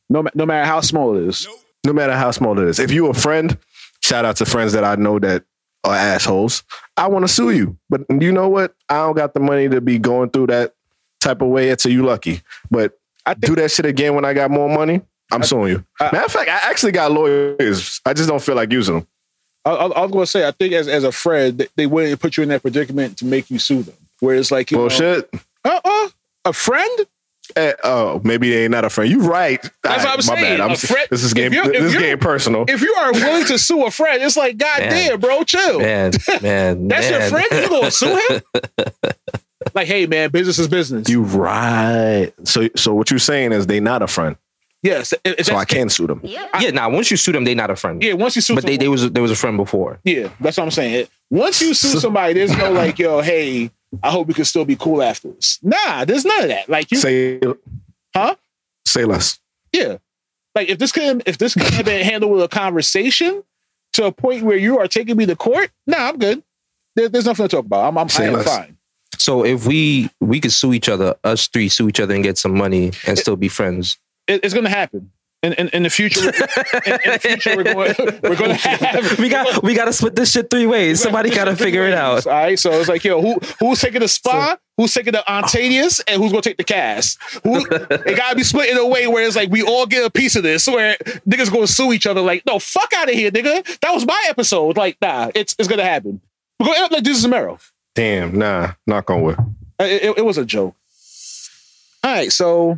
No, 0.10 0.24
no 0.36 0.46
matter 0.46 0.66
how 0.66 0.82
small 0.82 1.16
it 1.16 1.28
is. 1.28 1.48
no 1.86 1.94
matter 1.94 2.14
how 2.14 2.32
small 2.32 2.60
it 2.60 2.68
is. 2.68 2.80
If 2.80 2.92
you 2.92 3.08
a 3.08 3.14
friend, 3.14 3.58
shout 4.04 4.26
out 4.26 4.36
to 4.38 4.46
friends 4.46 4.74
that 4.74 4.84
I 4.84 4.96
know 4.96 5.18
that 5.20 5.44
are 5.84 5.96
assholes. 5.96 6.64
I 6.98 7.08
want 7.08 7.24
to 7.24 7.28
sue 7.34 7.52
you, 7.52 7.78
but 7.90 8.02
you 8.20 8.32
know 8.32 8.50
what? 8.50 8.76
I 8.90 8.96
don't 8.98 9.16
got 9.16 9.34
the 9.34 9.40
money 9.40 9.68
to 9.70 9.82
be 9.82 9.98
going 9.98 10.30
through 10.30 10.48
that 10.48 10.74
type 11.22 11.42
of 11.42 11.48
way 11.48 11.70
until 11.72 11.92
you 11.92 12.04
lucky. 12.04 12.42
But 12.70 12.94
I 13.26 13.34
do 13.34 13.56
that 13.56 13.72
shit 13.72 13.86
again 13.86 14.14
when 14.16 14.26
I 14.26 14.34
got 14.34 14.52
more 14.52 14.70
money. 14.70 15.02
I'm 15.32 15.44
suing 15.44 15.70
you. 15.70 15.86
I- 16.00 16.12
Matter 16.12 16.26
of 16.26 16.32
fact, 16.32 16.50
I 16.50 16.70
actually 16.70 16.92
got 16.92 17.12
lawyers. 17.12 18.02
I 18.06 18.14
just 18.14 18.28
don't 18.28 18.42
feel 18.42 18.56
like 18.56 18.72
using 18.72 18.96
them. 18.96 19.08
I, 19.66 19.72
I, 19.72 19.86
I 19.88 20.02
was 20.02 20.12
going 20.12 20.24
to 20.24 20.28
say. 20.32 20.48
I 20.48 20.52
think 20.52 20.74
as 20.74 20.88
as 20.88 21.04
a 21.04 21.12
friend, 21.12 21.68
they, 21.76 21.86
wouldn't 21.86 22.20
put 22.20 22.38
you 22.38 22.44
in 22.44 22.50
that 22.50 22.62
predicament 22.62 23.18
to 23.20 23.26
make 23.26 23.50
you 23.50 23.60
sue 23.60 23.84
them. 23.84 23.96
Where 24.20 24.36
it's 24.36 24.52
like, 24.52 24.72
you 24.72 24.78
Bullshit. 24.78 25.32
know, 25.34 25.40
uh, 25.66 25.80
uh, 25.84 26.10
a 26.46 26.54
friend. 26.54 27.08
Eh, 27.56 27.74
oh, 27.84 28.22
maybe 28.24 28.50
they 28.50 28.64
ain't 28.64 28.72
not 28.72 28.86
a 28.86 28.90
friend. 28.90 29.10
You 29.12 29.22
right. 29.22 29.62
That's 29.84 30.06
what 30.06 30.12
I'm 30.12 30.18
my 30.36 30.42
saying. 30.42 30.58
Bad. 30.60 30.62
I'm, 30.62 30.72
A 30.72 30.76
friend- 30.78 31.08
this 31.10 31.24
is 31.24 31.34
game. 31.34 31.52
This 31.52 31.68
is 31.84 31.94
you're- 31.94 32.16
personal. 32.16 32.66
If 32.68 32.82
you 32.82 32.94
are 32.94 33.12
willing 33.12 33.46
to 33.48 33.58
sue 33.58 33.86
a 33.86 33.92
friend, 33.92 34.22
it's 34.24 34.38
like, 34.38 34.58
God 34.58 34.80
Man. 34.80 34.90
damn, 34.90 35.20
bro, 35.20 35.44
chill. 35.44 35.80
Man, 35.80 36.12
man. 36.42 36.88
That's 36.88 37.10
your 37.10 37.22
friend. 37.22 37.48
You 37.52 37.68
gonna 37.70 37.92
sue 37.92 38.20
him? 38.30 38.42
like, 39.76 39.88
hey, 39.88 40.06
man, 40.06 40.30
business 40.32 40.60
is 40.60 40.68
business. 40.68 41.10
You 41.10 41.24
right. 41.24 42.32
So 42.46 42.70
so 42.76 42.94
what 42.94 43.10
you're 43.12 43.20
saying 43.20 43.52
is 43.52 43.68
they 43.68 43.80
not 43.80 44.02
a 44.02 44.08
friend. 44.08 44.38
Yes. 44.84 45.14
if- 45.24 45.40
if 45.40 45.46
So 45.48 45.56
I 45.56 45.66
can 45.66 45.90
sue 45.90 46.08
them. 46.08 46.22
Yeah, 46.24 46.48
now 46.74 46.90
once 46.90 47.12
you 47.12 47.18
sue 47.18 47.32
them, 47.32 47.44
they 47.44 47.56
not 47.56 47.70
a 47.70 47.76
friend. 47.76 48.02
Yeah, 48.04 48.14
once 48.14 48.36
you 48.36 48.42
sue 48.42 48.54
them. 48.56 48.62
but 48.64 48.68
they, 48.68 48.74
someone- 48.74 48.80
they 48.80 48.88
was 48.88 49.12
there 49.12 49.22
was 49.22 49.32
a 49.32 49.36
friend 49.36 49.58
before. 49.58 50.00
Yeah, 50.04 50.30
that's 50.40 50.58
what 50.58 50.64
I'm 50.64 50.72
saying. 50.72 51.08
Once 51.30 51.62
you 51.62 51.74
sue 51.74 52.00
somebody, 52.06 52.34
there's 52.34 52.56
no 52.58 52.72
like, 52.72 53.00
yo, 53.00 53.22
hey, 53.22 53.72
I 54.04 54.10
hope 54.12 54.28
we 54.28 54.34
can 54.34 54.46
still 54.46 54.66
be 54.66 54.76
cool 54.76 55.02
afterwards. 55.04 55.60
Nah, 55.62 56.06
there's 56.06 56.26
none 56.26 56.44
of 56.44 56.48
that. 56.50 56.70
Like 56.70 56.92
you, 56.92 56.98
Say 56.98 57.40
Huh? 58.16 58.36
Say 58.86 59.06
less. 59.06 59.40
yeah, 59.72 59.98
like 60.56 60.70
if 60.70 60.78
this 60.80 60.92
could 60.92 61.24
if 61.26 61.38
this 61.38 61.54
could 61.54 61.74
have 61.74 61.86
been 61.86 62.04
handled 62.06 62.32
with 62.34 62.44
a 62.44 62.48
conversation 62.48 63.44
to 63.94 64.06
a 64.06 64.12
point 64.12 64.44
where 64.44 64.58
you 64.58 64.80
are 64.80 64.88
taking 64.88 65.18
me 65.18 65.26
to 65.26 65.36
court, 65.36 65.70
nah, 65.88 66.08
I'm 66.10 66.18
good. 66.18 66.44
There, 66.96 67.08
there's 67.08 67.26
nothing 67.26 67.48
to 67.48 67.56
talk 67.56 67.66
about. 67.66 67.88
I'm, 67.88 67.98
I'm, 67.98 68.08
I 68.18 68.24
am 68.26 68.34
less. 68.34 68.46
fine. 68.46 68.78
So 69.18 69.46
if 69.46 69.66
we 69.68 70.10
we 70.20 70.40
could 70.42 70.52
sue 70.52 70.74
each 70.74 70.90
other, 70.90 71.16
us 71.24 71.48
three 71.48 71.70
sue 71.70 71.88
each 71.88 72.00
other 72.00 72.14
and 72.16 72.24
get 72.24 72.38
some 72.38 72.58
money 72.58 72.92
and 73.08 73.18
still 73.18 73.36
be 73.38 73.48
friends. 73.48 73.98
It, 74.32 74.42
it's 74.44 74.54
gonna 74.54 74.70
happen. 74.70 75.12
In, 75.44 75.54
in, 75.54 75.70
in 75.70 75.82
the 75.82 75.90
future, 75.90 76.30
in, 76.30 76.94
in 77.04 77.12
the 77.14 77.20
future, 77.20 77.56
we're 77.58 77.64
going 77.64 77.96
we're 78.22 78.36
going 78.36 78.52
to 78.56 78.56
have 78.56 79.18
we 79.18 79.28
got 79.28 79.64
we 79.64 79.74
got 79.74 79.86
to 79.86 79.94
split 79.94 80.16
this 80.16 80.32
shit 80.34 80.52
three 80.52 80.68
ways. 80.68 81.02
Somebody 81.02 81.32
got 81.32 81.46
to 81.46 81.56
figure 81.56 81.88
it 81.88 81.96
out. 81.96 82.28
All 82.28 82.32
right, 82.34 82.60
so 82.60 82.70
it's 82.74 82.88
like, 82.88 83.04
yo, 83.04 83.20
who 83.20 83.40
who's 83.60 83.80
taking 83.82 84.02
the 84.02 84.08
spa? 84.08 84.56
Who's 84.78 84.94
taking 84.94 85.14
the 85.14 85.24
Ontanius? 85.28 86.00
And 86.08 86.22
who's 86.22 86.32
gonna 86.32 86.44
take 86.44 86.58
the 86.58 86.64
cast? 86.64 87.18
Who 87.44 87.66
it 87.66 88.16
gotta 88.18 88.36
be 88.36 88.44
split 88.44 88.70
in 88.70 88.78
a 88.78 88.86
way 88.86 89.08
where 89.08 89.26
it's 89.26 89.36
like 89.36 89.50
we 89.50 89.64
all 89.64 89.88
get 89.88 90.06
a 90.06 90.12
piece 90.12 90.36
of 90.36 90.44
this, 90.44 90.68
where 90.68 90.96
niggas 91.28 91.52
gonna 91.52 91.66
sue 91.66 91.92
each 91.92 92.06
other. 92.06 92.22
Like, 92.22 92.46
no, 92.46 92.60
fuck 92.60 92.94
out 92.94 93.10
of 93.10 93.16
here, 93.16 93.32
nigga. 93.32 93.66
That 93.80 93.94
was 93.96 94.06
my 94.06 94.24
episode. 94.30 94.78
Like, 94.78 94.98
nah, 95.02 95.32
it's 95.34 95.56
it's 95.58 95.68
gonna 95.68 95.84
happen. 95.84 96.22
We're 96.60 96.68
gonna 96.68 96.78
end 96.78 96.86
up 96.86 96.92
like 96.92 97.04
Desus 97.04 97.24
and 97.24 97.32
Mero. 97.32 97.58
Damn, 97.96 98.38
nah, 98.38 98.74
knock 98.86 99.10
on 99.10 99.24
wood. 99.24 99.40
Uh, 99.80 99.86
It, 99.86 100.04
it- 100.04 100.18
it 100.20 100.22
was 100.26 100.38
a 100.38 100.46
joke. 100.46 100.76
All 102.04 102.12
right, 102.14 102.32
so 102.32 102.78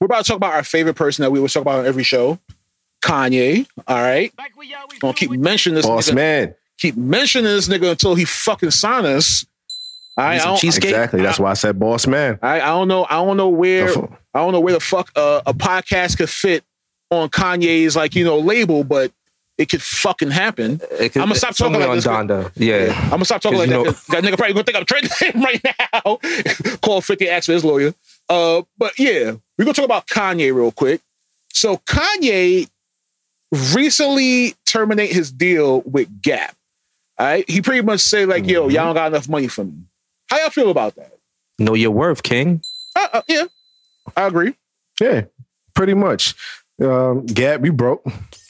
we're 0.00 0.06
about 0.06 0.18
to 0.24 0.28
talk 0.28 0.36
about 0.36 0.54
our 0.54 0.64
favorite 0.64 0.94
person 0.94 1.22
that 1.22 1.30
we 1.30 1.38
always 1.38 1.52
talk 1.52 1.62
about 1.62 1.80
on 1.80 1.86
every 1.86 2.04
show, 2.04 2.38
Kanye. 3.02 3.66
All 3.86 3.96
right, 3.96 4.32
gonna 5.00 5.14
keep 5.14 5.30
mentioning 5.30 5.74
this. 5.76 5.86
Boss 5.86 6.10
nigga, 6.10 6.14
man. 6.14 6.54
keep 6.78 6.96
mentioning 6.96 7.44
this 7.52 7.68
nigga 7.68 7.90
until 7.90 8.14
he 8.14 8.24
fucking 8.24 8.70
sign 8.70 9.06
us. 9.06 9.44
All 10.16 10.24
right, 10.24 10.34
Need 10.34 10.40
I 10.42 10.44
don't, 10.46 10.58
cheesecake? 10.58 10.90
Exactly. 10.90 11.22
That's 11.22 11.38
why 11.38 11.50
I 11.50 11.54
said 11.54 11.78
boss 11.78 12.06
man. 12.06 12.38
I, 12.42 12.60
I 12.60 12.66
don't 12.66 12.88
know. 12.88 13.04
I 13.08 13.14
don't 13.24 13.36
know 13.36 13.48
where. 13.48 13.92
The 13.92 14.08
I 14.34 14.40
don't 14.40 14.52
know 14.52 14.60
where 14.60 14.74
the 14.74 14.80
fuck 14.80 15.10
uh, 15.16 15.42
a 15.46 15.54
podcast 15.54 16.18
could 16.18 16.28
fit 16.30 16.64
on 17.10 17.28
Kanye's 17.30 17.96
like 17.96 18.14
you 18.14 18.24
know 18.24 18.38
label, 18.38 18.84
but 18.84 19.12
it 19.56 19.68
could 19.68 19.82
fucking 19.82 20.30
happen. 20.30 20.78
Could- 20.78 21.16
I'ma 21.16 21.34
stop 21.34 21.56
talking 21.56 21.74
somewhere 21.74 21.80
like 21.80 21.90
on 21.90 21.96
this, 21.96 22.06
Donda. 22.06 22.52
Yeah. 22.56 22.96
I'm 23.04 23.10
gonna 23.10 23.24
stop 23.24 23.40
talking 23.42 23.58
like 23.58 23.70
'Cause 23.70 23.84
that. 23.84 23.88
you 23.88 23.92
'cause 23.92 24.06
That 24.06 24.22
nigga 24.24 24.36
probably 24.36 24.54
gonna 24.54 24.64
think 24.64 24.76
I'm 24.78 24.84
trending 24.84 25.10
him 25.18 25.42
right 25.44 25.60
now. 26.04 26.76
Call 26.82 27.00
50 27.00 27.28
ask 27.28 27.46
for 27.46 27.52
his 27.52 27.64
lawyer. 27.64 27.92
Uh, 28.28 28.62
but 28.76 28.98
yeah, 28.98 29.32
we're 29.56 29.64
gonna 29.64 29.74
talk 29.74 29.84
about 29.84 30.06
Kanye 30.06 30.54
real 30.54 30.72
quick. 30.72 31.00
So 31.52 31.78
Kanye 31.78 32.68
recently 33.74 34.54
terminate 34.66 35.12
his 35.12 35.32
deal 35.32 35.80
with 35.82 36.22
Gap. 36.22 36.54
All 37.18 37.26
right, 37.26 37.48
he 37.50 37.60
pretty 37.62 37.82
much 37.82 38.00
said 38.00 38.28
like, 38.28 38.46
"Yo, 38.46 38.68
y'all 38.68 38.86
don't 38.86 38.94
got 38.94 39.08
enough 39.12 39.28
money 39.28 39.48
for 39.48 39.64
me." 39.64 39.74
How 40.28 40.38
y'all 40.38 40.50
feel 40.50 40.70
about 40.70 40.94
that? 40.96 41.12
Know 41.58 41.74
your 41.74 41.90
worth, 41.90 42.22
King. 42.22 42.62
Uh, 42.94 43.08
uh, 43.14 43.22
yeah, 43.28 43.44
I 44.16 44.26
agree. 44.26 44.54
Yeah, 45.00 45.22
pretty 45.74 45.94
much. 45.94 46.34
Um, 46.80 47.26
Gap, 47.26 47.64
you 47.64 47.72
broke. 47.72 48.04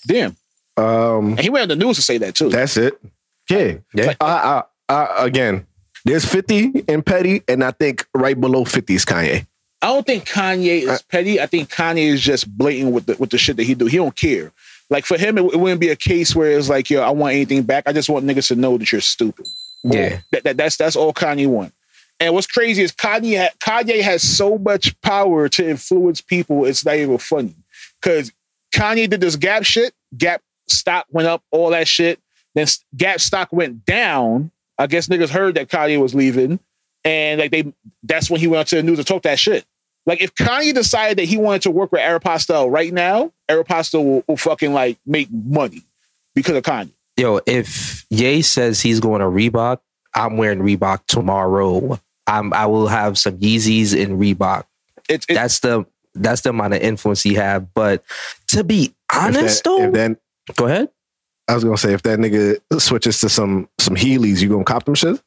Damn, 0.07 0.37
Um, 0.77 1.31
and 1.31 1.41
he 1.41 1.51
went 1.51 1.63
on 1.71 1.79
the 1.79 1.85
news 1.85 1.97
to 1.97 2.03
say 2.03 2.19
that 2.19 2.35
too. 2.35 2.49
that's 2.51 2.77
it. 2.77 2.99
Yeah. 3.49 3.75
Yeah. 3.95 4.15
I, 4.21 4.63
I, 4.91 4.95
I, 4.95 5.25
again, 5.27 5.67
there's 6.05 6.25
50 6.27 6.85
in 6.89 7.03
Petty, 7.03 7.43
and 7.49 7.65
I 7.65 7.71
think 7.71 8.07
right 8.15 8.39
below 8.39 8.65
50 8.65 8.95
is 8.95 9.05
Kanye. 9.07 9.47
I 9.81 9.87
don't 9.89 10.07
think 10.07 10.27
Kanye 10.27 10.83
is 10.83 11.03
petty. 11.03 11.41
I 11.41 11.47
think 11.47 11.71
Kanye 11.71 12.09
is 12.09 12.21
just 12.21 12.51
blatant 12.57 12.93
with 12.93 13.07
the 13.07 13.17
with 13.19 13.31
the 13.31 13.39
shit 13.39 13.57
that 13.57 13.65
he 13.65 13.75
do. 13.75 13.87
He 13.87 13.97
don't 13.97 14.17
care. 14.17 14.53
Like 14.91 15.05
for 15.05 15.19
him, 15.19 15.39
it, 15.39 15.45
it 15.45 15.61
wouldn't 15.61 15.81
be 15.81 15.91
a 15.91 15.97
case 15.97 16.35
where 16.35 16.57
it's 16.59 16.69
like, 16.69 16.91
yo, 16.91 17.03
I 17.03 17.11
want 17.11 17.35
anything 17.35 17.63
back. 17.63 17.85
I 17.87 17.93
just 17.93 18.09
want 18.09 18.25
niggas 18.25 18.49
to 18.49 18.57
know 18.57 18.79
that 18.79 18.91
you're 18.91 19.01
stupid. 19.01 19.47
Yeah. 19.85 20.21
That, 20.33 20.45
that 20.45 20.57
that's 20.57 20.77
that's 20.77 20.97
all 20.97 21.13
Kanye 21.13 21.47
want. 21.47 21.73
And 22.21 22.35
what's 22.35 22.47
crazy 22.47 22.83
is 22.83 22.93
Kanye 22.93 23.39
ha- 23.39 23.55
Kanye 23.61 24.01
has 24.01 24.23
so 24.23 24.59
much 24.59 25.01
power 25.03 25.49
to 25.51 25.69
influence 25.69 26.21
people. 26.21 26.65
It's 26.65 26.85
not 26.85 26.97
even 26.97 27.19
funny 27.19 27.55
because 28.01 28.33
Kanye 28.73 29.09
did 29.09 29.21
this 29.21 29.37
Gap 29.37 29.65
shit. 29.65 29.93
Gap 30.17 30.43
stock 30.67 31.07
went 31.11 31.29
up, 31.29 31.43
all 31.51 31.71
that 31.71 31.87
shit. 31.87 32.19
Then 32.55 32.67
Gap 32.97 33.21
stock 33.21 33.53
went 33.53 33.85
down. 33.85 34.51
I 34.79 34.87
guess 34.87 35.09
niggas 35.09 35.31
heard 35.31 35.55
that 35.57 35.69
Kanye 35.69 36.01
was 36.01 36.15
leaving, 36.15 36.61
and 37.05 37.41
like 37.41 37.51
they, 37.51 37.73
that's 38.03 38.31
when 38.31 38.41
he 38.41 38.47
went 38.47 38.61
out 38.61 38.67
to 38.69 38.77
the 38.77 38.83
news 38.83 38.99
to 38.99 39.05
talk 39.05 39.23
that 39.23 39.39
shit. 39.39 39.65
Like 40.07 40.23
if 40.23 40.35
Kanye 40.35 40.73
decided 40.73 41.19
that 41.19 41.25
he 41.25 41.37
wanted 41.37 41.63
to 41.63 41.71
work 41.71 41.93
with 41.93 42.01
Aeropostale 42.01 42.71
right 42.71 42.93
now, 42.93 43.33
Aeropostale 43.49 44.05
will, 44.05 44.25
will 44.27 44.37
fucking 44.37 44.73
like 44.73 44.99
make 45.05 45.29
money 45.31 45.83
because 46.35 46.57
of 46.57 46.63
Kanye. 46.63 46.91
Yo, 47.17 47.41
if 47.47 48.07
Ye 48.11 48.43
says 48.43 48.81
he's 48.81 49.01
going 49.01 49.21
to 49.21 49.27
Reebok, 49.27 49.81
I'm 50.15 50.37
wearing 50.37 50.61
Reebok 50.61 51.05
tomorrow. 51.07 52.01
I'm 52.27 52.53
I 52.53 52.67
will 52.67 52.87
have 52.87 53.19
some 53.19 53.39
Yeezys 53.39 53.95
in 53.95 54.19
Reebok. 54.19 54.65
It's 55.09 55.27
it, 55.29 55.35
That's 55.35 55.61
the 55.61 55.85
that's 56.15 56.43
the 56.43 56.51
amount 56.51 56.75
of 56.75 56.81
influence 56.81 57.23
he 57.23 57.35
have. 57.35 57.73
But 57.75 58.05
to 58.49 58.65
be 58.65 58.95
honest, 59.13 59.59
if 59.59 59.63
that, 59.63 59.65
though, 59.65 59.83
if 59.85 59.93
then 59.93 60.17
go 60.57 60.67
ahead. 60.67 60.89
I 61.49 61.55
was 61.55 61.65
gonna 61.65 61.79
say 61.79 61.95
if 61.95 62.03
that 62.03 62.19
nigga 62.19 62.61
switches 62.81 63.21
to 63.21 63.29
some 63.29 63.69
some 63.79 63.97
Heelys, 63.97 64.41
you 64.41 64.49
gonna 64.49 64.65
cop 64.65 64.85
them 64.85 64.95
shit? 64.95 65.21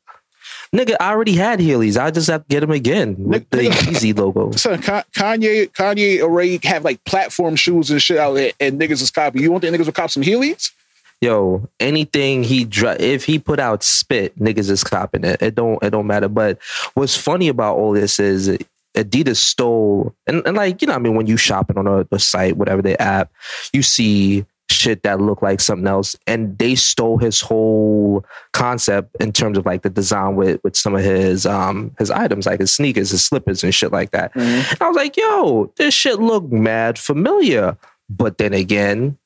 Nigga, 0.73 0.95
I 1.01 1.11
already 1.11 1.35
had 1.35 1.59
Heelys. 1.59 1.97
I 1.97 2.11
just 2.11 2.29
have 2.29 2.43
to 2.43 2.47
get 2.47 2.61
them 2.61 2.71
again 2.71 3.15
with 3.17 3.49
the 3.49 3.63
Yeezy 3.63 4.17
logo. 4.17 4.51
son, 4.55 4.81
Kanye, 4.81 5.69
Kanye 5.71 6.21
already 6.21 6.59
have 6.63 6.85
like 6.85 7.03
platform 7.03 7.57
shoes 7.57 7.91
and 7.91 8.01
shit 8.01 8.17
out 8.17 8.35
there, 8.35 8.51
and 8.59 8.79
niggas 8.79 9.01
is 9.01 9.11
copying. 9.11 9.43
You 9.43 9.51
want 9.51 9.63
the 9.63 9.67
niggas 9.67 9.85
to 9.85 9.91
cop 9.91 10.09
some 10.09 10.23
Heelys? 10.23 10.71
Yo, 11.19 11.67
anything 11.79 12.43
he 12.43 12.63
dr- 12.63 13.01
if 13.01 13.25
he 13.25 13.37
put 13.37 13.59
out 13.59 13.83
spit, 13.83 14.37
niggas 14.39 14.69
is 14.69 14.83
copping 14.83 15.25
it. 15.25 15.41
It 15.41 15.55
don't 15.55 15.81
it 15.83 15.89
don't 15.89 16.07
matter. 16.07 16.29
But 16.29 16.57
what's 16.93 17.17
funny 17.17 17.49
about 17.49 17.75
all 17.75 17.91
this 17.91 18.17
is 18.17 18.57
Adidas 18.95 19.37
stole 19.37 20.13
and, 20.27 20.41
and 20.45 20.57
like 20.57 20.81
you 20.81 20.87
know 20.87 20.95
I 20.95 20.97
mean 20.97 21.15
when 21.15 21.27
you 21.27 21.37
shopping 21.37 21.77
on 21.77 21.87
a, 21.87 22.05
a 22.11 22.19
site 22.19 22.57
whatever 22.57 22.81
the 22.81 23.01
app 23.01 23.31
you 23.71 23.83
see 23.83 24.45
shit 24.71 25.03
that 25.03 25.21
looked 25.21 25.43
like 25.43 25.59
something 25.59 25.87
else. 25.87 26.15
And 26.27 26.57
they 26.57 26.75
stole 26.75 27.17
his 27.17 27.41
whole 27.41 28.25
concept 28.53 29.15
in 29.19 29.31
terms 29.31 29.57
of 29.57 29.65
like 29.65 29.81
the 29.83 29.89
design 29.89 30.35
with 30.35 30.59
with 30.63 30.75
some 30.75 30.95
of 30.95 31.01
his 31.01 31.45
um 31.45 31.93
his 31.99 32.09
items 32.11 32.45
like 32.45 32.59
his 32.59 32.73
sneakers 32.73 33.11
his 33.11 33.23
slippers 33.23 33.63
and 33.63 33.73
shit 33.73 33.91
like 33.91 34.11
that. 34.11 34.31
And 34.35 34.65
I 34.81 34.87
was 34.87 34.95
like 34.95 35.17
yo 35.17 35.71
this 35.77 35.93
shit 35.93 36.19
look 36.19 36.51
mad 36.51 36.97
familiar. 36.97 37.77
But 38.09 38.37
then 38.37 38.53
again 38.53 39.17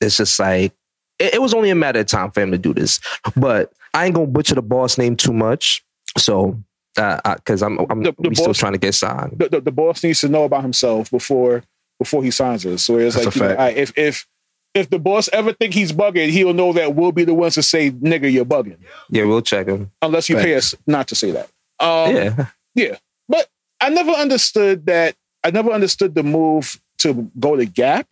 it's 0.00 0.16
just 0.16 0.38
like 0.38 0.72
it, 1.18 1.34
it 1.34 1.42
was 1.42 1.54
only 1.54 1.70
a 1.70 1.74
matter 1.74 2.00
of 2.00 2.06
time 2.06 2.30
for 2.30 2.40
him 2.40 2.50
to 2.52 2.58
do 2.58 2.72
this. 2.74 3.00
But 3.36 3.72
I 3.94 4.06
ain't 4.06 4.14
gonna 4.14 4.26
butcher 4.26 4.54
the 4.54 4.62
boss 4.62 4.98
name 4.98 5.16
too 5.16 5.32
much. 5.32 5.84
So 6.18 6.62
uh, 6.96 7.34
because 7.36 7.62
I'm 7.62 7.78
I'm 7.90 8.02
The- 8.02 8.14
the 8.18 8.28
we 8.28 8.34
still 8.34 8.54
trying 8.54 8.72
to 8.72 8.78
get 8.78 8.94
signed. 8.94 9.36
The, 9.38 9.48
the, 9.48 9.60
the 9.60 9.72
boss 9.72 10.02
needs 10.04 10.20
to 10.20 10.28
know 10.28 10.44
about 10.44 10.62
himself 10.62 11.10
before 11.10 11.62
before 11.98 12.22
he 12.24 12.30
signs 12.30 12.66
us. 12.66 12.82
So 12.82 12.98
it's 12.98 13.14
That's 13.14 13.26
like 13.26 13.34
you 13.36 13.42
know, 13.42 13.54
right, 13.54 13.76
if 13.76 13.92
if 13.96 14.26
if 14.74 14.88
the 14.90 14.98
boss 14.98 15.28
ever 15.32 15.52
think 15.52 15.74
he's 15.74 15.92
bugging, 15.92 16.30
he'll 16.30 16.54
know 16.54 16.72
that 16.72 16.94
we'll 16.94 17.12
be 17.12 17.24
the 17.24 17.34
ones 17.34 17.54
to 17.54 17.62
say, 17.62 17.90
"Nigga, 17.90 18.32
you're 18.32 18.44
bugging," 18.44 18.78
Yeah, 19.10 19.24
we'll 19.24 19.42
check 19.42 19.66
him. 19.66 19.90
unless 20.00 20.28
you 20.28 20.36
pay 20.36 20.54
us 20.54 20.74
not 20.86 21.08
to 21.08 21.14
say 21.14 21.30
that. 21.32 21.48
Um, 21.78 22.14
yeah, 22.14 22.46
Yeah, 22.74 22.96
but 23.28 23.48
I 23.80 23.90
never 23.90 24.12
understood 24.12 24.86
that. 24.86 25.14
I 25.44 25.50
never 25.50 25.70
understood 25.70 26.14
the 26.14 26.22
move 26.22 26.80
to 26.98 27.30
go 27.38 27.56
to 27.56 27.66
Gap, 27.66 28.06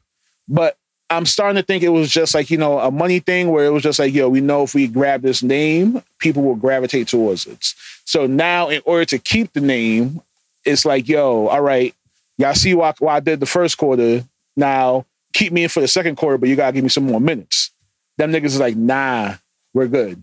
but 0.48 0.76
I'm 1.08 1.26
starting 1.26 1.60
to 1.60 1.66
think 1.66 1.82
it 1.82 1.88
was 1.88 2.10
just 2.10 2.34
like 2.34 2.50
you 2.50 2.58
know 2.58 2.78
a 2.78 2.90
money 2.90 3.20
thing 3.20 3.50
where 3.50 3.64
it 3.64 3.70
was 3.70 3.82
just 3.82 3.98
like 3.98 4.12
yo, 4.12 4.28
we 4.28 4.40
know 4.40 4.62
if 4.64 4.74
we 4.74 4.86
grab 4.86 5.22
this 5.22 5.42
name, 5.42 6.02
people 6.18 6.42
will 6.42 6.56
gravitate 6.56 7.08
towards 7.08 7.46
it. 7.46 7.74
So 8.04 8.26
now, 8.26 8.68
in 8.68 8.82
order 8.84 9.04
to 9.06 9.18
keep 9.18 9.52
the 9.52 9.60
name, 9.60 10.20
it's 10.64 10.84
like 10.84 11.08
yo, 11.08 11.46
all 11.46 11.62
right, 11.62 11.94
y'all 12.36 12.54
see 12.54 12.74
why, 12.74 12.92
why 12.98 13.16
I 13.16 13.20
did 13.20 13.40
the 13.40 13.46
first 13.46 13.78
quarter. 13.78 14.24
Now 14.56 15.06
keep 15.32 15.52
me 15.52 15.62
in 15.64 15.68
for 15.68 15.80
the 15.80 15.88
second 15.88 16.16
quarter, 16.16 16.38
but 16.38 16.48
you 16.48 16.56
gotta 16.56 16.72
give 16.72 16.82
me 16.84 16.88
some 16.90 17.04
more 17.04 17.20
minutes. 17.20 17.70
Them 18.18 18.32
niggas 18.32 18.46
is 18.46 18.60
like, 18.60 18.76
nah, 18.76 19.34
we're 19.74 19.88
good, 19.88 20.22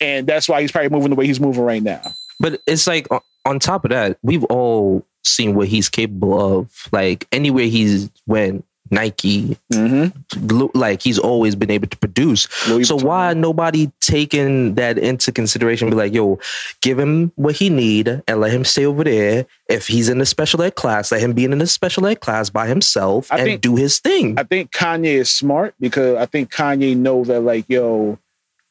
and 0.00 0.26
that's 0.26 0.48
why 0.48 0.60
he's 0.60 0.72
probably 0.72 0.90
moving 0.90 1.10
the 1.10 1.16
way 1.16 1.26
he's 1.26 1.40
moving 1.40 1.62
right 1.62 1.82
now. 1.82 2.02
but 2.40 2.60
it's 2.66 2.86
like 2.86 3.06
on- 3.10 3.20
top 3.60 3.84
of 3.86 3.90
that, 3.90 4.18
we've 4.22 4.44
all 4.44 5.06
seen 5.24 5.54
what 5.54 5.68
he's 5.68 5.88
capable 5.88 6.58
of. 6.60 6.70
Like 6.92 7.26
anywhere 7.32 7.64
he's 7.64 8.10
went, 8.26 8.64
Nike, 8.90 9.56
Mm-hmm. 9.72 10.66
like 10.74 11.02
he's 11.02 11.18
always 11.18 11.54
been 11.54 11.70
able 11.70 11.88
to 11.88 11.96
produce. 11.96 12.46
Louis 12.68 12.84
So 12.84 12.96
Vuitton. 12.98 13.02
why 13.04 13.34
nobody 13.34 13.90
taking 14.00 14.74
that 14.74 14.98
into 14.98 15.32
consideration? 15.32 15.90
Be 15.90 15.96
like, 15.96 16.12
yo, 16.12 16.38
give 16.80 16.98
him 16.98 17.32
what 17.36 17.56
he 17.56 17.70
need 17.70 18.22
and 18.26 18.40
let 18.40 18.50
him 18.52 18.64
stay 18.64 18.84
over 18.86 19.04
there. 19.04 19.46
If 19.68 19.86
he's 19.86 20.08
in 20.08 20.18
the 20.18 20.26
special 20.26 20.62
ed 20.62 20.74
class, 20.74 21.12
let 21.12 21.20
him 21.20 21.32
be 21.32 21.44
in 21.44 21.56
the 21.56 21.66
special 21.66 22.06
ed 22.06 22.20
class 22.20 22.50
by 22.50 22.66
himself 22.66 23.30
I 23.30 23.36
and 23.38 23.44
think- 23.44 23.60
do 23.60 23.76
his 23.76 23.98
thing. 23.98 24.38
I 24.38 24.42
think 24.44 24.72
Kanye 24.72 25.14
is 25.16 25.30
smart 25.30 25.74
because 25.80 26.16
I 26.16 26.26
think 26.26 26.50
Kanye 26.52 26.96
know 26.96 27.24
that 27.24 27.40
like, 27.40 27.64
yo, 27.68 28.18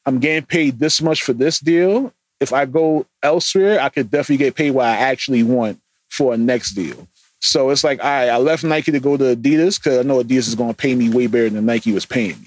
I'm 0.06 0.18
getting 0.18 0.44
paid 0.46 0.78
this 0.78 1.00
much 1.02 1.22
for 1.22 1.32
this 1.32 1.60
deal. 1.60 2.12
If 2.40 2.52
I 2.52 2.64
go 2.66 3.04
elsewhere, 3.22 3.80
I 3.80 3.88
could 3.88 4.10
definitely 4.10 4.44
get 4.44 4.54
paid 4.54 4.70
what 4.70 4.86
I 4.86 4.94
actually 4.96 5.42
want 5.42 5.80
for 6.08 6.34
a 6.34 6.36
next 6.36 6.72
deal. 6.72 7.06
So 7.40 7.70
it's 7.70 7.84
like, 7.84 8.00
all 8.00 8.06
right, 8.10 8.28
I 8.28 8.36
left 8.38 8.64
Nike 8.64 8.92
to 8.92 9.00
go 9.00 9.16
to 9.16 9.36
Adidas 9.36 9.78
because 9.82 9.98
I 9.98 10.02
know 10.02 10.22
Adidas 10.22 10.48
is 10.48 10.54
going 10.54 10.70
to 10.70 10.76
pay 10.76 10.94
me 10.94 11.08
way 11.08 11.26
better 11.28 11.50
than 11.50 11.64
Nike 11.66 11.92
was 11.92 12.04
paying 12.06 12.40
me. 12.40 12.46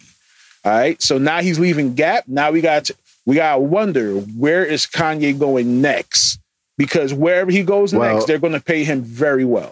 All 0.65 0.71
right. 0.71 1.01
So 1.01 1.17
now 1.17 1.39
he's 1.41 1.60
leaving 1.60 1.93
Gap. 1.95 2.25
Now 2.27 2.51
we 2.51 2.62
got 2.62 2.86
to, 2.86 2.95
we 3.25 3.36
got 3.36 3.56
to 3.56 3.62
wonder 3.62 4.15
where 4.19 4.65
is 4.65 4.86
Kanye 4.86 5.38
going 5.39 5.82
next? 5.82 6.39
Because 6.77 7.13
wherever 7.13 7.51
he 7.51 7.63
goes 7.63 7.93
Well- 7.93 8.13
next, 8.15 8.25
they're 8.27 8.38
going 8.39 8.54
to 8.54 8.60
pay 8.62 8.84
him 8.84 9.01
very 9.01 9.45
well. 9.45 9.71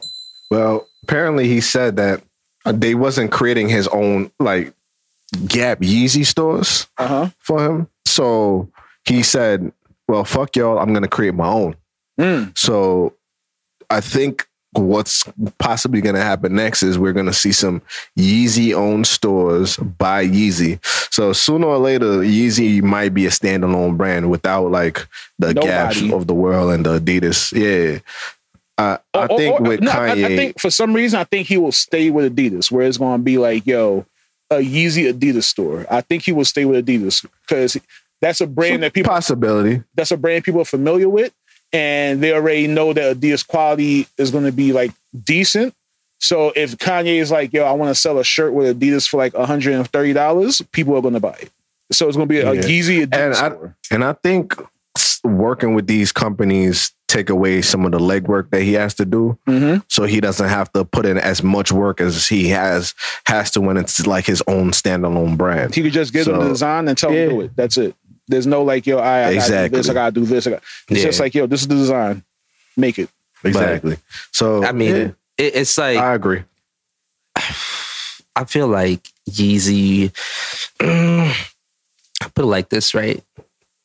Well, 0.49 0.88
apparently 1.03 1.47
he 1.47 1.62
said 1.62 1.97
that 1.97 2.21
uh, 2.65 2.71
they 2.71 2.95
wasn't 2.95 3.32
creating 3.32 3.69
his 3.69 3.88
own 3.89 4.32
like 4.39 4.73
Gap 5.47 5.79
Yeezy 5.79 6.25
stores 6.25 6.88
Uh 6.97 7.08
huh. 7.08 7.29
for 7.39 7.63
him. 7.63 7.88
So 8.05 8.67
he 9.06 9.21
said, 9.21 9.71
"Well, 10.08 10.23
fuck 10.25 10.56
y'all. 10.56 10.79
I'm 10.79 10.91
gonna 10.91 11.08
create 11.08 11.35
my 11.35 11.48
own." 11.48 11.75
Mm. 12.19 12.58
So 12.58 13.13
I 13.91 14.02
think 14.02 14.48
what's 14.73 15.23
possibly 15.57 15.99
going 16.01 16.15
to 16.15 16.21
happen 16.21 16.53
next 16.55 16.83
is 16.83 16.99
we're 16.99 17.13
going 17.13 17.25
to 17.25 17.33
see 17.33 17.51
some 17.51 17.81
Yeezy 18.17 18.73
owned 18.73 19.07
stores 19.07 19.77
by 19.77 20.25
Yeezy. 20.25 20.83
So 21.11 21.33
sooner 21.33 21.67
or 21.67 21.77
later, 21.79 22.19
Yeezy 22.19 22.81
might 22.83 23.13
be 23.13 23.25
a 23.25 23.29
standalone 23.29 23.97
brand 23.97 24.29
without 24.29 24.69
like 24.71 25.07
the 25.39 25.53
gaps 25.53 26.01
of 26.11 26.27
the 26.27 26.33
world 26.35 26.71
and 26.71 26.85
the 26.85 26.99
Adidas. 26.99 27.51
Yeah. 27.51 27.99
Uh, 28.77 28.97
I 29.13 29.25
Or- 29.25 29.37
think 29.37 29.59
or- 29.59 29.63
with 29.63 29.81
no, 29.81 29.91
I- 29.91 29.95
Kanye, 30.15 30.25
I, 30.25 30.35
think 30.37 30.59
for 30.59 30.69
some 30.69 30.93
reason 30.93 31.19
I 31.19 31.23
think 31.25 31.47
he 31.47 31.57
will 31.57 31.71
stay 31.73 32.11
with 32.11 32.35
Adidas, 32.35 32.71
where 32.71 32.85
it's 32.87 32.97
going 32.97 33.17
to 33.19 33.23
be 33.23 33.37
like, 33.37 33.65
yo, 33.65 34.05
a 34.51 34.57
Yeezy 34.57 35.11
Adidas 35.11 35.43
store. 35.43 35.85
I 35.91 36.01
think 36.01 36.23
he 36.23 36.31
will 36.31 36.45
stay 36.45 36.65
with 36.65 36.85
Adidas 36.85 37.25
because 37.47 37.75
that's 38.21 38.39
a 38.41 38.47
brand 38.47 38.83
that 38.83 38.93
people 38.93 39.11
possibility. 39.11 39.83
that's 39.95 40.11
a 40.11 40.17
brand 40.17 40.43
people 40.43 40.61
are 40.61 40.65
familiar 40.65 41.09
with, 41.09 41.33
and 41.73 42.21
they 42.21 42.33
already 42.33 42.67
know 42.67 42.93
that 42.93 43.17
Adidas 43.17 43.45
quality 43.47 44.07
is 44.17 44.31
going 44.31 44.45
to 44.45 44.51
be 44.51 44.73
like 44.73 44.91
decent. 45.23 45.73
So 46.19 46.51
if 46.55 46.77
Kanye 46.77 47.17
is 47.19 47.31
like, 47.31 47.53
yo, 47.53 47.63
I 47.63 47.71
want 47.71 47.89
to 47.89 47.95
sell 47.95 48.19
a 48.19 48.23
shirt 48.23 48.53
with 48.53 48.79
Adidas 48.79 49.07
for 49.07 49.17
like 49.17 49.33
hundred 49.33 49.73
and 49.75 49.87
thirty 49.87 50.13
dollars, 50.13 50.61
people 50.71 50.95
are 50.95 51.01
going 51.01 51.13
to 51.13 51.19
buy 51.19 51.37
it. 51.41 51.49
So 51.91 52.07
it's 52.07 52.17
going 52.17 52.27
to 52.27 52.33
be 52.33 52.39
a 52.39 52.53
Yeah. 52.53 52.61
Yeezy 52.61 53.05
Adidas 53.05 53.17
And 53.17 53.33
I- 53.33 53.49
store. 53.49 53.75
And 53.91 54.03
I 54.03 54.13
think 54.13 54.55
working 55.23 55.73
with 55.75 55.87
these 55.87 56.11
companies 56.11 56.91
take 57.07 57.29
away 57.29 57.61
some 57.61 57.85
of 57.85 57.91
the 57.91 57.97
legwork 57.99 58.49
that 58.51 58.61
he 58.61 58.73
has 58.73 58.93
to 58.95 59.05
do, 59.05 59.37
Mm-hmm. 59.47 59.79
so 59.87 60.03
he 60.03 60.19
doesn't 60.21 60.47
have 60.47 60.71
to 60.73 60.85
put 60.85 61.05
in 61.05 61.17
as 61.17 61.41
much 61.41 61.71
work 61.71 62.01
as 62.01 62.27
he 62.27 62.49
has 62.49 62.93
has 63.25 63.49
to 63.51 63.61
when 63.61 63.77
it's 63.77 64.05
like 64.05 64.25
his 64.25 64.43
own 64.47 64.71
standalone 64.71 65.35
brand. 65.37 65.73
He 65.73 65.81
could 65.81 65.93
just 65.93 66.13
give 66.13 66.25
them 66.25 66.39
the 66.39 66.49
design 66.49 66.87
and 66.87 66.97
tell 66.97 67.11
yeah. 67.11 67.21
them 67.21 67.29
to 67.29 67.35
do 67.35 67.41
it. 67.41 67.55
That's 67.55 67.77
it. 67.77 67.95
There's 68.30 68.48
no 68.48 68.62
like, 68.63 68.86
yo, 68.88 69.00
I, 69.00 69.27
I 69.30 69.36
gotta 69.36 69.67
do 69.69 69.75
this, 69.75 69.90
I 69.90 69.94
gotta 69.94 70.12
do 70.13 70.25
this. 70.25 70.48
I 70.48 70.52
got, 70.52 70.63
it's 70.90 71.00
Yeah. 71.00 71.06
just 71.08 71.19
like, 71.19 71.34
yo, 71.36 71.48
this 71.48 71.62
is 71.62 71.67
the 71.67 71.75
design. 71.75 72.23
Make 72.77 72.98
it. 73.00 73.10
Exactly. 73.44 73.98
So 74.32 74.63
I 74.63 74.71
mean, 74.71 74.96
yeah, 74.96 75.08
it, 75.38 75.56
it's 75.56 75.77
like 75.77 75.98
I 75.98 76.13
agree. 76.13 76.44
I 77.36 78.46
feel 78.46 78.67
like 78.67 79.10
Yeezy. 79.30 80.12
I 80.80 82.27
put 82.36 82.44
it 82.44 82.48
like 82.48 82.69
this, 82.69 82.94
right? 82.94 83.23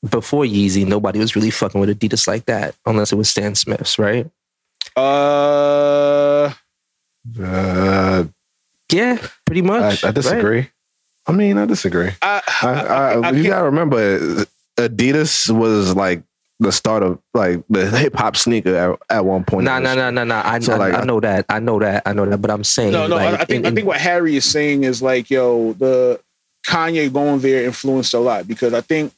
Before 0.08 0.44
Yeezy, 0.44 0.86
nobody 0.86 1.18
was 1.18 1.34
really 1.34 1.50
fucking 1.50 1.80
with 1.80 1.88
Adidas 1.98 2.28
like 2.28 2.44
that, 2.46 2.74
unless 2.84 3.10
it 3.12 3.16
was 3.16 3.30
Stan 3.30 3.54
Smiths, 3.54 3.98
right? 3.98 4.28
Uh, 4.96 6.52
Uh, 7.42 8.24
Yeah, 8.92 9.18
pretty 9.46 9.62
much. 9.62 10.04
I 10.04 10.08
right? 10.08 10.14
disagree. 10.14 10.68
I 11.26 11.32
mean, 11.32 11.56
I 11.58 11.66
disagree. 11.66 12.10
I, 12.22 12.42
I, 12.62 12.68
I, 12.68 13.12
I 13.14 13.30
you 13.30 13.44
gotta 13.44 13.64
remember, 13.64 14.44
Adidas 14.76 15.50
was 15.50 15.94
like 15.96 16.22
the 16.60 16.70
start 16.70 17.02
of 17.02 17.18
like 17.32 17.62
the 17.68 17.86
hip 17.90 18.14
hop 18.14 18.36
sneaker 18.36 18.74
at, 18.76 18.98
at 19.16 19.24
one 19.24 19.44
point. 19.44 19.64
Nah, 19.64 19.78
nah, 19.78 19.94
nah, 19.94 20.10
nah, 20.10 20.24
nah. 20.24 20.42
I, 20.44 20.58
So, 20.60 20.74
I, 20.74 20.76
like, 20.76 20.94
I 20.94 21.04
know 21.04 21.20
that. 21.20 21.46
I 21.48 21.58
know 21.60 21.78
that. 21.80 22.02
I 22.06 22.12
know 22.12 22.26
that. 22.26 22.38
But 22.38 22.50
I'm 22.50 22.62
saying, 22.64 22.92
no, 22.92 23.06
no. 23.06 23.16
like, 23.16 23.38
I, 23.40 23.42
I 23.42 23.44
think 23.44 23.64
in- 23.64 23.72
I 23.72 23.74
think 23.74 23.86
what 23.86 24.00
Harry 24.00 24.36
is 24.36 24.44
saying 24.44 24.84
is 24.84 25.02
like, 25.02 25.30
yo, 25.30 25.72
the 25.74 26.20
Kanye 26.66 27.12
going 27.12 27.40
there 27.40 27.64
influenced 27.64 28.14
a 28.14 28.18
lot 28.20 28.46
because 28.46 28.72
I 28.74 28.80
think 28.82 29.12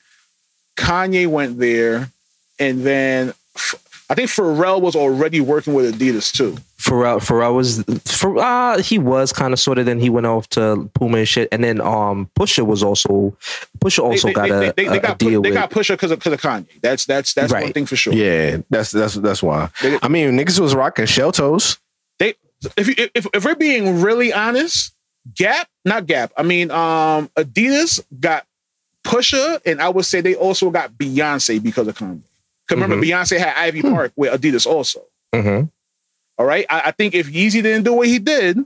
Kanye 0.76 1.26
went 1.26 1.58
there, 1.58 2.10
and 2.58 2.82
then 2.82 3.32
F- 3.56 3.74
I 4.08 4.14
think 4.14 4.30
Pharrell 4.30 4.80
was 4.80 4.94
already 4.94 5.40
working 5.40 5.74
with 5.74 5.98
Adidas 5.98 6.32
too. 6.32 6.56
Pharrell, 6.78 7.18
Pharrell 7.18 7.54
was 7.56 7.82
for 8.04 8.38
uh, 8.38 8.80
he 8.80 8.98
was 8.98 9.32
kind 9.32 9.52
of 9.52 9.58
sort 9.58 9.78
of. 9.78 9.86
Then 9.86 9.98
he 9.98 10.08
went 10.10 10.26
off 10.26 10.48
to 10.50 10.88
Puma 10.94 11.18
and 11.18 11.28
shit, 11.28 11.48
and 11.50 11.64
then 11.64 11.80
um 11.80 12.30
Pusha 12.38 12.64
was 12.64 12.84
also 12.84 13.36
Pusha 13.80 14.04
also 14.04 14.28
they, 14.28 14.34
got 14.34 14.48
they, 14.48 14.54
a, 14.54 14.58
they, 14.60 14.66
they, 14.70 14.88
they 14.90 14.94
a- 14.94 14.98
a 14.98 15.00
got 15.00 15.18
deal 15.18 15.42
they 15.42 15.50
with. 15.50 15.58
got 15.58 15.70
Pusha 15.72 15.94
because 15.94 16.12
of, 16.12 16.20
'cause 16.20 16.32
of 16.32 16.40
Kanye. 16.40 16.66
That's 16.82 17.04
that's 17.04 17.34
that's 17.34 17.52
one 17.52 17.72
thing 17.72 17.86
for 17.86 17.96
sure. 17.96 18.12
Yeah, 18.12 18.58
that's 18.70 18.92
that's 18.92 19.14
that's 19.14 19.42
why. 19.42 19.70
They- 19.82 19.98
I 20.02 20.06
mean, 20.08 20.38
niggas 20.38 20.60
was 20.60 20.74
rocking 20.74 21.06
shell 21.06 21.32
toes. 21.32 21.78
they 22.20 22.34
if, 22.76 22.86
you, 22.86 23.08
if 23.14 23.26
if 23.34 23.44
we're 23.44 23.56
being 23.56 24.00
really 24.02 24.32
honest, 24.32 24.92
Gap, 25.34 25.68
not 25.84 26.06
Gap. 26.06 26.30
I 26.36 26.44
mean, 26.44 26.70
um, 26.70 27.28
Adidas 27.36 27.98
got 28.20 28.46
Pusha, 29.04 29.60
and 29.66 29.80
I 29.80 29.88
would 29.88 30.04
say 30.04 30.20
they 30.20 30.36
also 30.36 30.70
got 30.70 30.92
Beyonce 30.92 31.60
because 31.62 31.88
of 31.88 31.96
Kanye. 31.98 32.20
Because 32.66 32.82
remember, 32.82 33.04
Beyonce 33.04 33.38
had 33.38 33.54
Ivy 33.56 33.82
Park 33.82 34.12
with 34.16 34.32
Adidas 34.40 34.66
also. 34.66 35.02
Mhm. 35.34 35.70
All 36.38 36.46
right, 36.46 36.66
I, 36.68 36.82
I 36.86 36.90
think 36.90 37.14
if 37.14 37.28
Yeezy 37.32 37.62
didn't 37.62 37.84
do 37.84 37.92
what 37.94 38.08
he 38.08 38.18
did 38.18 38.58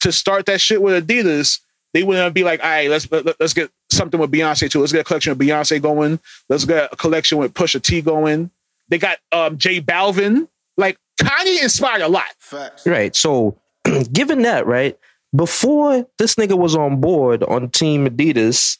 to 0.00 0.12
start 0.12 0.46
that 0.46 0.60
shit 0.60 0.80
with 0.80 1.06
Adidas, 1.06 1.60
they 1.92 2.02
wouldn't 2.02 2.34
be 2.34 2.44
like, 2.44 2.60
all 2.62 2.68
right, 2.68 2.88
let's 2.90 3.10
let, 3.10 3.40
let's 3.40 3.54
get 3.54 3.70
something 3.90 4.20
with 4.20 4.30
Beyonce 4.30 4.70
too. 4.70 4.80
Let's 4.80 4.92
get 4.92 5.00
a 5.00 5.04
collection 5.04 5.32
of 5.32 5.38
Beyonce 5.38 5.80
going. 5.80 6.20
Let's 6.48 6.64
get 6.64 6.92
a 6.92 6.96
collection 6.96 7.38
with 7.38 7.54
Pusha 7.54 7.82
T 7.82 8.02
going. 8.02 8.50
They 8.88 8.98
got 8.98 9.18
um 9.32 9.58
J 9.58 9.80
Balvin. 9.80 10.46
Like 10.76 10.98
Kanye 11.20 11.62
inspired 11.62 12.02
a 12.02 12.08
lot. 12.08 12.28
Facts. 12.38 12.86
Right. 12.86 13.16
So, 13.16 13.56
given 14.12 14.42
that, 14.42 14.66
right, 14.66 14.96
before 15.34 16.06
this 16.18 16.36
nigga 16.36 16.56
was 16.56 16.76
on 16.76 17.00
board 17.00 17.42
on 17.42 17.70
Team 17.70 18.06
Adidas, 18.08 18.78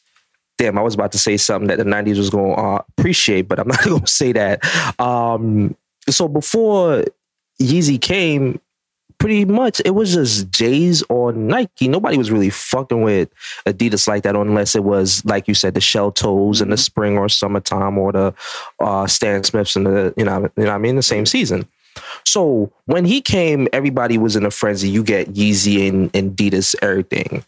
damn, 0.59 0.77
I 0.77 0.81
was 0.81 0.93
about 0.93 1.13
to 1.13 1.17
say 1.17 1.37
something 1.37 1.69
that 1.69 1.77
the 1.77 1.85
90s 1.85 2.17
was 2.17 2.29
going 2.29 2.53
to 2.53 2.61
uh, 2.61 2.81
appreciate, 2.97 3.47
but 3.47 3.59
I'm 3.59 3.67
not 3.67 3.83
going 3.83 4.01
to 4.01 4.07
say 4.07 4.33
that. 4.33 4.63
Um, 4.99 5.75
so, 6.07 6.27
before 6.27 7.05
Yeezy 7.61 7.99
came, 7.99 8.59
pretty 9.19 9.45
much 9.45 9.81
it 9.85 9.91
was 9.91 10.13
just 10.13 10.51
J's 10.51 11.01
or 11.09 11.31
Nike. 11.33 11.87
Nobody 11.87 12.17
was 12.17 12.29
really 12.29 12.49
fucking 12.49 13.01
with 13.01 13.29
Adidas 13.65 14.07
like 14.07 14.23
that 14.23 14.35
unless 14.35 14.75
it 14.75 14.83
was, 14.83 15.23
like 15.25 15.47
you 15.47 15.53
said, 15.53 15.73
the 15.73 15.81
shell 15.81 16.11
toes 16.11 16.61
in 16.61 16.69
the 16.69 16.77
spring 16.77 17.17
or 17.17 17.29
summertime 17.29 17.97
or 17.97 18.11
the 18.11 18.33
uh, 18.79 19.07
Stan 19.07 19.43
Smiths 19.43 19.75
in 19.75 19.85
the, 19.85 20.13
you 20.17 20.25
know, 20.25 20.49
you 20.57 20.63
know 20.63 20.69
what 20.69 20.75
I 20.75 20.77
mean, 20.77 20.95
the 20.95 21.03
same 21.03 21.25
season. 21.25 21.67
So 22.25 22.71
when 22.85 23.05
he 23.05 23.21
came, 23.21 23.67
everybody 23.73 24.17
was 24.17 24.35
in 24.35 24.45
a 24.45 24.51
frenzy. 24.51 24.89
You 24.89 25.03
get 25.03 25.33
Yeezy 25.33 25.87
and, 25.89 26.09
and 26.13 26.35
Adidas, 26.35 26.75
everything. 26.81 27.43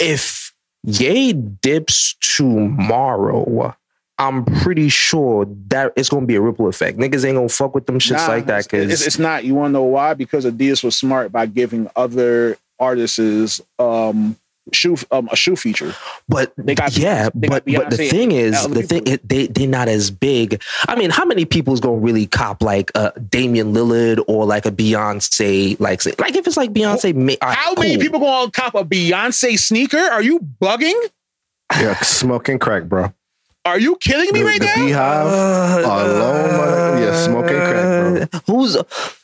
If 0.00 0.43
Ye 0.84 1.32
dips 1.32 2.14
tomorrow, 2.20 3.74
I'm 4.18 4.44
pretty 4.44 4.88
sure 4.90 5.46
that 5.68 5.92
it's 5.96 6.08
gonna 6.08 6.26
be 6.26 6.36
a 6.36 6.40
ripple 6.40 6.68
effect. 6.68 6.98
Niggas 6.98 7.24
ain't 7.24 7.36
gonna 7.36 7.48
fuck 7.48 7.74
with 7.74 7.86
them 7.86 7.98
shits 7.98 8.26
Nah, 8.26 8.34
like 8.34 8.46
that 8.46 8.58
it's, 8.58 8.66
it's, 8.66 8.70
because 8.72 9.06
it's 9.06 9.18
not. 9.18 9.44
You 9.44 9.54
want 9.54 9.70
to 9.70 9.72
know 9.72 9.82
why? 9.84 10.14
Because 10.14 10.44
Adidas 10.44 10.84
was 10.84 10.96
smart 10.96 11.32
by 11.32 11.46
giving 11.46 11.88
other 11.96 12.56
artists 12.78 13.60
um 13.78 14.36
shoe 14.72 14.96
um 15.10 15.28
a 15.30 15.36
shoe 15.36 15.56
feature. 15.56 15.94
But 16.28 16.52
They 16.56 16.74
got- 16.74 16.96
yeah, 16.96 17.28
they 17.34 17.48
got 17.48 17.64
but 17.64 17.72
but 17.74 17.90
the 17.90 17.96
thing 18.08 18.32
is, 18.32 18.54
other 18.56 18.74
the 18.74 18.82
thing 18.82 19.06
it, 19.06 19.28
they 19.28 19.46
they're 19.46 19.68
not 19.68 19.88
as 19.88 20.10
big. 20.10 20.62
I 20.88 20.96
mean, 20.96 21.10
how 21.10 21.24
many 21.24 21.44
people's 21.44 21.80
gonna 21.80 21.96
really 21.98 22.26
cop 22.26 22.62
like 22.62 22.90
a 22.94 23.12
Damian 23.20 23.74
Lillard 23.74 24.22
or 24.26 24.46
like 24.46 24.64
a 24.66 24.70
Beyonce? 24.70 25.78
Like 25.78 26.00
say, 26.02 26.14
like 26.18 26.34
if 26.34 26.46
it's 26.46 26.56
like 26.56 26.72
Beyonce, 26.72 27.14
ma- 27.14 27.34
all 27.42 27.48
right, 27.50 27.58
How 27.58 27.74
many 27.74 27.98
people 27.98 28.20
going 28.20 28.50
to 28.50 28.60
cop 28.60 28.74
a 28.74 28.84
Beyonce 28.84 29.58
sneaker? 29.58 29.98
Are 29.98 30.22
you 30.22 30.38
bugging? 30.40 30.98
Yeah, 31.78 31.96
smoking 32.00 32.58
crack, 32.58 32.84
bro. 32.84 33.12
Are 33.66 33.78
you 33.78 33.96
kidding 33.96 34.30
me 34.32 34.40
The, 34.40 34.44
right 34.46 34.60
the 34.60 34.66
now? 34.66 34.74
Beyhive 34.74 35.84
alone, 35.84 36.50
my- 36.58 37.00
yeah, 37.00 37.16
smoking 37.24 37.56
crack, 37.56 37.72
bro. 37.72 37.93
Uh, 37.93 37.93
Who's 38.46 38.76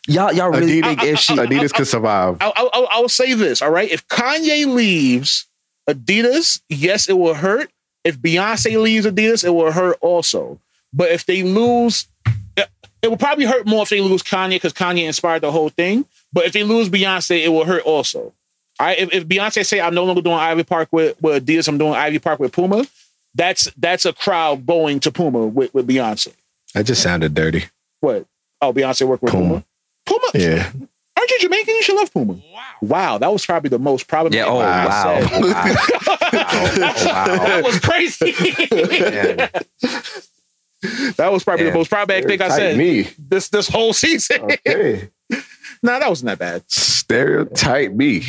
y'all? 0.07 0.32
Y'all 0.32 0.51
really 0.51 0.82
Adidas, 0.82 1.05
if 1.05 1.18
she? 1.18 1.34
Adidas 1.34 1.72
could 1.72 1.86
survive. 1.86 2.38
I, 2.40 2.46
I, 2.46 2.68
I, 2.72 2.86
I 2.96 3.01
will 3.01 3.09
say 3.09 3.34
this, 3.34 3.62
all 3.62 3.70
right? 3.70 3.90
If 3.90 4.07
Kanye 4.09 4.66
leaves 4.66 5.46
Adidas, 5.88 6.61
yes, 6.68 7.09
it 7.09 7.18
will 7.18 7.34
hurt. 7.34 7.70
If 8.05 8.18
Beyonce 8.18 8.80
leaves 8.80 9.07
Adidas, 9.07 9.44
it 9.44 9.51
will 9.51 9.72
hurt 9.72 9.98
also. 10.01 10.59
But 10.92 11.11
if 11.11 11.26
they 11.26 11.42
lose, 11.42 12.09
it, 12.57 12.68
it 13.03 13.09
will 13.09 13.16
probably 13.16 13.44
hurt 13.44 13.66
more 13.66 13.82
if 13.82 13.90
they 13.90 14.01
lose 14.01 14.22
Kanye 14.22 14.57
because 14.57 14.72
Kanye 14.72 15.07
inspired 15.07 15.42
the 15.42 15.53
whole 15.53 15.68
thing. 15.68 16.05
But 16.32 16.46
if 16.46 16.53
they 16.53 16.64
lose 16.64 16.88
Beyonce, 16.88 17.44
it 17.44 17.48
will 17.48 17.64
hurt 17.64 17.82
also. 17.82 18.32
All 18.78 18.86
right, 18.86 18.98
if, 18.98 19.12
if 19.12 19.26
Beyonce 19.26 19.66
say 19.66 19.80
I'm 19.80 19.94
no 19.94 20.05
longer 20.05 20.22
doing 20.22 20.36
Ivy 20.36 20.64
Park 20.64 20.88
with, 20.90 21.20
with 21.20 21.44
Adidas, 21.44 21.68
I'm 21.68 21.76
doing 21.76 21.92
Ivy 21.92 22.18
Park 22.18 22.40
with 22.40 22.53
Puma. 22.53 22.86
That's 23.34 23.70
that's 23.76 24.05
a 24.07 24.12
crowd 24.12 24.66
going 24.66 25.01
to 25.01 25.12
Puma 25.12 25.46
with, 25.46 25.72
with 25.74 25.86
Beyonce. 25.86 26.32
That 26.74 26.86
just 26.86 27.03
sounded 27.03 27.34
dirty. 27.34 27.66
What? 28.01 28.26
Oh, 28.63 28.73
Beyonce 28.73 29.07
work 29.07 29.23
with 29.23 29.33
Puma. 29.33 29.65
Puma. 30.07 30.21
Puma. 30.33 30.45
Yeah. 30.45 30.71
Aren't 31.17 31.31
you 31.33 31.39
Jamaican? 31.41 31.75
You 31.75 31.83
should 31.83 31.97
love 31.97 32.13
Puma. 32.13 32.33
Wow. 32.35 32.41
Wow, 32.83 33.19
that 33.19 33.33
was 33.33 33.45
probably 33.45 33.69
the 33.69 33.79
most 33.79 34.09
problematic. 34.09 34.47
Yeah. 34.47 34.53
Oh 34.53 34.59
thing 34.59 34.69
I 34.69 34.87
wow. 34.87 35.21
wow. 37.31 37.37
that 37.37 37.63
was 37.65 37.79
crazy. 37.81 38.33
That 41.17 41.31
was 41.31 41.45
probably 41.45 41.67
Yeah. 41.67 41.73
the 41.73 41.79
most 41.79 41.91
problematic 41.91 42.27
thing 42.27 42.41
I 42.41 42.49
said 42.49 42.77
me. 42.79 43.09
this 43.19 43.49
this 43.51 43.69
whole 43.69 43.93
season. 43.93 44.43
Okay. 44.45 45.11
nah, 45.83 45.99
that 45.99 46.09
wasn't 46.09 46.29
that 46.29 46.39
bad. 46.39 46.63
Stereotype 46.71 47.93
me. 47.93 48.23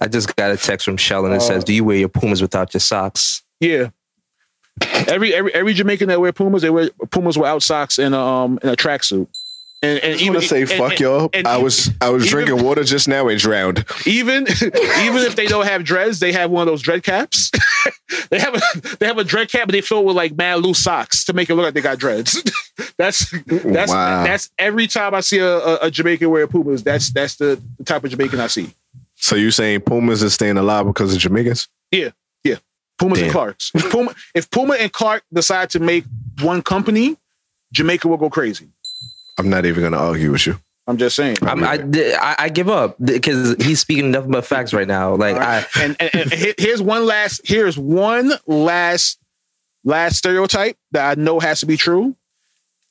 I 0.00 0.06
just 0.08 0.34
got 0.36 0.50
a 0.52 0.56
text 0.56 0.84
from 0.84 0.96
Shell 0.96 1.24
and 1.24 1.34
it 1.34 1.38
Uh, 1.38 1.40
says, 1.40 1.64
"Do 1.64 1.72
you 1.72 1.82
wear 1.84 1.96
your 1.96 2.08
Pumas 2.08 2.40
without 2.40 2.72
your 2.72 2.80
socks?" 2.80 3.42
Yeah. 3.58 3.90
Every 4.82 5.32
every 5.34 5.54
every 5.54 5.74
Jamaican 5.74 6.08
that 6.08 6.20
wear 6.20 6.32
Pumas, 6.32 6.62
they 6.62 6.70
wear 6.70 6.90
Pumas 7.10 7.36
without 7.38 7.62
socks 7.62 7.98
and 7.98 8.14
um 8.14 8.58
in 8.62 8.68
a 8.68 8.76
tracksuit. 8.76 9.28
And 9.82 9.98
and 10.02 10.14
I 10.14 10.32
just 10.40 10.48
say, 10.48 10.62
and- 10.62 10.70
fuck 10.70 10.92
and- 10.92 11.00
y'all. 11.00 11.30
I 11.44 11.58
was 11.58 11.90
I 12.00 12.08
was 12.08 12.24
even- 12.26 12.46
drinking 12.46 12.64
water 12.64 12.82
just 12.84 13.06
now 13.06 13.28
and 13.28 13.38
drowned. 13.38 13.84
even 14.06 14.42
even 14.62 15.18
if 15.22 15.36
they 15.36 15.46
don't 15.46 15.66
have 15.66 15.84
dreads, 15.84 16.20
they 16.20 16.32
have 16.32 16.50
one 16.50 16.62
of 16.62 16.66
those 16.72 16.80
dread 16.82 17.02
caps. 17.02 17.50
they 18.30 18.38
have 18.40 18.54
a 18.54 18.96
they 18.96 19.06
have 19.06 19.18
a 19.18 19.24
dread 19.24 19.50
cap, 19.50 19.66
but 19.66 19.72
they 19.72 19.80
fill 19.82 20.00
it 20.00 20.04
with 20.06 20.16
like 20.16 20.34
mad 20.36 20.60
loose 20.60 20.78
socks 20.82 21.24
to 21.26 21.32
make 21.34 21.50
it 21.50 21.54
look 21.54 21.64
like 21.64 21.74
they 21.74 21.80
got 21.82 21.98
dreads. 21.98 22.42
that's 22.96 23.30
that's 23.46 23.92
Wow. 23.92 24.24
that's 24.24 24.48
every 24.58 24.86
time 24.86 25.14
I 25.14 25.20
see 25.20 25.38
a, 25.38 25.56
a, 25.58 25.78
a 25.82 25.90
Jamaican 25.90 26.30
wear 26.30 26.46
Pumas, 26.48 26.82
that's 26.82 27.10
that's 27.12 27.36
the, 27.36 27.60
type 27.84 28.02
of 28.04 28.10
Jamaican 28.10 28.40
I 28.40 28.46
see. 28.46 28.72
So 29.16 29.36
you 29.36 29.50
saying 29.50 29.82
Pumas 29.82 30.22
is 30.22 30.32
staying 30.34 30.56
alive 30.56 30.86
because 30.86 31.12
of 31.14 31.20
Jamaicans? 31.20 31.68
Pumas 32.98 33.20
and 33.20 33.32
Clarks. 33.32 33.70
If 33.74 33.90
Puma, 33.90 34.14
if 34.34 34.50
Puma 34.50 34.74
and 34.74 34.92
Clark 34.92 35.24
decide 35.32 35.70
to 35.70 35.80
make 35.80 36.04
one 36.42 36.62
company, 36.62 37.16
Jamaica 37.72 38.08
will 38.08 38.16
go 38.16 38.30
crazy. 38.30 38.68
I'm 39.38 39.48
not 39.50 39.66
even 39.66 39.82
gonna 39.82 39.98
argue 39.98 40.32
with 40.32 40.46
you. 40.46 40.58
I'm 40.86 40.98
just 40.98 41.16
saying. 41.16 41.38
I'm, 41.42 41.64
I, 41.64 41.78
I 42.20 42.34
I 42.40 42.48
give 42.50 42.68
up 42.68 42.96
because 43.02 43.56
he's 43.56 43.80
speaking 43.80 44.10
nothing 44.10 44.30
but 44.30 44.44
facts 44.44 44.74
right 44.74 44.86
now. 44.86 45.14
Like 45.14 45.34
All 45.34 45.40
right? 45.40 45.66
I, 45.74 45.82
and, 45.82 45.96
and, 45.98 46.14
and 46.14 46.54
here's 46.58 46.82
one 46.82 47.06
last 47.06 47.40
here's 47.44 47.78
one 47.78 48.32
last 48.46 49.18
last 49.84 50.16
stereotype 50.16 50.76
that 50.92 51.18
I 51.18 51.20
know 51.20 51.40
has 51.40 51.60
to 51.60 51.66
be 51.66 51.76
true. 51.76 52.14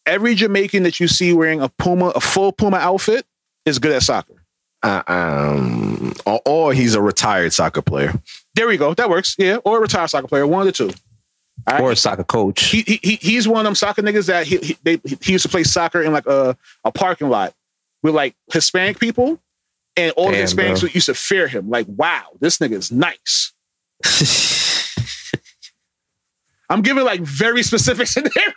Every 0.06 0.36
Jamaican 0.36 0.84
that 0.84 1.00
you 1.00 1.08
see 1.08 1.34
wearing 1.34 1.62
a 1.62 1.70
Puma, 1.70 2.08
a 2.10 2.20
full 2.20 2.52
Puma 2.52 2.78
outfit, 2.78 3.26
is 3.66 3.80
good 3.80 3.94
at 3.94 4.04
soccer. 4.04 4.44
Uh, 4.82 5.02
um, 5.08 6.14
or, 6.26 6.42
or 6.46 6.74
he's 6.74 6.94
a 6.94 7.02
retired 7.02 7.54
soccer 7.54 7.82
player. 7.82 8.14
There 8.56 8.68
we 8.68 8.78
go. 8.78 8.94
That 8.94 9.10
works. 9.10 9.36
Yeah, 9.38 9.58
or 9.66 9.78
a 9.78 9.82
retired 9.82 10.10
soccer 10.10 10.28
player, 10.28 10.46
one 10.48 10.62
of 10.62 10.66
the 10.68 10.72
two. 10.72 10.92
Right? 11.70 11.80
or 11.82 11.92
a 11.92 11.96
soccer 11.96 12.24
coach. 12.24 12.64
he, 12.66 12.82
he 12.82 13.00
he- 13.04 13.16
he's 13.22 13.48
one 13.48 13.60
of 13.60 13.64
them 13.66 13.76
soccer 13.76 14.02
niggas 14.02 14.26
that 14.28 14.46
he 14.48 14.58
he, 14.58 14.78
they, 14.84 15.00
he 15.22 15.32
used 15.34 15.44
to 15.44 15.50
play 15.50 15.64
soccer 15.64 16.02
in 16.02 16.12
like 16.12 16.26
a, 16.26 16.58
a 16.84 16.92
parking 16.92 17.30
lot 17.30 17.54
with 18.02 18.14
like 18.16 18.36
Hispanic 18.52 19.00
people, 19.00 19.40
and 19.96 20.12
all 20.14 20.28
the 20.28 20.34
Damn, 20.34 20.46
Hispanics 20.48 20.80
bro. 20.82 20.90
used 20.94 21.06
to 21.06 21.14
fear 21.14 21.48
him. 21.48 21.70
Like, 21.70 21.86
wow, 21.88 22.24
this 22.40 22.58
nigga 22.58 22.74
is 22.74 22.92
nice. 22.92 23.54
I'm 26.74 26.82
giving 26.82 27.04
like 27.04 27.22
very 27.22 27.62
specific 27.62 28.08
scenarios. 28.14 28.50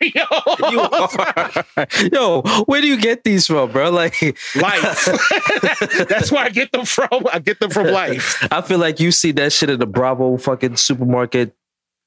You 0.71 0.81
are. 0.81 1.65
Yo, 2.11 2.43
where 2.65 2.81
do 2.81 2.87
you 2.87 2.97
get 2.97 3.25
these 3.25 3.47
from, 3.47 3.71
bro? 3.71 3.91
Like, 3.91 4.15
life. 4.57 5.05
That's 6.09 6.33
where 6.33 6.43
I 6.45 6.49
get 6.49 6.73
them 6.73 6.87
from. 6.87 7.09
I 7.33 7.39
get 7.41 7.61
them 7.61 7.71
from 7.71 7.89
life. 7.89 8.43
I 8.51 8.63
feel 8.63 8.79
like 8.79 9.01
you 9.01 9.13
see 9.13 9.33
that 9.33 9.53
shit 9.53 9.69
at 9.69 9.79
the 9.79 9.87
Bravo 9.87 10.39
fucking 10.39 10.77
supermarket 10.77 11.55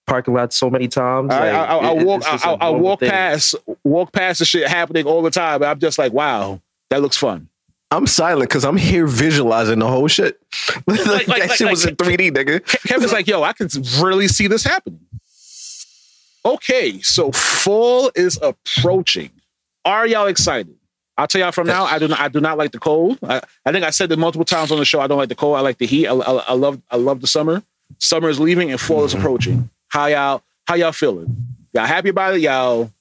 parking 0.07 0.33
lot 0.33 0.51
so 0.51 0.69
many 0.71 0.87
times. 0.87 1.31
I, 1.31 1.39
Like, 1.39 1.53
I, 1.53 1.63
I, 1.65 1.77
I 1.77 1.91
it- 1.93 2.05
walk, 2.07 2.21
it's 2.21 2.31
just 2.31 2.45
I, 2.47 2.51
a 2.51 2.55
I, 2.55 2.67
I 2.67 2.69
walk 2.71 2.99
thing. 3.01 3.09
past, 3.11 3.55
walk 3.83 4.11
past 4.11 4.39
the 4.39 4.45
shit 4.45 4.67
happening 4.67 5.05
all 5.05 5.21
the 5.21 5.29
time. 5.29 5.61
And 5.61 5.65
I'm 5.65 5.79
just 5.79 5.99
like, 5.99 6.11
wow, 6.11 6.59
that 6.89 7.03
looks 7.03 7.17
fun. 7.17 7.49
I'm 7.91 8.05
silent 8.07 8.49
because 8.49 8.65
I'm 8.65 8.77
here 8.77 9.07
visualizing 9.07 9.79
the 9.79 9.87
whole 9.87 10.07
shit. 10.07 10.39
like, 10.87 11.05
like- 11.07 11.25
that 11.27 11.37
like- 11.39 11.51
shit 11.51 11.69
was 11.69 11.85
like- 11.85 11.91
in 12.01 12.17
3D, 12.17 12.31
nigga. 12.31 12.61
Ke- 12.65 12.81
Kevin's 12.87 13.13
like, 13.13 13.27
yo, 13.27 13.43
I 13.43 13.53
can 13.53 13.67
really 14.01 14.27
see 14.27 14.47
this 14.47 14.63
happening. 14.63 14.99
Okay, 16.45 16.99
so 17.01 17.31
fall 17.31 18.11
is 18.15 18.39
approaching. 18.41 19.31
Are 19.85 20.07
y'all 20.07 20.27
excited? 20.27 20.75
I'll 21.17 21.27
tell 21.27 21.41
y'all 21.41 21.51
from 21.51 21.67
now. 21.67 21.83
I 21.83 21.99
do 21.99 22.07
not. 22.07 22.19
I 22.19 22.29
do 22.29 22.39
not 22.39 22.57
like 22.57 22.71
the 22.71 22.79
cold. 22.79 23.19
I, 23.23 23.41
I 23.65 23.71
think 23.73 23.83
I 23.83 23.89
said 23.89 24.09
it 24.11 24.17
multiple 24.17 24.45
times 24.45 24.71
on 24.71 24.79
the 24.79 24.85
show. 24.85 25.01
I 25.01 25.07
don't 25.07 25.17
like 25.17 25.27
the 25.27 25.35
cold. 25.35 25.57
I 25.57 25.59
like 25.59 25.77
the 25.77 25.85
heat. 25.85 26.07
I, 26.07 26.13
I, 26.13 26.43
I 26.47 26.53
love. 26.53 26.81
I 26.89 26.95
love 26.95 27.19
the 27.19 27.27
summer. 27.27 27.61
Summer 27.97 28.29
is 28.29 28.39
leaving 28.39 28.71
and 28.71 28.79
fall 28.79 29.03
is 29.03 29.13
approaching. 29.13 29.69
How 29.89 30.05
y'all? 30.05 30.43
How 30.65 30.75
y'all 30.75 30.93
feeling? 30.93 31.35
Y'all 31.73 31.85
happy 31.85 32.09
about 32.09 32.35
it? 32.35 32.41
Y'all? 32.41 32.91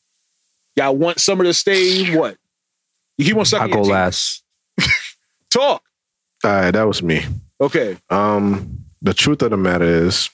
Y'all 0.75 0.97
want 0.97 1.21
summer 1.21 1.45
to 1.45 1.55
stay? 1.55 2.17
What? 2.17 2.37
You 3.19 3.25
keep 3.25 3.37
on 3.37 3.61
I 3.61 3.69
go 3.69 3.83
last. 3.83 4.43
Talk. 5.51 5.83
All 6.45 6.51
right, 6.51 6.71
that 6.71 6.85
was 6.85 7.03
me. 7.03 7.25
Okay. 7.61 7.97
Um, 8.11 8.79
the 9.03 9.13
truth 9.13 9.43
of 9.43 9.51
the 9.51 9.57
matter 9.57 9.85
is, 9.85 10.31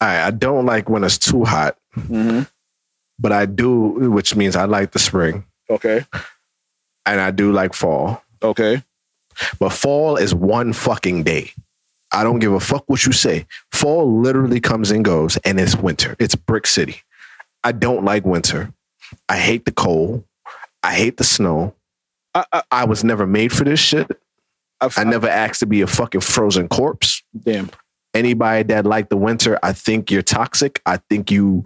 I 0.00 0.22
I 0.22 0.30
don't 0.30 0.66
like 0.66 0.88
when 0.88 1.04
it's 1.04 1.18
too 1.18 1.44
hot, 1.44 1.76
hmm 1.96 2.42
but 3.18 3.32
I 3.32 3.46
do, 3.46 4.10
which 4.10 4.36
means 4.36 4.56
I 4.56 4.66
like 4.66 4.92
the 4.92 4.98
spring 4.98 5.46
Okay. 5.70 6.04
and 7.06 7.18
I 7.18 7.30
do 7.30 7.50
like 7.50 7.72
fall. 7.72 8.22
Okay. 8.42 8.82
But 9.58 9.70
fall 9.70 10.16
is 10.16 10.34
one 10.34 10.74
fucking 10.74 11.22
day. 11.22 11.52
I 12.12 12.22
don't 12.24 12.40
give 12.40 12.52
a 12.52 12.60
fuck 12.60 12.84
what 12.88 13.06
you 13.06 13.12
say. 13.12 13.46
Fall 13.72 14.20
literally 14.20 14.60
comes 14.60 14.90
and 14.90 15.02
goes, 15.04 15.38
and 15.38 15.58
it's 15.58 15.74
winter. 15.74 16.14
It's 16.18 16.34
Brick 16.34 16.66
City. 16.66 17.00
I 17.64 17.72
don't 17.72 18.04
like 18.04 18.24
winter. 18.26 18.70
I 19.30 19.38
hate 19.38 19.64
the 19.64 19.72
cold. 19.72 20.22
I 20.82 20.94
hate 20.94 21.16
the 21.16 21.24
snow. 21.24 21.74
I, 22.34 22.44
I, 22.52 22.62
I 22.70 22.84
was 22.84 23.02
never 23.02 23.26
made 23.26 23.50
for 23.52 23.64
this 23.64 23.80
shit. 23.80 24.10
I, 24.80 24.90
I 24.94 25.04
never 25.04 25.26
asked 25.28 25.60
to 25.60 25.66
be 25.66 25.80
a 25.80 25.86
fucking 25.86 26.20
frozen 26.20 26.68
corpse. 26.68 27.22
Damn. 27.44 27.70
Anybody 28.16 28.62
that 28.64 28.84
like 28.86 29.08
the 29.08 29.16
winter, 29.16 29.58
I 29.62 29.72
think 29.72 30.10
you're 30.10 30.22
toxic. 30.22 30.80
I 30.86 30.96
think 31.10 31.30
you, 31.30 31.62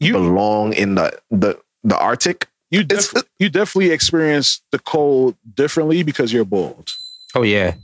You- 0.00 0.12
belong 0.12 0.72
in 0.74 0.94
the 0.96 1.18
the 1.30 1.58
the 1.84 1.96
Arctic. 1.98 2.48
You 2.70 2.80
It's- 2.80 3.12
def- 3.12 3.22
you 3.38 3.48
definitely 3.48 3.92
experience 3.92 4.60
the 4.72 4.78
cold 4.80 5.36
differently 5.54 6.02
because 6.02 6.32
you're 6.32 6.44
bald. 6.44 6.90
Oh 7.34 7.42
yeah. 7.42 7.74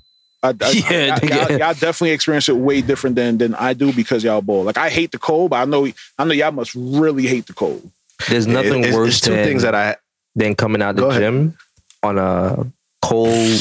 I, 0.42 0.48
I, 0.48 0.70
Yeah, 0.90 1.06
y'all, 1.06 1.16
nigga. 1.18 1.28
y'all, 1.50 1.58
y'all 1.58 1.74
definitely 1.74 2.10
experience 2.10 2.48
it 2.48 2.56
way 2.56 2.80
different 2.80 3.14
than 3.16 3.38
than 3.38 3.54
I 3.54 3.74
do 3.74 3.92
because 3.92 4.24
y'all 4.24 4.42
bald. 4.42 4.66
Like 4.66 4.76
I 4.78 4.88
hate 4.90 5.12
the 5.12 5.18
cold, 5.18 5.50
but 5.50 5.56
I 5.62 5.64
know 5.66 5.86
I 6.18 6.24
know 6.24 6.32
y'all 6.32 6.50
must 6.52 6.74
really 6.74 7.26
hate 7.28 7.46
the 7.46 7.52
cold. 7.54 7.88
There's 8.28 8.46
nothing 8.48 8.82
It- 8.82 8.88
it's, 8.88 8.96
worse 8.96 9.08
it's 9.14 9.20
two 9.20 9.30
than, 9.34 9.44
things 9.46 9.62
that 9.62 9.74
I 9.74 9.96
than 10.34 10.54
coming 10.56 10.82
out 10.82 10.96
the 10.96 11.02
Go 11.02 11.10
ahead. 11.10 11.22
gym 11.22 11.56
on 12.02 12.18
a 12.18 12.66
cold 13.02 13.60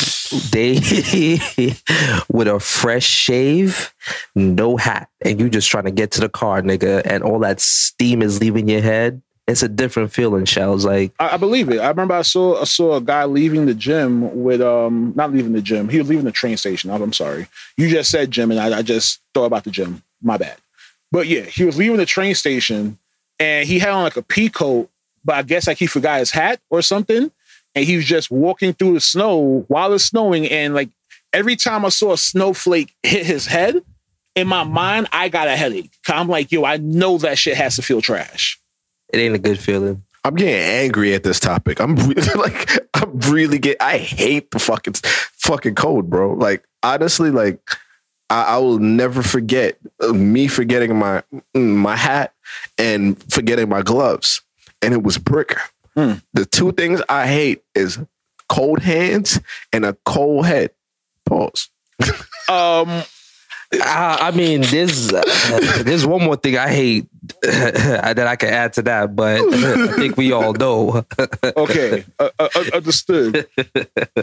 day 0.52 0.76
with 2.30 2.48
a 2.48 2.60
fresh 2.60 3.06
shave, 3.06 3.94
no 4.36 4.78
hat, 4.78 5.10
and 5.22 5.39
you 5.39 5.50
just 5.50 5.70
trying 5.70 5.86
to 5.86 5.92
get 5.92 6.12
to 6.12 6.22
the 6.22 6.30
car, 6.30 6.62
nigga, 6.62 7.02
and 7.06 7.24
all 7.24 7.39
that 7.39 7.60
steam 7.60 8.22
is 8.22 8.39
leaving 8.39 8.70
your 8.70 8.82
head. 8.82 9.22
It's 9.48 9.64
a 9.64 9.68
different 9.68 10.14
feeling, 10.14 10.46
Shells. 10.46 10.86
Like, 10.86 11.12
I, 11.20 11.32
I 11.32 11.38
believe 11.38 11.70
it. 11.70 11.80
I 11.80 11.89
remember 11.89 12.14
I 12.14 12.22
saw 12.22 12.62
I 12.62 12.64
saw 12.64 12.96
a 12.96 13.02
guy 13.02 13.26
leaving 13.26 13.66
the 13.66 13.74
gym 13.74 14.44
with 14.44 14.62
um 14.62 15.14
not 15.16 15.34
leaving 15.34 15.54
the 15.54 15.62
gym. 15.62 15.89
He 15.89 15.98
was 15.98 16.08
leaving 16.08 16.26
the 16.26 16.32
train 16.32 16.56
station. 16.56 16.89
I'm, 16.89 17.12
sorry. 17.12 17.48
You 17.76 17.89
just 17.89 18.12
said 18.12 18.32
gym, 18.32 18.52
and 18.52 18.60
I, 18.60 18.78
I 18.78 18.82
just 18.82 19.20
thought 19.34 19.46
about 19.46 19.64
the 19.64 19.72
gym. 19.72 20.04
My 20.22 20.38
bad. 20.38 20.58
But 21.12 21.28
yeah, 21.28 21.42
he 21.42 21.66
was 21.66 21.78
leaving 21.78 21.98
the 21.98 22.06
train 22.06 22.36
station, 22.36 22.98
and 23.39 23.68
he 23.68 23.80
had 23.80 23.89
on 23.89 24.04
like 24.04 24.16
a 24.16 24.22
pea 24.22 24.50
coat, 24.50 24.89
but 25.26 25.36
I 25.36 25.42
guess 25.42 25.68
like 25.68 25.80
he 25.80 25.88
forgot 25.88 26.20
his 26.20 26.32
hat 26.32 26.62
or 26.70 26.82
something, 26.82 27.32
and 27.76 27.86
he 27.86 27.95
was 27.95 28.05
just 28.05 28.32
walking 28.32 28.74
through 28.74 28.93
the 28.93 29.01
snow 29.01 29.65
while 29.67 29.93
it's 29.93 30.05
snowing, 30.05 30.47
and 30.47 30.74
like 30.74 30.89
every 31.34 31.55
time 31.55 31.86
I 31.86 31.89
saw 31.89 32.13
a 32.13 32.17
snowflake 32.17 32.93
hit 33.03 33.26
his 33.26 33.45
head, 33.45 33.82
in 34.36 34.47
my 34.47 34.63
mind 34.63 35.07
I 35.11 35.30
got 35.30 35.47
a 35.47 35.55
headache. 35.55 35.91
I'm 36.07 36.28
like, 36.28 36.51
yo, 36.51 36.63
I 36.63 36.78
know 36.78 37.17
that 37.19 37.38
shit 37.38 37.57
has 37.57 37.76
to 37.78 37.82
feel 37.82 38.01
trash. 38.01 38.59
it 39.13 39.17
ain't 39.17 39.36
a 39.36 39.39
good 39.39 39.59
feeling. 39.59 40.03
I'm 40.24 40.36
getting 40.36 40.53
angry 40.53 41.15
at 41.15 41.24
this 41.24 41.39
topic. 41.39 41.80
I'm 41.80 41.95
re- 41.95 42.15
like, 42.36 42.69
I'm 42.93 43.19
really 43.22 43.57
get. 43.57 43.78
I 43.82 43.97
hate 43.97 44.51
the 44.51 44.59
fucking 44.59 44.93
fucking 44.93 45.76
cold, 45.76 46.09
bro. 46.09 46.34
Like, 46.34 46.63
honestly, 46.84 47.32
like, 47.32 47.59
I, 48.30 48.43
I 48.43 48.57
will 48.59 48.78
never 48.78 49.24
forget 49.24 49.78
uh, 49.99 50.13
me 50.13 50.47
forgetting 50.47 50.95
my 50.95 51.24
my 51.55 51.95
hat 51.95 52.34
and 52.78 53.22
forgetting 53.32 53.67
my 53.67 53.82
gloves, 53.82 54.41
and 54.82 54.93
it 54.93 55.01
was 55.01 55.17
brick. 55.17 55.55
Hmm. 55.96 56.14
The 56.34 56.46
two 56.46 56.72
things 56.72 57.02
I 57.10 57.28
hate 57.28 57.64
is 57.76 58.00
cold 58.48 58.80
hands 58.80 59.39
and 59.74 59.86
a 59.86 59.94
cold 60.06 60.46
head. 60.46 60.72
Pause. 61.26 61.70
I, 62.50 62.82
Um, 62.84 63.04
I 63.74 64.32
mean, 64.36 64.62
there's 64.64 65.14
uh, 65.14 65.22
there's 65.84 66.06
one 66.06 66.24
more 66.24 66.36
thing 66.36 66.58
I 66.58 66.68
hate 66.70 67.08
that 67.42 68.26
I 68.28 68.36
can 68.36 68.50
add 68.50 68.74
to 68.74 68.82
that, 68.84 69.16
but 69.16 69.39
I 69.54 69.88
think 69.96 70.18
we 70.18 70.34
all 70.34 70.52
know. 70.54 71.06
okay, 71.56 72.04
uh, 72.20 72.30
uh, 72.38 72.50
uh, 72.54 72.64
understood. 72.74 73.48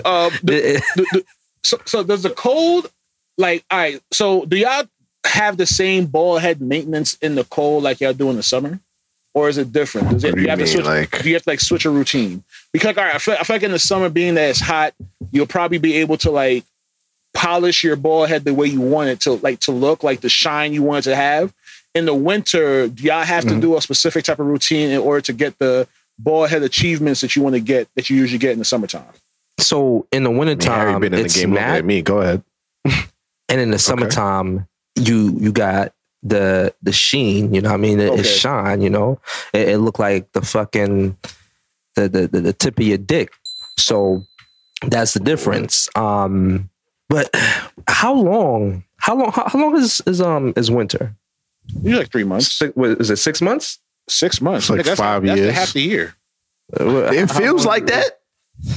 Um, 0.04 0.30
the- 0.42 0.82
the- 0.96 1.06
the- 1.12 1.24
so, 1.64 1.78
so 1.86 2.02
does 2.02 2.22
the 2.22 2.30
cold 2.30 2.90
like 3.38 3.64
all 3.70 3.78
right? 3.78 4.02
So 4.12 4.44
do 4.44 4.56
y'all 4.56 4.84
have 5.24 5.56
the 5.56 5.66
same 5.66 6.06
ball 6.06 6.38
head 6.38 6.60
maintenance 6.60 7.14
in 7.22 7.34
the 7.34 7.44
cold 7.44 7.82
like 7.84 8.00
y'all 8.00 8.12
do 8.12 8.28
in 8.30 8.36
the 8.36 8.42
summer, 8.42 8.80
or 9.38 9.48
is 9.48 9.58
it 9.58 9.72
different? 9.72 10.10
Does 10.10 10.24
it 10.24 10.28
What 10.28 10.34
do 10.36 10.40
you 10.40 10.44
you 10.46 10.50
have 10.50 10.58
to 10.58 10.66
switch? 10.66 10.84
like- 10.84 11.22
do 11.22 11.28
you 11.28 11.34
have 11.34 11.42
to 11.44 11.50
like 11.50 11.60
switch 11.60 11.84
a 11.84 11.90
routine? 11.90 12.42
Because 12.72 12.96
all 12.96 13.04
right, 13.04 13.14
I 13.14 13.18
feel, 13.18 13.36
I 13.38 13.44
feel 13.44 13.56
like 13.56 13.62
in 13.62 13.72
the 13.72 13.78
summer, 13.78 14.08
being 14.08 14.34
that 14.34 14.50
it's 14.50 14.60
hot, 14.60 14.94
you'll 15.32 15.46
probably 15.46 15.78
be 15.78 15.94
able 15.96 16.16
to 16.18 16.30
like 16.30 16.64
polish 17.34 17.84
your 17.84 17.96
ball 17.96 18.26
head 18.26 18.44
the 18.44 18.54
way 18.54 18.66
you 18.66 18.80
want 18.80 19.08
it 19.10 19.20
to 19.20 19.32
like 19.34 19.60
to 19.60 19.72
look 19.72 20.02
like 20.02 20.20
the 20.20 20.28
shine 20.28 20.72
you 20.72 20.82
want 20.82 21.06
it 21.06 21.10
to 21.10 21.16
have. 21.16 21.52
In 21.94 22.04
the 22.04 22.14
winter, 22.14 22.88
do 22.88 23.02
y'all 23.04 23.24
have 23.24 23.44
Mhm. 23.44 23.48
to 23.54 23.60
do 23.60 23.76
a 23.76 23.80
specific 23.80 24.24
type 24.24 24.38
of 24.38 24.46
routine 24.46 24.90
in 24.90 24.98
order 24.98 25.20
to 25.22 25.32
get 25.32 25.58
the 25.58 25.86
ball 26.18 26.46
head 26.46 26.62
achievements 26.62 27.20
that 27.20 27.34
you 27.36 27.42
want 27.42 27.54
to 27.54 27.60
get 27.60 27.88
that 27.94 28.10
you 28.10 28.16
usually 28.16 28.38
get 28.38 28.52
in 28.52 28.58
the 28.58 28.64
summertime? 28.64 29.02
so 29.60 30.06
in 30.12 30.22
the 30.22 30.30
Harry 30.30 30.38
wintertime, 30.38 31.00
been 31.00 31.12
in 31.14 31.18
the 31.20 31.24
it's 31.24 31.34
game 31.36 31.52
longer 31.52 31.60
matte, 31.72 31.84
me. 31.84 32.00
Go 32.02 32.20
ahead. 32.20 32.42
and 33.48 33.60
in 33.60 33.70
the 33.72 33.78
summertime, 33.78 34.66
you 34.96 35.36
you 35.40 35.50
got 35.52 35.92
the 36.22 36.74
the 36.82 36.92
sheen. 36.92 37.54
You 37.54 37.60
know, 37.60 37.70
what 37.70 37.74
I 37.76 37.78
mean, 37.78 38.00
it, 38.00 38.18
it 38.20 38.24
shine. 38.24 38.80
You 38.80 38.90
know, 38.90 39.20
it, 39.52 39.68
it 39.70 39.78
looked 39.78 39.98
like 40.00 40.32
the 40.32 40.42
fucking 40.42 41.16
the, 41.94 42.08
the 42.08 42.26
the 42.28 42.40
the 42.40 42.52
tip 42.52 42.78
of 42.78 42.84
your 42.86 42.98
dick. 42.98 43.32
So 43.76 44.22
that's 44.86 45.14
the 45.14 45.20
difference. 45.20 45.88
Um, 45.96 46.70
but 47.08 47.30
how 47.88 48.14
long? 48.14 48.84
How 48.96 49.16
long? 49.16 49.32
How, 49.32 49.48
how 49.48 49.58
long 49.58 49.76
is 49.76 50.00
is 50.06 50.20
um 50.20 50.52
is 50.56 50.70
winter? 50.70 51.14
Usually 51.82 51.96
like 52.02 52.10
three 52.10 52.24
months, 52.24 52.52
Six, 52.58 52.74
what, 52.74 52.90
is 53.00 53.10
it 53.10 53.16
six 53.16 53.42
months? 53.42 53.78
six 54.08 54.40
months, 54.40 54.64
It's 54.64 54.70
like 54.70 54.80
Nigga, 54.80 54.84
that's, 54.84 55.00
five 55.00 55.22
that's 55.22 55.38
years. 55.38 55.54
half 55.54 55.72
the 55.74 55.82
year. 55.82 56.14
It 56.72 57.30
feels 57.30 57.66
like 57.66 57.86
that. 57.86 58.17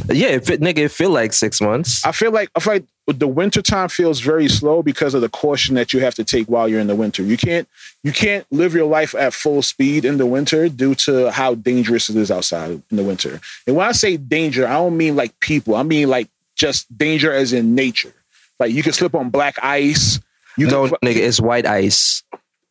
Yeah, 0.08 0.28
if 0.28 0.50
it 0.50 0.62
nigga, 0.62 0.80
it 0.80 0.92
feel 0.92 1.10
like 1.10 1.34
six 1.34 1.60
months. 1.60 2.06
I 2.06 2.12
feel 2.12 2.32
like 2.32 2.50
I 2.56 2.60
feel 2.60 2.74
like 2.74 2.86
the 3.08 3.28
winter 3.28 3.62
time 3.62 3.90
feels 3.90 4.20
very 4.20 4.48
slow 4.48 4.84
because 4.84 5.14
of 5.14 5.22
the 5.22 5.30
caution 5.30 5.76
that 5.76 5.92
you 5.92 6.00
have 6.02 6.16
to 6.16 6.24
take 6.24 6.48
while 6.48 6.68
you're 6.68 6.80
in 6.80 6.88
the 6.88 6.96
winter. 6.96 7.24
You 7.24 7.38
can't 7.38 7.68
you 8.04 8.12
can't 8.12 8.46
live 8.52 8.74
your 8.74 8.86
life 8.86 9.16
at 9.16 9.34
full 9.34 9.62
speed 9.62 10.06
in 10.06 10.18
the 10.18 10.26
winter 10.26 10.70
due 10.70 10.96
to 10.96 11.32
how 11.32 11.56
dangerous 11.56 12.10
it 12.10 12.16
is 12.16 12.30
outside 12.30 12.82
in 12.90 12.98
the 12.98 13.04
winter. 13.04 13.40
And 13.66 13.76
when 13.76 13.88
I 13.88 13.92
say 13.92 14.18
danger, 14.18 14.68
I 14.68 14.74
don't 14.74 14.98
mean 14.98 15.16
like 15.16 15.40
people. 15.40 15.76
I 15.76 15.84
mean 15.84 16.10
like 16.10 16.30
just 16.56 16.96
danger 16.96 17.34
as 17.34 17.52
in 17.54 17.74
nature. 17.74 18.14
Like 18.60 18.72
you 18.72 18.84
can 18.84 18.94
slip 18.94 19.16
on 19.16 19.30
black 19.30 19.56
ice. 19.64 20.20
You 20.58 20.68
no, 20.68 20.88
can, 20.88 20.98
nigga, 21.04 21.18
it's 21.18 21.42
white 21.42 21.66
ice. 21.66 22.24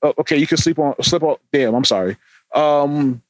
oh, 0.02 0.14
okay, 0.18 0.36
you 0.36 0.46
can 0.46 0.58
sleep 0.58 0.78
on 0.78 0.94
slip 1.02 1.22
on. 1.24 1.36
Damn, 1.52 1.74
I'm 1.74 1.84
sorry. 1.84 2.16
Um, 2.54 3.22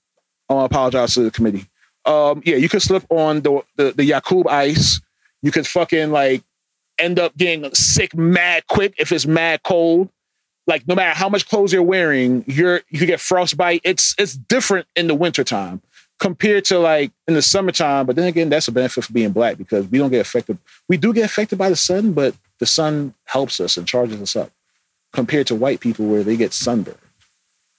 I 0.51 0.65
apologize 0.65 1.15
to 1.15 1.23
the 1.23 1.31
committee. 1.31 1.70
Um, 2.05 2.43
yeah, 2.45 2.57
you 2.57 2.69
could 2.69 2.83
slip 2.83 3.05
on 3.11 3.43
the 3.43 3.63
the, 3.77 3.93
the 3.93 4.05
Yakub 4.05 4.47
ice. 4.49 5.01
You 5.43 5.53
could 5.53 5.67
fucking 5.67 6.11
like 6.13 6.43
end 6.99 7.19
up 7.19 7.37
getting 7.37 7.73
sick 7.75 8.15
mad 8.15 8.67
quick 8.69 8.95
if 8.99 9.13
it's 9.13 9.27
mad 9.27 9.63
cold. 9.63 10.09
like 10.67 10.87
no 10.87 10.95
matter 10.95 11.17
how 11.19 11.29
much 11.29 11.49
clothes 11.49 11.73
you're 11.73 11.83
wearing, 11.83 12.45
you're 12.47 12.83
you 12.91 13.07
get 13.07 13.21
frostbite. 13.21 13.81
It's 13.85 14.15
it's 14.19 14.35
different 14.37 14.87
in 14.97 15.09
the 15.09 15.15
wintertime 15.15 15.83
compared 16.19 16.65
to 16.67 16.79
like 16.79 17.13
in 17.27 17.35
the 17.35 17.43
summertime. 17.43 18.07
But 18.07 18.17
then 18.17 18.29
again, 18.29 18.49
that's 18.49 18.69
a 18.69 18.73
benefit 18.73 19.05
for 19.05 19.13
being 19.13 19.33
black 19.33 19.59
because 19.59 19.87
we 19.89 19.99
don't 19.99 20.11
get 20.11 20.21
affected. 20.21 20.59
We 20.89 20.97
do 20.97 21.13
get 21.13 21.25
affected 21.25 21.59
by 21.59 21.71
the 21.71 21.77
sun, 21.77 22.13
but 22.13 22.35
the 22.59 22.67
sun 22.67 23.15
helps 23.25 23.61
us 23.61 23.77
and 23.77 23.87
charges 23.87 24.21
us 24.21 24.37
up 24.37 24.51
compared 25.13 25.47
to 25.49 25.55
white 25.55 25.81
people 25.81 26.07
where 26.07 26.23
they 26.23 26.37
get 26.37 26.53
sunburned. 26.53 26.99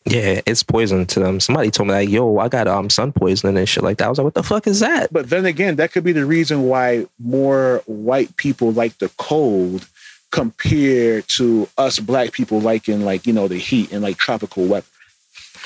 Yeah, 0.05 0.41
it's 0.47 0.63
poison 0.63 1.05
to 1.07 1.19
them. 1.19 1.39
Somebody 1.39 1.69
told 1.69 1.87
me 1.87 1.93
like, 1.93 2.09
"Yo, 2.09 2.37
I 2.39 2.47
got 2.49 2.67
um 2.67 2.89
sun 2.89 3.11
poisoning 3.11 3.57
and 3.57 3.69
shit 3.69 3.83
like 3.83 3.97
that." 3.97 4.05
I 4.05 4.09
was 4.09 4.17
like, 4.17 4.25
"What 4.25 4.33
the 4.33 4.43
fuck 4.43 4.65
is 4.67 4.79
that?" 4.79 5.13
But 5.13 5.29
then 5.29 5.45
again, 5.45 5.75
that 5.75 5.91
could 5.91 6.03
be 6.03 6.11
the 6.11 6.25
reason 6.25 6.63
why 6.63 7.05
more 7.19 7.83
white 7.85 8.35
people 8.35 8.71
like 8.71 8.97
the 8.97 9.09
cold 9.17 9.87
compared 10.31 11.27
to 11.27 11.67
us 11.77 11.99
black 11.99 12.31
people 12.31 12.59
liking 12.59 13.01
like 13.05 13.27
you 13.27 13.33
know 13.33 13.47
the 13.47 13.57
heat 13.57 13.91
and 13.91 14.01
like 14.01 14.17
tropical 14.17 14.65
weather. 14.65 14.85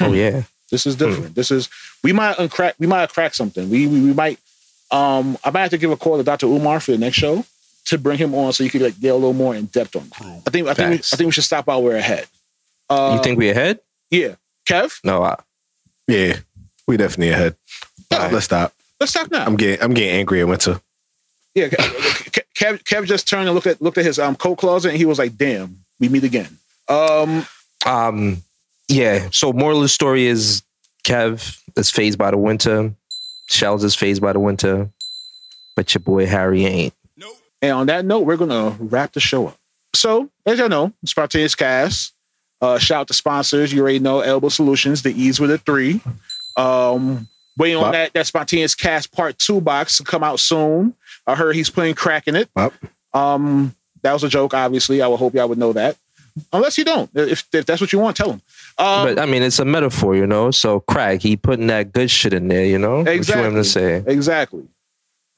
Oh 0.02 0.12
yeah, 0.12 0.44
This 0.70 0.86
is 0.86 0.96
different. 0.98 1.36
This 1.36 1.50
is 1.50 1.70
we 2.04 2.12
might 2.12 2.36
uncrack 2.38 2.74
we 2.78 2.88
might 2.88 3.10
cracked 3.14 3.36
something. 3.36 3.70
We, 3.70 3.88
we 3.88 4.02
we 4.02 4.14
might 4.14 4.40
um 4.92 5.38
I 5.46 5.50
might 5.52 5.62
have 5.62 5.70
to 5.72 5.78
give 5.78 5.92
a 5.92 5.98
call 5.98 6.18
to 6.18 6.24
Dr. 6.24 6.48
Umar 6.48 6.80
for 6.82 6.92
the 6.92 6.98
next 6.98 7.16
show 7.18 7.46
to 7.86 7.98
bring 7.98 8.18
him 8.18 8.34
on 8.36 8.52
so 8.52 8.64
you 8.64 8.70
could 8.70 8.82
like 8.82 9.00
get 9.00 9.10
a 9.10 9.16
little 9.16 9.34
more 9.34 9.56
in 9.56 9.66
depth 9.68 9.96
on. 9.96 10.04
it. 10.04 10.42
I 10.46 10.50
think 10.50 10.68
I 10.68 10.74
think 10.74 10.90
we, 10.90 10.96
I 10.98 11.16
think 11.16 11.26
we 11.28 11.32
should 11.32 11.44
stop 11.46 11.68
while 11.68 11.82
we're 11.82 11.96
ahead. 11.96 12.28
Uh, 12.90 13.14
you 13.16 13.24
think 13.24 13.38
we're 13.38 13.52
ahead? 13.52 13.80
Yeah, 14.12 14.36
Kev, 14.68 15.00
No, 15.04 15.24
I, 15.24 15.38
Yeah, 16.08 16.38
we 16.88 16.98
definitely 16.98 17.30
ahead. 17.30 17.56
Let's 18.12 18.46
stop. 18.46 18.74
let's 19.00 19.12
stop 19.12 19.32
now. 19.32 19.46
I'm 19.46 19.56
getting 19.56 19.84
I'm 19.84 19.94
getting 19.94 20.16
angry 20.16 20.42
at 20.42 20.48
winter. 20.48 20.80
yeah, 21.54 21.68
Kev, 21.70 22.44
Kev, 22.56 22.84
Kev 22.84 23.06
just 23.06 23.28
turned 23.28 23.48
and 23.48 23.56
looked 23.56 23.68
at 23.68 23.82
looked 23.82 23.98
at 23.98 24.06
his 24.06 24.20
um 24.20 24.36
coat 24.36 24.58
closet 24.58 24.90
and 24.90 24.98
he 24.98 25.06
was 25.06 25.20
like, 25.20 25.38
"Damn, 25.38 25.78
we 26.00 26.10
meet 26.10 26.24
again." 26.24 26.58
Um, 26.88 27.46
um, 27.86 28.44
yeah. 28.88 29.30
So 29.32 29.52
moral 29.52 29.78
of 29.78 29.84
the 29.84 29.90
story 29.90 30.26
is 30.28 30.62
Kev 31.04 31.60
is 31.76 31.90
fazed 31.92 32.18
by 32.18 32.32
the 32.32 32.38
winter. 32.38 32.94
Shells 33.50 33.84
is 33.84 33.96
fazed 33.96 34.22
by 34.22 34.34
the 34.34 34.40
winter, 34.40 34.90
but 35.76 35.94
your 35.94 36.00
boy 36.00 36.26
Harry 36.26 36.66
ain't. 36.66 36.94
Nope. 37.18 37.38
And 37.62 37.72
on 37.74 37.88
that 37.88 38.06
note, 38.06 38.22
we're 38.22 38.38
gonna 38.38 38.76
wrap 38.80 39.14
the 39.14 39.20
show 39.20 39.48
up. 39.48 39.58
So, 39.94 40.30
as 40.46 40.60
y'all 40.60 40.70
know, 40.70 40.94
spontaneous 41.06 41.56
cast. 41.56 42.14
Uh, 42.62 42.78
shout 42.80 43.02
out 43.02 43.08
to 43.08 43.14
sponsors. 43.14 43.72
You 43.74 43.82
already 43.82 44.00
know 44.00 44.22
Elbow 44.22 44.50
Solutions, 44.50 45.02
the 45.04 45.12
E's 45.12 45.40
with 45.40 45.52
a 45.52 45.58
three. 45.58 46.02
Um, 46.58 47.28
waiting 47.58 47.78
on 47.78 47.92
that 47.92 48.14
that 48.14 48.28
spontaneous 48.28 48.76
cast 48.76 49.12
part 49.12 49.38
two 49.38 49.62
box 49.62 49.98
to 49.98 50.04
come 50.04 50.24
out 50.24 50.40
soon. 50.40 50.94
I 51.28 51.36
heard 51.36 51.56
he's 51.56 51.70
playing 51.70 51.96
crack 51.96 52.28
in 52.28 52.36
it. 52.36 52.50
Um, 53.14 53.76
that 54.02 54.14
was 54.14 54.24
a 54.24 54.30
joke. 54.30 54.54
Obviously, 54.54 55.02
I 55.02 55.08
would 55.08 55.18
hope 55.18 55.34
y'all 55.34 55.50
would 55.50 55.58
know 55.58 55.74
that. 55.74 55.98
Unless 56.52 56.78
you 56.78 56.84
don't, 56.86 57.10
if 57.16 57.46
if 57.54 57.66
that's 57.66 57.80
what 57.82 57.94
you 57.94 58.00
want, 58.00 58.18
tell 58.18 58.30
him. 58.32 58.42
Um, 58.78 59.06
but 59.16 59.20
I 59.20 59.26
mean, 59.26 59.42
it's 59.42 59.60
a 59.60 59.66
metaphor, 59.66 60.16
you 60.16 60.28
know. 60.28 60.52
So 60.52 60.82
crack, 60.82 61.22
he 61.22 61.38
putting 61.38 61.68
that 61.68 61.94
good 61.94 62.12
shit 62.12 62.34
in 62.34 62.48
there, 62.50 62.66
you 62.66 62.78
know. 62.78 63.02
Exactly. 63.02 63.18
What 63.18 63.28
you 63.28 63.36
want 63.44 63.54
him 63.54 63.58
Exactly. 63.60 63.92
to 64.02 64.04
say? 64.04 64.14
exactly. 64.14 64.64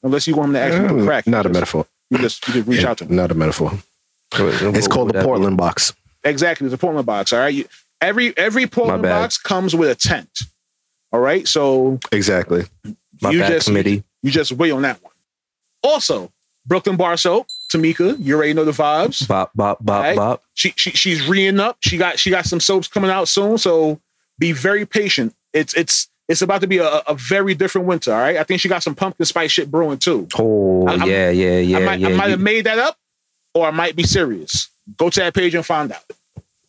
Unless 0.02 0.26
you 0.26 0.34
want 0.36 0.48
him 0.48 0.54
to 0.54 0.60
actually 0.60 0.88
do 1.00 1.04
crack, 1.06 1.24
Mm, 1.24 1.30
Not 1.30 1.46
a 1.46 1.48
just- 1.48 1.54
metaphor. 1.54 1.86
You 2.10 2.18
just 2.18 2.48
you 2.48 2.54
just 2.54 2.68
reach 2.68 2.84
out 2.84 2.98
to 2.98 3.04
him. 3.04 3.14
Not 3.16 3.30
a 3.30 3.34
metaphor. 3.34 3.72
It's 4.34 4.88
called 4.88 5.12
the 5.12 5.22
Portland 5.22 5.56
box. 5.56 5.92
Exactly, 6.28 6.66
it's 6.66 6.74
a 6.74 6.78
Portland 6.78 7.06
box. 7.06 7.32
All 7.32 7.38
right, 7.40 7.52
you, 7.54 7.64
every 8.00 8.36
every 8.36 8.66
Portland 8.66 9.02
box 9.02 9.38
comes 9.38 9.74
with 9.74 9.90
a 9.90 9.94
tent. 9.94 10.30
All 11.12 11.20
right, 11.20 11.46
so 11.48 11.98
Exactly. 12.12 12.64
My 13.20 13.30
you 13.30 13.40
bad, 13.40 13.52
just 13.52 13.66
committee. 13.66 14.04
you 14.22 14.30
just 14.30 14.52
wait 14.52 14.70
on 14.70 14.82
that 14.82 15.02
one. 15.02 15.12
Also, 15.82 16.30
Brooklyn 16.66 16.96
Bar 16.96 17.16
Soap, 17.16 17.46
Tamika, 17.72 18.16
you 18.18 18.36
already 18.36 18.52
know 18.52 18.64
the 18.64 18.72
vibes. 18.72 19.26
Bop 19.26 19.50
bop 19.54 19.78
bop 19.84 20.02
Right. 20.02 20.16
bop. 20.16 20.42
She, 20.54 20.72
she 20.76 20.90
she's 20.90 21.26
reing 21.28 21.58
up. 21.60 21.78
She 21.80 21.96
got 21.96 22.18
she 22.18 22.30
got 22.30 22.44
some 22.44 22.60
soaps 22.60 22.88
coming 22.88 23.10
out 23.10 23.28
soon, 23.28 23.58
so 23.58 24.00
be 24.38 24.52
very 24.52 24.84
patient. 24.86 25.34
It's 25.52 25.74
it's 25.74 26.08
it's 26.28 26.42
about 26.42 26.60
to 26.60 26.66
be 26.66 26.76
a, 26.78 26.86
a 27.06 27.14
very 27.14 27.54
different 27.54 27.86
winter. 27.86 28.12
All 28.12 28.20
right, 28.20 28.36
I 28.36 28.44
think 28.44 28.60
she 28.60 28.68
got 28.68 28.82
some 28.82 28.94
pumpkin 28.94 29.24
spice 29.26 29.50
shit 29.50 29.70
brewing 29.70 29.98
too. 29.98 30.28
Oh 30.38 30.86
I- 30.86 31.06
yeah, 31.06 31.30
yeah, 31.30 31.58
yeah, 31.58 31.78
I 31.78 31.80
might, 31.84 32.00
yeah. 32.00 32.08
I 32.08 32.12
might 32.12 32.30
have 32.30 32.40
made 32.40 32.66
that 32.66 32.78
up, 32.78 32.96
or 33.54 33.66
I 33.66 33.70
might 33.70 33.96
be 33.96 34.02
serious. 34.04 34.68
Go 34.96 35.08
to 35.10 35.20
that 35.20 35.34
page 35.34 35.54
and 35.54 35.64
find 35.64 35.90
out. 35.92 36.02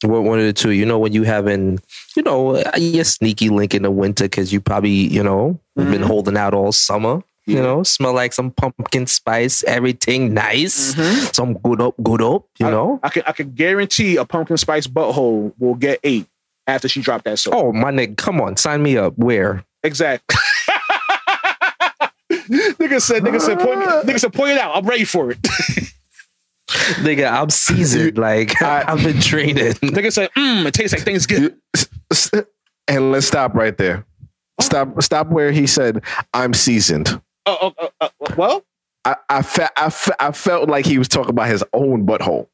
One 0.03 0.39
of 0.39 0.45
the 0.45 0.53
two. 0.53 0.71
You 0.71 0.85
know, 0.85 0.97
when 0.99 1.11
you 1.13 1.23
having, 1.23 1.79
you 2.15 2.23
know, 2.23 2.61
your 2.77 3.03
sneaky 3.03 3.49
link 3.49 3.73
in 3.75 3.83
the 3.83 3.91
winter 3.91 4.25
because 4.25 4.53
you 4.53 4.61
probably, 4.61 4.91
you 4.91 5.21
know, 5.23 5.59
been 5.75 6.01
Mhm. 6.01 6.05
holding 6.05 6.37
out 6.37 6.53
all 6.53 6.71
summer. 6.71 7.21
You 7.45 7.55
Yeah. 7.57 7.61
know, 7.63 7.83
smell 7.83 8.13
like 8.13 8.31
some 8.31 8.51
pumpkin 8.51 9.07
spice, 9.07 9.63
everything 9.63 10.33
nice, 10.35 10.93
Mhm. 10.93 11.35
some 11.35 11.53
good 11.55 11.81
up, 11.81 11.95
good 12.03 12.21
up. 12.21 12.43
You 12.59 12.67
I- 12.67 12.71
know. 12.71 12.99
I 13.03 13.09
can 13.09 13.23
I 13.25 13.31
can 13.31 13.51
guarantee 13.53 14.17
a 14.17 14.23
pumpkin 14.25 14.55
spice 14.57 14.85
butthole 14.87 15.51
will 15.57 15.73
get 15.75 15.99
ate 16.03 16.27
after 16.67 16.87
she 16.87 17.01
dropped 17.01 17.25
that 17.25 17.39
soap. 17.39 17.55
Oh 17.55 17.71
my 17.73 17.91
nigga, 17.91 18.15
come 18.17 18.39
on, 18.39 18.55
sign 18.55 18.83
me 18.83 18.97
up. 18.97 19.13
Where? 19.17 19.63
Exactly. 19.83 20.37
nigga 22.29 23.01
said, 23.01 23.23
nigga 23.23 23.41
said, 23.41 23.59
point, 23.59 23.79
nigga 23.79 24.19
said, 24.19 24.33
point 24.33 24.51
it 24.51 24.57
out. 24.59 24.75
I'm 24.75 24.85
ready 24.85 25.05
for 25.05 25.31
it. 25.31 25.39
Nigga, 27.03 27.31
I'm 27.31 27.49
seasoned. 27.49 28.17
Like 28.17 28.61
I- 28.61 28.83
I've 28.87 29.03
been 29.03 29.19
training. 29.21 29.55
nigga 29.73 30.11
said, 30.11 30.29
mm, 30.37 30.65
it 30.65 30.73
tastes 30.73 30.95
like 30.95 31.05
Thanksgiving. 31.05 31.55
And 32.87 33.11
let's 33.11 33.27
stop 33.27 33.53
right 33.55 33.77
there. 33.77 34.05
Stop. 34.61 35.01
Stop 35.01 35.27
where 35.29 35.51
he 35.51 35.67
said, 35.67 36.03
"I'm 36.33 36.53
seasoned." 36.53 37.21
Oh, 37.45 37.57
oh, 37.61 37.73
oh, 37.79 37.89
oh, 38.01 38.09
well, 38.35 38.65
I 39.05 39.15
I, 39.29 39.41
fe- 39.41 39.67
I, 39.77 39.89
fe- 39.89 40.11
I 40.19 40.31
felt 40.31 40.67
like 40.69 40.85
he 40.85 40.97
was 40.97 41.07
talking 41.07 41.29
about 41.29 41.47
his 41.47 41.63
own 41.71 42.05
butthole. 42.05 42.47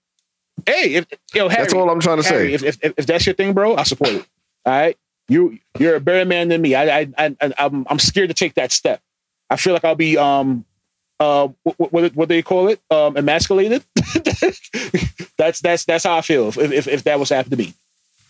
hey, 0.65 0.95
if 0.95 1.05
yo, 1.33 1.47
Harry, 1.49 1.63
That's 1.63 1.73
all 1.73 1.89
I'm 1.89 1.99
trying 1.99 2.21
to 2.21 2.27
Harry, 2.27 2.49
say. 2.49 2.53
if, 2.53 2.63
if, 2.63 2.77
if 2.83 2.93
if 2.97 3.05
that's 3.07 3.25
your 3.25 3.33
thing, 3.33 3.53
bro, 3.53 3.75
I 3.75 3.83
support 3.83 4.11
it. 4.11 4.25
All 4.65 4.73
right, 4.73 4.97
you 5.29 5.57
you're 5.79 5.95
a 5.95 5.99
better 6.01 6.25
man 6.25 6.49
than 6.49 6.61
me. 6.61 6.75
I 6.75 6.99
I, 7.01 7.07
I 7.17 7.35
I'm 7.57 7.85
I'm 7.89 7.99
scared 7.99 8.27
to 8.29 8.35
take 8.35 8.53
that 8.55 8.71
step. 8.71 9.01
I 9.49 9.55
feel 9.55 9.73
like 9.73 9.83
I'll 9.85 9.95
be 9.95 10.17
um 10.17 10.63
uh 11.19 11.47
what 11.63 11.91
what, 11.93 12.15
what 12.15 12.29
they 12.29 12.41
call 12.41 12.67
it 12.67 12.79
um 12.91 13.15
emasculated. 13.17 13.83
that's 15.37 15.59
that's 15.61 15.85
that's 15.85 16.03
how 16.03 16.17
I 16.17 16.21
feel 16.21 16.49
if 16.49 16.57
if, 16.57 16.87
if 16.87 17.03
that 17.03 17.19
was 17.19 17.29
to 17.29 17.35
happen 17.35 17.51
to 17.51 17.57
me. 17.57 17.73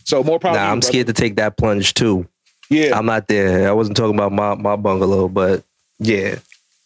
So 0.04 0.24
more 0.24 0.40
problem. 0.40 0.62
Nah, 0.64 0.72
I'm 0.72 0.82
scared 0.82 1.08
to 1.08 1.14
take 1.14 1.36
that 1.38 1.58
plunge 1.58 1.94
too. 1.96 2.28
Yeah, 2.70 2.98
I'm 2.98 3.06
not 3.06 3.28
there. 3.28 3.68
I 3.68 3.72
wasn't 3.72 3.98
talking 3.98 4.16
about 4.16 4.32
my, 4.32 4.56
my 4.56 4.76
bungalow, 4.76 5.28
but 5.28 5.64
yeah. 6.00 6.40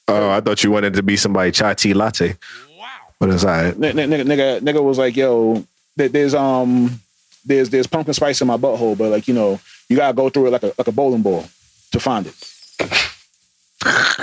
Oh, 0.07 0.29
I 0.29 0.41
thought 0.41 0.63
you 0.63 0.71
wanted 0.71 0.93
to 0.95 1.03
be 1.03 1.15
somebody 1.17 1.51
chai 1.51 1.73
tea 1.73 1.93
latte. 1.93 2.35
Wow. 2.77 2.87
But 3.19 3.29
it's 3.29 3.43
all 3.43 3.51
right. 3.51 3.75
N- 3.75 3.99
n- 3.99 4.09
nigga, 4.09 4.23
nigga, 4.25 4.59
nigga 4.61 4.83
was 4.83 4.97
like, 4.97 5.15
yo, 5.15 5.63
there- 5.95 6.09
there's 6.09 6.33
um, 6.33 6.99
there's 7.45 7.69
there's 7.69 7.87
pumpkin 7.87 8.13
spice 8.13 8.41
in 8.41 8.47
my 8.47 8.57
butthole, 8.57 8.97
but 8.97 9.09
like 9.11 9.27
you 9.27 9.33
know, 9.33 9.59
you 9.87 9.95
gotta 9.95 10.13
go 10.13 10.29
through 10.29 10.47
it 10.47 10.51
like 10.51 10.63
a 10.63 10.73
like 10.77 10.87
a 10.87 10.91
bowling 10.91 11.21
ball 11.21 11.45
to 11.91 11.99
find 11.99 12.27
it. 12.27 12.35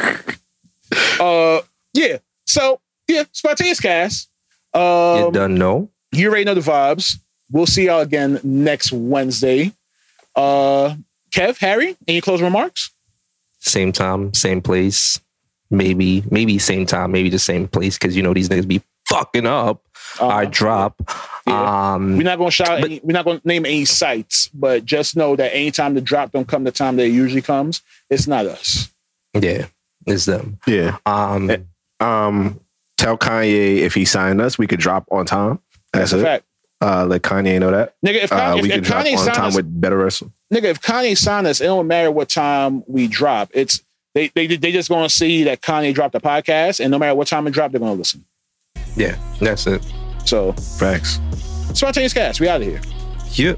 uh, 1.20 1.60
yeah. 1.92 2.18
So 2.44 2.80
yeah, 3.08 3.24
spontaneous 3.32 3.80
cast. 3.80 4.28
you 4.74 4.80
Um, 4.80 5.32
done 5.32 5.54
know? 5.56 5.90
you 6.12 6.28
already 6.28 6.44
know 6.44 6.54
the 6.54 6.60
vibes. 6.60 7.16
We'll 7.50 7.66
see 7.66 7.86
y'all 7.86 8.00
again 8.00 8.40
next 8.42 8.92
Wednesday. 8.92 9.72
Uh, 10.34 10.94
Kev, 11.30 11.58
Harry, 11.58 11.96
any 12.08 12.20
closing 12.20 12.44
remarks? 12.46 12.90
Same 13.60 13.92
time, 13.92 14.32
same 14.34 14.60
place. 14.62 15.20
Maybe, 15.70 16.22
maybe 16.30 16.58
same 16.58 16.86
time, 16.86 17.10
maybe 17.12 17.28
the 17.30 17.38
same 17.38 17.66
place 17.68 17.98
because 17.98 18.16
you 18.16 18.22
know 18.22 18.32
these 18.34 18.48
niggas 18.48 18.68
be 18.68 18.82
fucking 19.06 19.46
up 19.46 19.82
Uh, 20.20 20.26
our 20.28 20.46
drop. 20.46 21.00
Yeah. 21.46 21.94
Um, 21.94 22.16
We're 22.16 22.22
not 22.24 22.38
gonna 22.38 22.50
shout. 22.50 22.80
But- 22.80 22.84
any, 22.84 23.00
we're 23.02 23.12
not 23.12 23.24
gonna 23.24 23.40
name 23.44 23.64
any 23.66 23.84
sites, 23.84 24.48
but 24.54 24.84
just 24.84 25.16
know 25.16 25.36
that 25.36 25.54
anytime 25.54 25.94
the 25.94 26.00
drop 26.00 26.32
don't 26.32 26.46
come 26.48 26.64
the 26.64 26.72
time 26.72 26.96
that 26.96 27.04
it 27.06 27.12
usually 27.12 27.42
comes, 27.42 27.82
it's 28.10 28.26
not 28.26 28.46
us. 28.46 28.88
yeah, 29.34 29.66
it's 30.06 30.24
them. 30.24 30.58
Yeah. 30.66 30.96
Um, 31.06 31.50
Eh, 31.50 31.56
Um, 32.00 32.60
tell 32.96 33.16
Kanye 33.16 33.78
if 33.78 33.94
he 33.94 34.04
signed 34.04 34.40
us, 34.40 34.58
we 34.58 34.66
could 34.66 34.80
drop 34.80 35.06
on 35.10 35.24
time. 35.26 35.58
That's 35.92 36.10
That's 36.10 36.12
a 36.12 36.18
it. 36.20 36.22
fact, 36.24 36.44
Uh, 36.82 37.06
let 37.06 37.22
Kanye 37.22 37.58
know 37.58 37.70
that. 37.70 37.94
nigga. 38.04 38.22
If, 38.24 38.32
Uh, 38.32 38.36
Kanye, 38.38 38.62
we 38.62 38.68
if, 38.68 38.74
could 38.74 38.82
if 38.84 38.88
drop 38.90 39.04
Kanye 39.06 39.12
on 39.12 39.18
signed 39.18 39.34
time 39.36 39.46
us, 39.46 39.56
with 39.56 39.80
better 39.80 39.96
wrestle. 39.98 40.30
nigga, 40.52 40.64
if 40.64 40.80
Kanye 40.82 41.16
signed 41.16 41.46
us, 41.46 41.60
it 41.60 41.64
don't 41.64 41.86
matter 41.86 42.10
what 42.10 42.28
time 42.28 42.82
we 42.86 43.06
drop. 43.08 43.50
It's 43.54 43.80
they 44.14 44.30
they 44.34 44.46
they 44.46 44.72
just 44.72 44.88
gonna 44.88 45.08
see 45.08 45.44
that 45.44 45.60
Kanye 45.62 45.94
dropped 45.94 46.12
the 46.12 46.20
podcast, 46.20 46.80
and 46.80 46.90
no 46.90 46.98
matter 46.98 47.14
what 47.14 47.28
time 47.28 47.46
it 47.46 47.52
dropped, 47.52 47.72
they're 47.72 47.80
gonna 47.80 47.92
listen. 47.94 48.24
yeah, 48.94 49.16
that's 49.40 49.66
it. 49.66 49.82
So 50.26 50.52
Facts. 50.52 51.18
spontaneous 51.74 52.12
cast, 52.12 52.40
we 52.40 52.48
out 52.48 52.60
of 52.60 52.66
here. 52.66 52.80
Yeah. 53.32 53.54